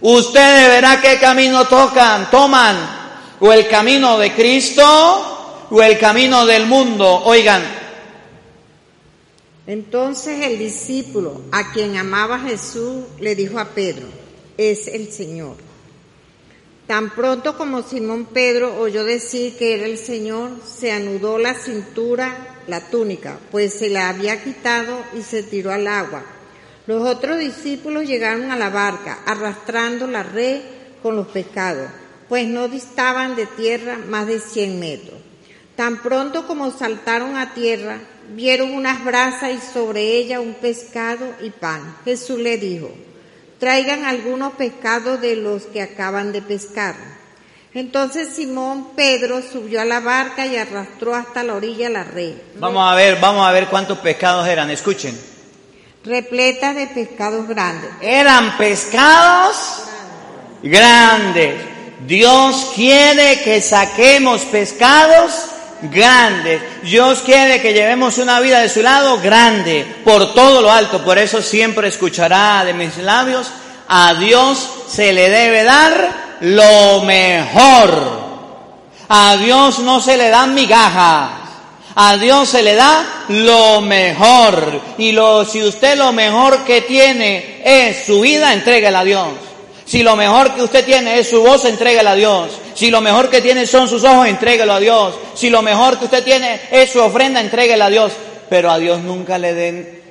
Ustedes 0.00 0.68
verá 0.68 1.00
qué 1.00 1.18
camino 1.18 1.66
tocan, 1.66 2.30
toman, 2.30 2.76
o 3.40 3.52
el 3.52 3.68
camino 3.68 4.18
de 4.18 4.32
Cristo 4.32 5.66
o 5.70 5.82
el 5.82 5.98
camino 5.98 6.46
del 6.46 6.66
mundo. 6.66 7.22
Oigan. 7.24 7.62
Entonces 9.66 10.46
el 10.46 10.58
discípulo 10.58 11.42
a 11.52 11.72
quien 11.72 11.96
amaba 11.96 12.38
Jesús 12.40 13.04
le 13.18 13.34
dijo 13.34 13.58
a 13.58 13.66
Pedro, 13.66 14.06
es 14.58 14.88
el 14.88 15.10
Señor. 15.10 15.56
Tan 16.86 17.10
pronto 17.10 17.56
como 17.56 17.82
Simón 17.82 18.26
Pedro 18.26 18.78
oyó 18.78 19.04
decir 19.04 19.56
que 19.56 19.74
era 19.74 19.86
el 19.86 19.96
Señor, 19.96 20.50
se 20.62 20.92
anudó 20.92 21.38
la 21.38 21.54
cintura, 21.54 22.60
la 22.66 22.90
túnica, 22.90 23.38
pues 23.50 23.72
se 23.72 23.88
la 23.88 24.10
había 24.10 24.44
quitado 24.44 24.98
y 25.16 25.22
se 25.22 25.42
tiró 25.42 25.72
al 25.72 25.86
agua. 25.86 26.22
Los 26.86 27.02
otros 27.06 27.38
discípulos 27.38 28.04
llegaron 28.04 28.50
a 28.50 28.56
la 28.56 28.68
barca, 28.68 29.20
arrastrando 29.24 30.06
la 30.06 30.22
red 30.22 30.60
con 31.02 31.16
los 31.16 31.28
pescados, 31.28 31.88
pues 32.28 32.46
no 32.46 32.68
distaban 32.68 33.34
de 33.34 33.46
tierra 33.46 33.96
más 33.96 34.26
de 34.26 34.38
cien 34.38 34.78
metros. 34.78 35.18
Tan 35.76 36.02
pronto 36.02 36.46
como 36.46 36.70
saltaron 36.70 37.36
a 37.36 37.54
tierra, 37.54 37.98
vieron 38.34 38.72
unas 38.72 39.02
brasas 39.02 39.52
y 39.54 39.72
sobre 39.72 40.18
ellas 40.18 40.40
un 40.40 40.54
pescado 40.54 41.34
y 41.40 41.48
pan. 41.48 41.96
Jesús 42.04 42.38
le 42.38 42.58
dijo, 42.58 42.90
traigan 43.64 44.04
algunos 44.04 44.52
pescados 44.52 45.22
de 45.22 45.36
los 45.36 45.62
que 45.62 45.80
acaban 45.80 46.32
de 46.32 46.42
pescar. 46.42 46.94
Entonces 47.72 48.28
Simón 48.36 48.88
Pedro 48.94 49.40
subió 49.40 49.80
a 49.80 49.86
la 49.86 50.00
barca 50.00 50.44
y 50.44 50.54
arrastró 50.58 51.14
hasta 51.14 51.42
la 51.42 51.54
orilla 51.54 51.88
la 51.88 52.04
red. 52.04 52.34
Vamos 52.56 52.86
a 52.86 52.94
ver, 52.94 53.18
vamos 53.22 53.46
a 53.46 53.52
ver 53.52 53.68
cuántos 53.68 53.96
pescados 54.00 54.46
eran, 54.46 54.68
escuchen. 54.68 55.18
Repleta 56.04 56.74
de 56.74 56.88
pescados 56.88 57.48
grandes. 57.48 57.88
Eran 58.02 58.54
pescados 58.58 59.56
grandes. 60.62 61.54
Dios 62.06 62.72
quiere 62.74 63.40
que 63.40 63.62
saquemos 63.62 64.42
pescados 64.42 65.32
grandes. 65.90 66.62
Dios 66.82 67.20
quiere 67.20 67.60
que 67.60 67.72
llevemos 67.72 68.18
una 68.18 68.40
vida 68.40 68.60
de 68.60 68.68
su 68.68 68.82
lado 68.82 69.18
grande, 69.20 69.86
por 70.04 70.34
todo 70.34 70.62
lo 70.62 70.70
alto. 70.70 71.04
Por 71.04 71.18
eso 71.18 71.42
siempre 71.42 71.88
escuchará 71.88 72.64
de 72.64 72.74
mis 72.74 72.96
labios, 72.98 73.48
a 73.88 74.14
Dios 74.14 74.68
se 74.88 75.12
le 75.12 75.28
debe 75.30 75.64
dar 75.64 76.36
lo 76.40 77.02
mejor. 77.02 78.24
A 79.08 79.36
Dios 79.36 79.80
no 79.80 80.00
se 80.00 80.16
le 80.16 80.30
dan 80.30 80.54
migajas. 80.54 81.30
A 81.96 82.16
Dios 82.16 82.48
se 82.48 82.62
le 82.62 82.74
da 82.74 83.24
lo 83.28 83.80
mejor. 83.80 84.80
Y 84.98 85.12
lo, 85.12 85.44
si 85.44 85.62
usted 85.62 85.96
lo 85.96 86.12
mejor 86.12 86.64
que 86.64 86.82
tiene 86.82 87.62
es 87.64 88.06
su 88.06 88.20
vida, 88.20 88.52
entréguela 88.52 89.00
a 89.00 89.04
Dios. 89.04 89.28
Si 89.86 90.02
lo 90.02 90.16
mejor 90.16 90.54
que 90.54 90.62
usted 90.62 90.84
tiene 90.84 91.18
es 91.18 91.28
su 91.28 91.42
voz, 91.42 91.64
entréguela 91.64 92.12
a 92.12 92.16
Dios. 92.16 92.50
Si 92.74 92.90
lo 92.90 93.00
mejor 93.00 93.28
que 93.28 93.40
tiene 93.40 93.66
son 93.66 93.88
sus 93.88 94.02
ojos, 94.04 94.26
entréguelo 94.26 94.72
a 94.72 94.80
Dios. 94.80 95.14
Si 95.34 95.50
lo 95.50 95.62
mejor 95.62 95.98
que 95.98 96.06
usted 96.06 96.24
tiene 96.24 96.60
es 96.70 96.90
su 96.90 97.00
ofrenda, 97.00 97.40
entréguela 97.40 97.86
a 97.86 97.90
Dios. 97.90 98.12
Pero 98.48 98.70
a 98.70 98.78
Dios 98.78 99.00
nunca 99.00 99.38
le 99.38 99.54
den 99.54 100.02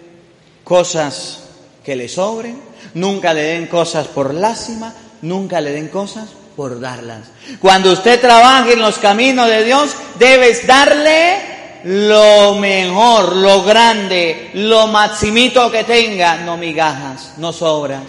cosas 0.63 1.39
que 1.83 1.95
le 1.95 2.07
sobren, 2.07 2.61
nunca 2.93 3.33
le 3.33 3.43
den 3.43 3.67
cosas 3.67 4.07
por 4.07 4.33
lástima, 4.33 4.93
nunca 5.21 5.59
le 5.59 5.71
den 5.71 5.87
cosas 5.87 6.29
por 6.55 6.79
darlas. 6.79 7.27
Cuando 7.59 7.91
usted 7.91 8.21
trabaje 8.21 8.73
en 8.73 8.79
los 8.79 8.97
caminos 8.97 9.47
de 9.47 9.63
Dios, 9.63 9.89
debes 10.19 10.65
darle 10.67 11.53
lo 11.85 12.55
mejor, 12.55 13.35
lo 13.35 13.63
grande, 13.63 14.51
lo 14.53 14.87
maximito 14.87 15.69
que 15.71 15.83
tenga, 15.83 16.37
no 16.37 16.57
migajas, 16.57 17.33
no 17.37 17.51
sobras. 17.51 18.03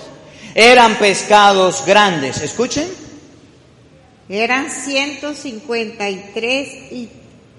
Eran 0.55 0.98
pescados 0.98 1.84
grandes, 1.84 2.40
escuchen. 2.40 2.88
Eran 4.28 4.70
153 4.70 6.68
y, 6.92 7.11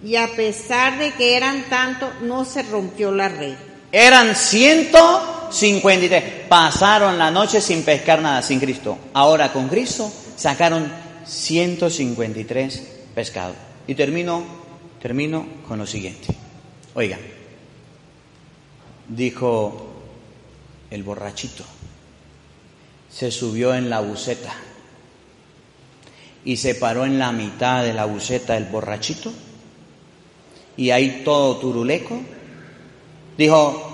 y 0.04 0.16
a 0.16 0.28
pesar 0.30 0.98
de 0.98 1.12
que 1.14 1.36
eran 1.36 1.66
tantos, 1.70 2.22
no 2.22 2.46
se 2.46 2.64
rompió 2.64 3.12
la 3.12 3.28
red. 3.28 3.56
Eran 3.92 4.36
153. 4.36 6.48
Pasaron 6.48 7.18
la 7.18 7.32
noche 7.32 7.60
sin 7.62 7.84
pescar 7.84 8.22
nada, 8.22 8.42
sin 8.42 8.60
Cristo. 8.60 8.98
Ahora 9.14 9.54
con 9.54 9.68
Cristo 9.68 10.12
sacaron 10.36 10.92
153 11.26 12.84
pescados. 13.14 13.56
Y 13.88 13.96
termino, 13.96 14.44
termino 15.02 15.46
con 15.68 15.80
lo 15.80 15.88
siguiente. 15.88 16.28
Oiga, 16.94 17.18
dijo 19.08 19.88
el 20.90 21.04
borrachito, 21.04 21.64
se 23.18 23.32
subió 23.32 23.74
en 23.74 23.90
la 23.90 24.02
buceta 24.02 24.54
y 26.44 26.58
se 26.58 26.76
paró 26.76 27.06
en 27.06 27.18
la 27.18 27.32
mitad 27.32 27.82
de 27.84 27.94
la 27.94 28.06
buceta 28.06 28.58
el 28.58 28.66
borrachito. 28.66 29.32
Y 30.76 30.92
ahí 30.92 31.22
todo 31.24 31.56
turuleco 31.58 32.20
dijo 33.38 33.92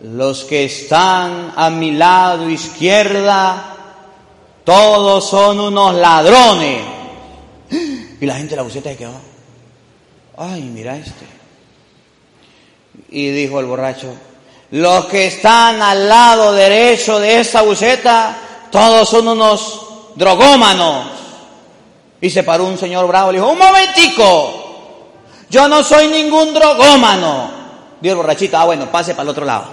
los 0.00 0.44
que 0.44 0.64
están 0.64 1.52
a 1.56 1.70
mi 1.70 1.92
lado 1.92 2.50
izquierda 2.50 3.72
todos 4.64 5.28
son 5.30 5.60
unos 5.60 5.94
ladrones 5.94 6.82
y 8.20 8.26
la 8.26 8.34
gente 8.34 8.50
de 8.50 8.56
la 8.56 8.62
buceta 8.62 8.90
se 8.90 8.96
quedó 8.96 9.14
ay 10.36 10.62
mira 10.62 10.96
este 10.96 11.24
y 13.08 13.30
dijo 13.30 13.58
el 13.58 13.66
borracho 13.66 14.14
los 14.72 15.06
que 15.06 15.28
están 15.28 15.80
al 15.80 16.08
lado 16.08 16.52
derecho 16.52 17.18
de 17.18 17.40
esa 17.40 17.62
buceta 17.62 18.45
todos 18.70 19.08
son 19.08 19.28
unos 19.28 19.80
drogómanos. 20.14 21.06
Y 22.20 22.30
se 22.30 22.42
paró 22.42 22.64
un 22.64 22.78
señor 22.78 23.06
bravo 23.06 23.30
y 23.30 23.34
le 23.34 23.38
dijo, 23.38 23.50
un 23.50 23.58
momentico, 23.58 24.66
yo 25.50 25.68
no 25.68 25.82
soy 25.82 26.08
ningún 26.08 26.54
drogómano. 26.54 27.50
Dijo 28.00 28.12
el 28.12 28.16
borrachito, 28.16 28.56
ah 28.56 28.64
bueno, 28.64 28.90
pase 28.90 29.12
para 29.12 29.24
el 29.24 29.28
otro 29.28 29.44
lado. 29.44 29.64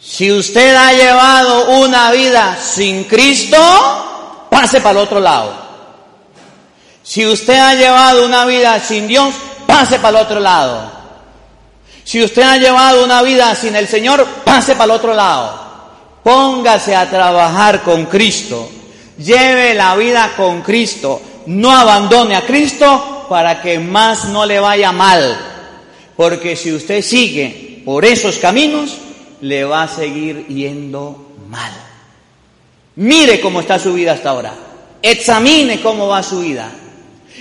Si 0.00 0.32
usted 0.32 0.74
ha 0.74 0.92
llevado 0.92 1.78
una 1.80 2.10
vida 2.10 2.56
sin 2.60 3.04
Cristo, 3.04 3.56
pase 4.50 4.80
para 4.80 4.98
el 4.98 5.06
otro 5.06 5.20
lado. 5.20 5.52
Si 7.02 7.26
usted 7.26 7.58
ha 7.58 7.74
llevado 7.74 8.24
una 8.24 8.44
vida 8.44 8.80
sin 8.80 9.06
Dios, 9.06 9.34
pase 9.66 9.98
para 9.98 10.18
el 10.18 10.24
otro 10.24 10.40
lado. 10.40 11.01
Si 12.04 12.22
usted 12.22 12.42
ha 12.42 12.56
llevado 12.56 13.04
una 13.04 13.22
vida 13.22 13.54
sin 13.54 13.76
el 13.76 13.86
Señor, 13.86 14.26
pase 14.44 14.72
para 14.72 14.84
el 14.84 14.90
otro 14.92 15.14
lado. 15.14 15.60
Póngase 16.22 16.94
a 16.94 17.08
trabajar 17.08 17.82
con 17.82 18.06
Cristo. 18.06 18.68
Lleve 19.18 19.74
la 19.74 19.96
vida 19.96 20.32
con 20.36 20.62
Cristo. 20.62 21.20
No 21.46 21.72
abandone 21.72 22.36
a 22.36 22.42
Cristo 22.42 23.26
para 23.28 23.60
que 23.60 23.78
más 23.78 24.26
no 24.26 24.46
le 24.46 24.60
vaya 24.60 24.92
mal. 24.92 25.38
Porque 26.16 26.56
si 26.56 26.72
usted 26.72 27.02
sigue 27.02 27.82
por 27.84 28.04
esos 28.04 28.38
caminos, 28.38 28.98
le 29.40 29.64
va 29.64 29.84
a 29.84 29.88
seguir 29.88 30.46
yendo 30.46 31.32
mal. 31.48 31.72
Mire 32.96 33.40
cómo 33.40 33.60
está 33.60 33.78
su 33.78 33.94
vida 33.94 34.12
hasta 34.12 34.30
ahora. 34.30 34.54
Examine 35.00 35.80
cómo 35.80 36.08
va 36.08 36.22
su 36.22 36.40
vida. 36.40 36.70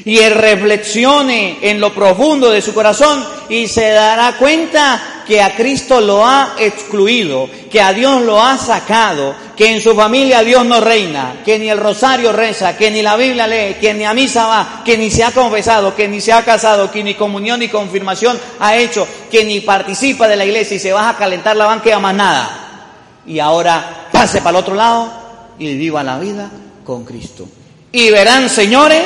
Y 0.05 0.19
reflexione 0.19 1.59
en 1.61 1.79
lo 1.79 1.93
profundo 1.93 2.49
de 2.49 2.61
su 2.61 2.73
corazón 2.73 3.23
y 3.49 3.67
se 3.67 3.89
dará 3.89 4.37
cuenta 4.37 5.23
que 5.27 5.41
a 5.41 5.55
Cristo 5.55 6.01
lo 6.01 6.25
ha 6.25 6.55
excluido, 6.59 7.49
que 7.69 7.81
a 7.81 7.93
Dios 7.93 8.21
lo 8.23 8.41
ha 8.41 8.57
sacado, 8.57 9.35
que 9.55 9.71
en 9.71 9.81
su 9.81 9.95
familia 9.95 10.43
Dios 10.43 10.65
no 10.65 10.81
reina, 10.81 11.41
que 11.45 11.59
ni 11.59 11.69
el 11.69 11.77
rosario 11.77 12.31
reza, 12.31 12.75
que 12.75 12.91
ni 12.91 13.01
la 13.01 13.15
Biblia 13.15 13.47
lee, 13.47 13.77
que 13.79 13.93
ni 13.93 14.03
a 14.03 14.13
misa 14.13 14.47
va, 14.47 14.81
que 14.83 14.97
ni 14.97 15.09
se 15.09 15.23
ha 15.23 15.31
confesado, 15.31 15.95
que 15.95 16.07
ni 16.07 16.19
se 16.19 16.33
ha 16.33 16.43
casado, 16.43 16.91
que 16.91 17.03
ni 17.03 17.13
comunión 17.13 17.59
ni 17.59 17.69
confirmación 17.69 18.39
ha 18.59 18.75
hecho, 18.75 19.07
que 19.29 19.45
ni 19.45 19.61
participa 19.61 20.27
de 20.27 20.35
la 20.35 20.45
iglesia 20.45 20.77
y 20.77 20.79
se 20.79 20.91
va 20.91 21.09
a 21.09 21.17
calentar 21.17 21.55
la 21.55 21.65
banca 21.65 21.95
y 21.95 22.01
más 22.01 22.15
nada. 22.15 23.21
Y 23.25 23.39
ahora 23.39 24.07
pase 24.11 24.39
para 24.39 24.57
el 24.57 24.63
otro 24.63 24.75
lado 24.75 25.11
y 25.59 25.75
viva 25.75 26.03
la 26.03 26.19
vida 26.19 26.49
con 26.83 27.05
Cristo. 27.05 27.47
Y 27.91 28.09
verán, 28.09 28.49
señores, 28.49 29.05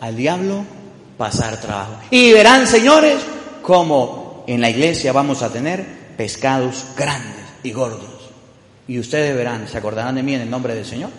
al 0.00 0.16
diablo 0.16 0.64
pasar 1.16 1.60
trabajo. 1.60 1.98
Y 2.10 2.32
verán, 2.32 2.66
señores, 2.66 3.18
como 3.62 4.44
en 4.46 4.60
la 4.60 4.70
iglesia 4.70 5.12
vamos 5.12 5.42
a 5.42 5.52
tener 5.52 5.84
pescados 6.16 6.86
grandes 6.96 7.44
y 7.62 7.72
gordos. 7.72 8.30
Y 8.88 8.98
ustedes 8.98 9.36
verán, 9.36 9.68
se 9.68 9.78
acordarán 9.78 10.16
de 10.16 10.22
mí 10.22 10.34
en 10.34 10.40
el 10.40 10.50
nombre 10.50 10.74
del 10.74 10.86
Señor. 10.86 11.10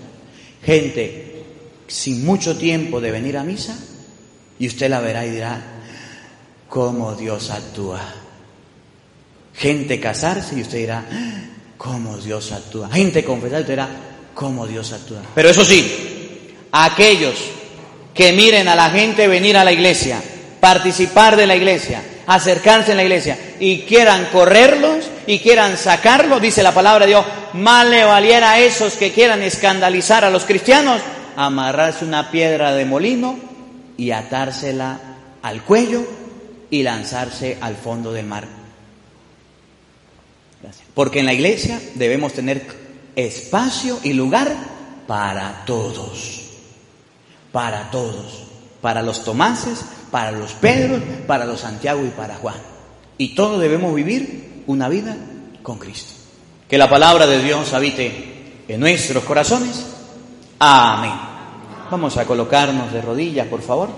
Gente 0.63 1.43
sin 1.87 2.25
mucho 2.25 2.57
tiempo 2.57 2.99
de 2.99 3.11
venir 3.11 3.37
a 3.37 3.43
misa 3.43 3.77
y 4.59 4.67
usted 4.67 4.89
la 4.89 4.99
verá 4.99 5.25
y 5.25 5.31
dirá, 5.31 5.61
cómo 6.67 7.13
Dios 7.15 7.51
actúa. 7.51 8.01
Gente 9.53 9.99
casarse 9.99 10.57
y 10.57 10.61
usted 10.61 10.79
dirá, 10.79 11.05
cómo 11.77 12.17
Dios 12.17 12.51
actúa. 12.51 12.89
Gente 12.89 13.23
confesar 13.23 13.59
y 13.59 13.61
usted 13.61 13.73
dirá, 13.73 13.89
cómo 14.33 14.65
Dios 14.65 14.91
actúa. 14.93 15.21
Pero 15.35 15.49
eso 15.49 15.63
sí, 15.63 16.55
aquellos 16.71 17.50
que 18.21 18.33
miren 18.33 18.67
a 18.67 18.75
la 18.75 18.91
gente 18.91 19.27
venir 19.27 19.57
a 19.57 19.63
la 19.63 19.71
iglesia, 19.71 20.21
participar 20.59 21.35
de 21.35 21.47
la 21.47 21.55
iglesia, 21.55 22.03
acercarse 22.27 22.91
en 22.91 22.97
la 22.97 23.03
iglesia 23.03 23.35
y 23.59 23.79
quieran 23.79 24.27
correrlos 24.31 25.09
y 25.25 25.39
quieran 25.39 25.75
sacarlos, 25.75 26.39
dice 26.39 26.61
la 26.61 26.71
palabra 26.71 27.05
de 27.05 27.13
Dios, 27.13 27.25
mal 27.53 27.89
le 27.89 28.03
valiera 28.03 28.51
a 28.51 28.59
esos 28.59 28.93
que 28.93 29.11
quieran 29.11 29.41
escandalizar 29.41 30.23
a 30.23 30.29
los 30.29 30.45
cristianos, 30.45 31.01
amarrarse 31.35 32.05
una 32.05 32.29
piedra 32.29 32.75
de 32.75 32.85
molino 32.85 33.39
y 33.97 34.11
atársela 34.11 34.99
al 35.41 35.63
cuello 35.63 36.03
y 36.69 36.83
lanzarse 36.83 37.57
al 37.59 37.75
fondo 37.75 38.13
del 38.13 38.27
mar. 38.27 38.45
Porque 40.93 41.21
en 41.21 41.25
la 41.25 41.33
iglesia 41.33 41.81
debemos 41.95 42.33
tener 42.33 42.67
espacio 43.15 43.97
y 44.03 44.13
lugar 44.13 44.53
para 45.07 45.63
todos 45.65 46.40
para 47.51 47.91
todos, 47.91 48.43
para 48.81 49.01
los 49.01 49.23
Tomases, 49.23 49.83
para 50.09 50.31
los 50.31 50.53
Pedros, 50.53 51.01
para 51.27 51.45
los 51.45 51.61
Santiago 51.61 52.05
y 52.05 52.09
para 52.09 52.35
Juan. 52.35 52.55
Y 53.17 53.35
todos 53.35 53.59
debemos 53.59 53.93
vivir 53.93 54.63
una 54.67 54.89
vida 54.89 55.15
con 55.63 55.77
Cristo. 55.77 56.13
Que 56.67 56.77
la 56.77 56.89
palabra 56.89 57.27
de 57.27 57.41
Dios 57.41 57.73
habite 57.73 58.63
en 58.67 58.79
nuestros 58.79 59.23
corazones. 59.23 59.85
Amén. 60.59 61.13
Vamos 61.89 62.17
a 62.17 62.25
colocarnos 62.25 62.93
de 62.93 63.01
rodillas, 63.01 63.47
por 63.47 63.61
favor. 63.61 63.89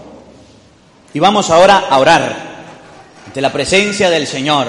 Y 1.14 1.20
vamos 1.20 1.50
ahora 1.52 1.86
a 1.90 2.00
orar 2.00 2.36
ante 3.28 3.42
la 3.42 3.54
presencia 3.54 4.10
del 4.10 4.26
Señor. 4.26 4.68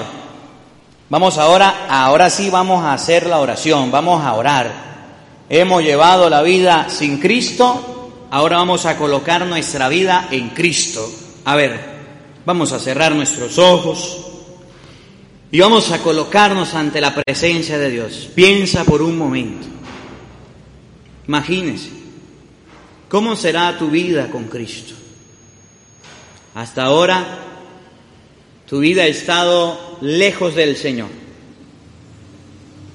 Vamos 1.09 1.37
ahora, 1.37 1.87
ahora 1.89 2.29
sí 2.29 2.49
vamos 2.49 2.83
a 2.83 2.93
hacer 2.93 3.25
la 3.25 3.39
oración, 3.39 3.91
vamos 3.91 4.23
a 4.23 4.33
orar. 4.33 4.71
Hemos 5.49 5.83
llevado 5.83 6.29
la 6.29 6.41
vida 6.41 6.87
sin 6.89 7.19
Cristo 7.19 7.94
Ahora 8.31 8.57
vamos 8.57 8.85
a 8.85 8.97
colocar 8.97 9.45
nuestra 9.45 9.87
vida 9.89 10.27
en 10.31 10.49
Cristo. 10.49 11.09
A 11.45 11.55
ver, 11.55 11.79
vamos 12.45 12.71
a 12.71 12.79
cerrar 12.79 13.15
nuestros 13.15 13.57
ojos 13.57 14.21
y 15.51 15.59
vamos 15.59 15.91
a 15.91 15.99
colocarnos 15.99 16.73
ante 16.73 16.99
la 16.99 17.13
presencia 17.13 17.77
de 17.77 17.89
Dios. 17.89 18.29
Piensa 18.33 18.83
por 18.83 19.01
un 19.01 19.17
momento. 19.17 19.67
Imagínese, 21.27 21.89
¿cómo 23.09 23.35
será 23.35 23.77
tu 23.77 23.89
vida 23.89 24.29
con 24.29 24.45
Cristo? 24.45 24.93
Hasta 26.55 26.83
ahora, 26.83 27.39
tu 28.67 28.79
vida 28.79 29.03
ha 29.03 29.07
estado 29.07 29.97
lejos 30.01 30.55
del 30.55 30.77
Señor. 30.77 31.09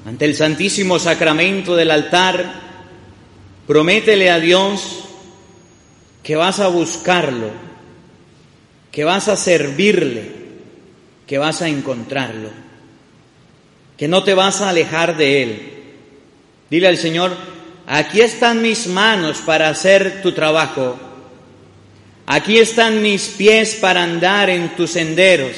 Ante 0.07 0.25
el 0.25 0.35
Santísimo 0.35 0.99
Sacramento 0.99 1.77
del 1.77 1.91
altar, 1.91 2.61
prométele 3.67 4.31
a 4.31 4.41
Dios 4.41 5.05
que 6.31 6.37
vas 6.37 6.61
a 6.61 6.69
buscarlo, 6.69 7.51
que 8.93 9.03
vas 9.03 9.27
a 9.27 9.35
servirle, 9.35 10.31
que 11.27 11.39
vas 11.39 11.61
a 11.61 11.69
encontrarlo, 11.69 12.51
que 13.97 14.07
no 14.07 14.23
te 14.23 14.35
vas 14.35 14.61
a 14.61 14.69
alejar 14.69 15.17
de 15.17 15.43
él. 15.43 15.73
Dile 16.71 16.87
al 16.87 16.99
Señor, 16.99 17.37
aquí 17.85 18.21
están 18.21 18.63
mis 18.63 18.87
manos 18.87 19.39
para 19.39 19.71
hacer 19.71 20.23
tu 20.23 20.31
trabajo, 20.31 20.97
aquí 22.27 22.59
están 22.61 23.03
mis 23.03 23.27
pies 23.31 23.75
para 23.81 24.05
andar 24.05 24.51
en 24.51 24.77
tus 24.77 24.93
senderos, 24.93 25.57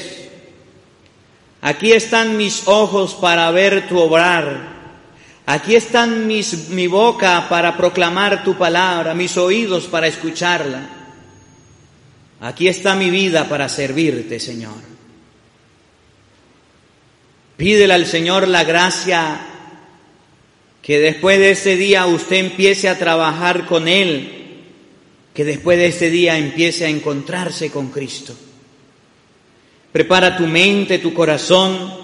aquí 1.61 1.91
están 1.91 2.35
mis 2.35 2.67
ojos 2.67 3.13
para 3.13 3.51
ver 3.51 3.87
tu 3.87 3.99
obrar. 3.99 4.72
Aquí 5.45 5.75
están 5.75 6.25
mis, 6.25 6.69
mi 6.69 6.87
boca 6.87 7.47
para 7.49 7.75
proclamar 7.75 8.43
tu 8.43 8.57
palabra, 8.57 9.13
mis 9.13 9.35
oídos 9.37 9.85
para 9.85 10.07
escucharla. 10.07 10.89
Aquí 12.39 12.67
está 12.67 12.95
mi 12.95 13.09
vida 13.09 13.47
para 13.49 13.67
servirte, 13.67 14.39
Señor. 14.39 14.93
Pídele 17.57 17.93
al 17.93 18.05
Señor 18.05 18.47
la 18.47 18.63
gracia 18.63 19.39
que 20.81 20.99
después 20.99 21.39
de 21.39 21.51
ese 21.51 21.77
día 21.77 22.05
usted 22.05 22.37
empiece 22.37 22.89
a 22.89 22.97
trabajar 22.97 23.65
con 23.65 23.87
Él, 23.87 24.29
que 25.33 25.45
después 25.45 25.77
de 25.77 25.87
ese 25.87 26.09
día 26.09 26.37
empiece 26.37 26.85
a 26.85 26.89
encontrarse 26.89 27.69
con 27.69 27.89
Cristo. 27.89 28.35
Prepara 29.93 30.35
tu 30.35 30.47
mente, 30.47 30.99
tu 30.99 31.13
corazón, 31.13 32.02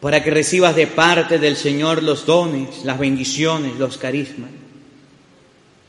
para 0.00 0.24
que 0.24 0.30
recibas 0.30 0.74
de 0.74 0.86
parte 0.86 1.38
del 1.38 1.56
Señor 1.56 2.02
los 2.02 2.24
dones, 2.24 2.84
las 2.84 2.98
bendiciones, 2.98 3.76
los 3.78 3.98
carismas. 3.98 4.50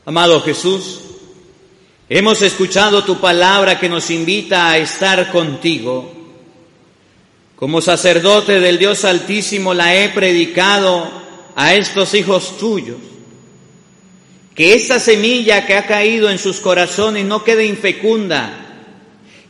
Amado 0.04 0.40
Jesús, 0.42 1.00
hemos 2.08 2.42
escuchado 2.42 3.04
tu 3.04 3.20
palabra 3.20 3.78
que 3.78 3.88
nos 3.88 4.10
invita 4.10 4.70
a 4.70 4.78
estar 4.78 5.30
contigo. 5.32 6.12
Como 7.56 7.80
sacerdote 7.80 8.60
del 8.60 8.78
Dios 8.78 9.04
Altísimo 9.04 9.72
la 9.72 9.96
he 9.96 10.08
predicado 10.10 11.08
a 11.54 11.74
estos 11.74 12.12
hijos 12.14 12.58
tuyos. 12.58 12.98
Que 14.54 14.74
esta 14.74 14.98
semilla 14.98 15.64
que 15.64 15.74
ha 15.74 15.86
caído 15.86 16.28
en 16.28 16.38
sus 16.38 16.60
corazones 16.60 17.24
no 17.24 17.44
quede 17.44 17.64
infecunda, 17.64 18.71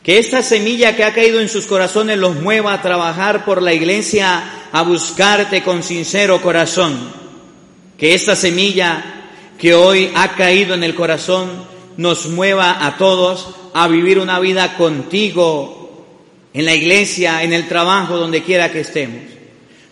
que 0.03 0.19
esta 0.19 0.43
semilla 0.43 0.97
que 0.97 1.05
ha 1.05 1.13
caído 1.13 1.39
en 1.39 1.47
sus 1.47 1.65
corazones 1.65 2.17
los 2.17 2.35
mueva 2.35 2.73
a 2.73 2.81
trabajar 2.81 3.45
por 3.45 3.61
la 3.61 3.73
iglesia, 3.73 4.43
a 4.73 4.81
buscarte 4.81 5.63
con 5.63 5.81
sincero 5.81 6.41
corazón. 6.41 7.09
Que 7.97 8.13
esta 8.13 8.35
semilla 8.35 9.01
que 9.57 9.73
hoy 9.73 10.11
ha 10.13 10.35
caído 10.35 10.73
en 10.73 10.83
el 10.83 10.93
corazón 10.93 11.49
nos 11.95 12.27
mueva 12.27 12.85
a 12.85 12.97
todos 12.97 13.55
a 13.73 13.87
vivir 13.87 14.19
una 14.19 14.41
vida 14.41 14.75
contigo 14.75 16.05
en 16.53 16.65
la 16.65 16.75
iglesia, 16.75 17.41
en 17.41 17.53
el 17.53 17.69
trabajo, 17.69 18.17
donde 18.17 18.43
quiera 18.43 18.69
que 18.69 18.81
estemos. 18.81 19.21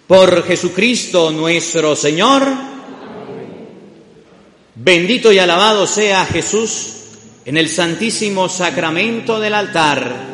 Por 0.08 0.44
Jesucristo 0.44 1.32
nuestro 1.32 1.96
Señor. 1.96 2.46
Bendito 4.76 5.32
y 5.32 5.40
alabado 5.40 5.88
sea 5.88 6.26
Jesús 6.26 7.01
en 7.46 7.58
el 7.58 7.70
santísimo 7.70 8.50
sacramento 8.50 9.40
del 9.40 9.54
altar 9.54 10.31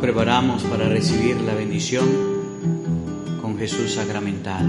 preparamos 0.00 0.62
para 0.64 0.88
recibir 0.88 1.36
la 1.40 1.54
bendición 1.54 2.06
con 3.40 3.58
Jesús 3.58 3.94
sacramentado. 3.94 4.68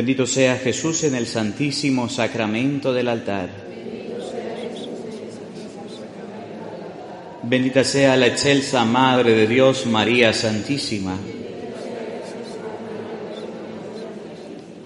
Bendito 0.00 0.26
sea 0.26 0.56
Jesús 0.56 1.04
en 1.04 1.14
el 1.14 1.26
santísimo 1.26 2.08
sacramento 2.08 2.90
del 2.90 3.06
altar. 3.06 3.50
Bendita 7.42 7.84
sea 7.84 8.16
la 8.16 8.28
excelsa 8.28 8.82
Madre 8.86 9.34
de 9.34 9.46
Dios, 9.46 9.84
María 9.84 10.32
Santísima. 10.32 11.18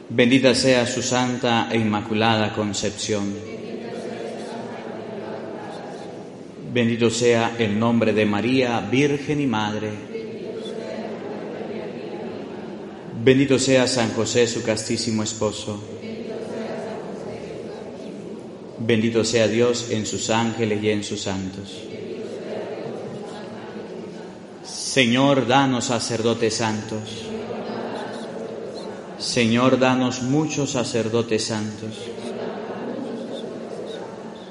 Bendita 0.08 0.52
sea 0.52 0.84
su 0.84 1.00
santa 1.00 1.68
e 1.70 1.76
inmaculada 1.76 2.52
concepción. 2.52 3.32
Bendito 6.72 7.08
sea 7.08 7.54
el 7.56 7.78
nombre 7.78 8.12
de 8.12 8.26
María, 8.26 8.80
Virgen 8.80 9.40
y 9.40 9.46
Madre. 9.46 10.13
Bendito 13.24 13.58
sea 13.58 13.86
San 13.86 14.12
José, 14.12 14.46
su 14.46 14.62
castísimo 14.62 15.22
esposo. 15.22 15.82
Bendito 18.80 19.24
sea 19.24 19.48
Dios 19.48 19.86
en 19.88 20.04
sus 20.04 20.28
ángeles 20.28 20.82
y 20.82 20.90
en 20.90 21.02
sus 21.02 21.22
santos. 21.22 21.72
Señor, 24.62 25.46
danos 25.46 25.86
sacerdotes 25.86 26.56
santos. 26.56 27.00
Señor, 29.18 29.78
danos 29.78 30.20
muchos 30.20 30.72
sacerdotes 30.72 31.46
santos. 31.46 31.94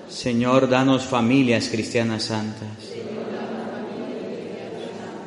Señor, 0.09 0.67
danos 0.67 1.03
familias 1.03 1.69
cristianas 1.69 2.23
santas. 2.23 2.69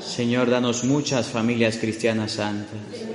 Señor, 0.00 0.50
danos 0.50 0.82
muchas 0.82 1.28
familias 1.28 1.76
cristianas 1.76 2.32
santas. 2.32 3.05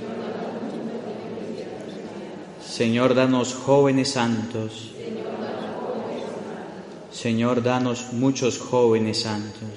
Señor, 2.72 3.14
danos 3.14 3.52
jóvenes 3.52 4.12
santos. 4.12 4.92
Señor, 7.12 7.62
danos 7.62 8.14
muchos 8.14 8.58
jóvenes 8.58 9.20
santos. 9.20 9.68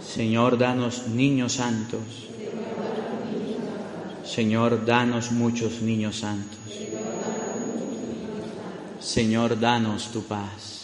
Señor, 0.00 0.56
danos 0.56 1.08
niños 1.08 1.54
santos. 1.54 2.28
Señor, 4.24 4.86
danos 4.86 5.32
muchos 5.32 5.82
niños 5.82 6.18
santos. 6.18 6.60
Señor, 9.00 9.58
danos 9.58 10.12
tu 10.12 10.22
paz. 10.22 10.83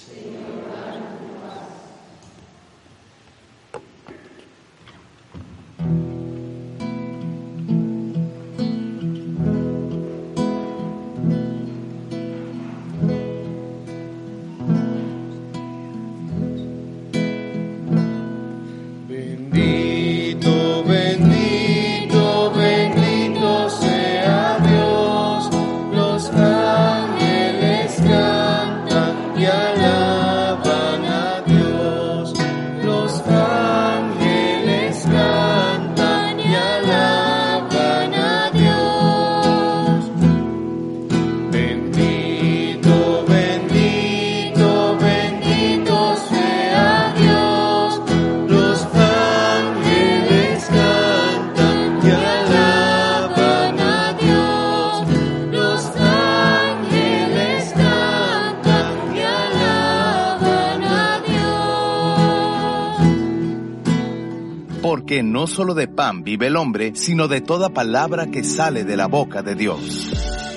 Solo 65.51 65.75
de 65.75 65.89
pan 65.89 66.23
vive 66.23 66.47
el 66.47 66.57
hombre, 66.57 66.93
sino 66.95 67.29
de 67.29 67.41
toda 67.41 67.71
palabra 67.71 68.31
que 68.31 68.45
sale 68.45 68.85
de 68.85 68.97
la 68.97 69.07
boca 69.07 69.43
de 69.43 69.55
Dios. 69.55 70.11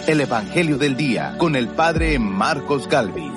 El 0.07 0.21
Evangelio 0.21 0.77
del 0.77 0.95
Día 0.95 1.35
con 1.37 1.55
el 1.55 1.67
Padre 1.67 2.19
Marcos 2.19 2.87
Galvis. 2.87 3.33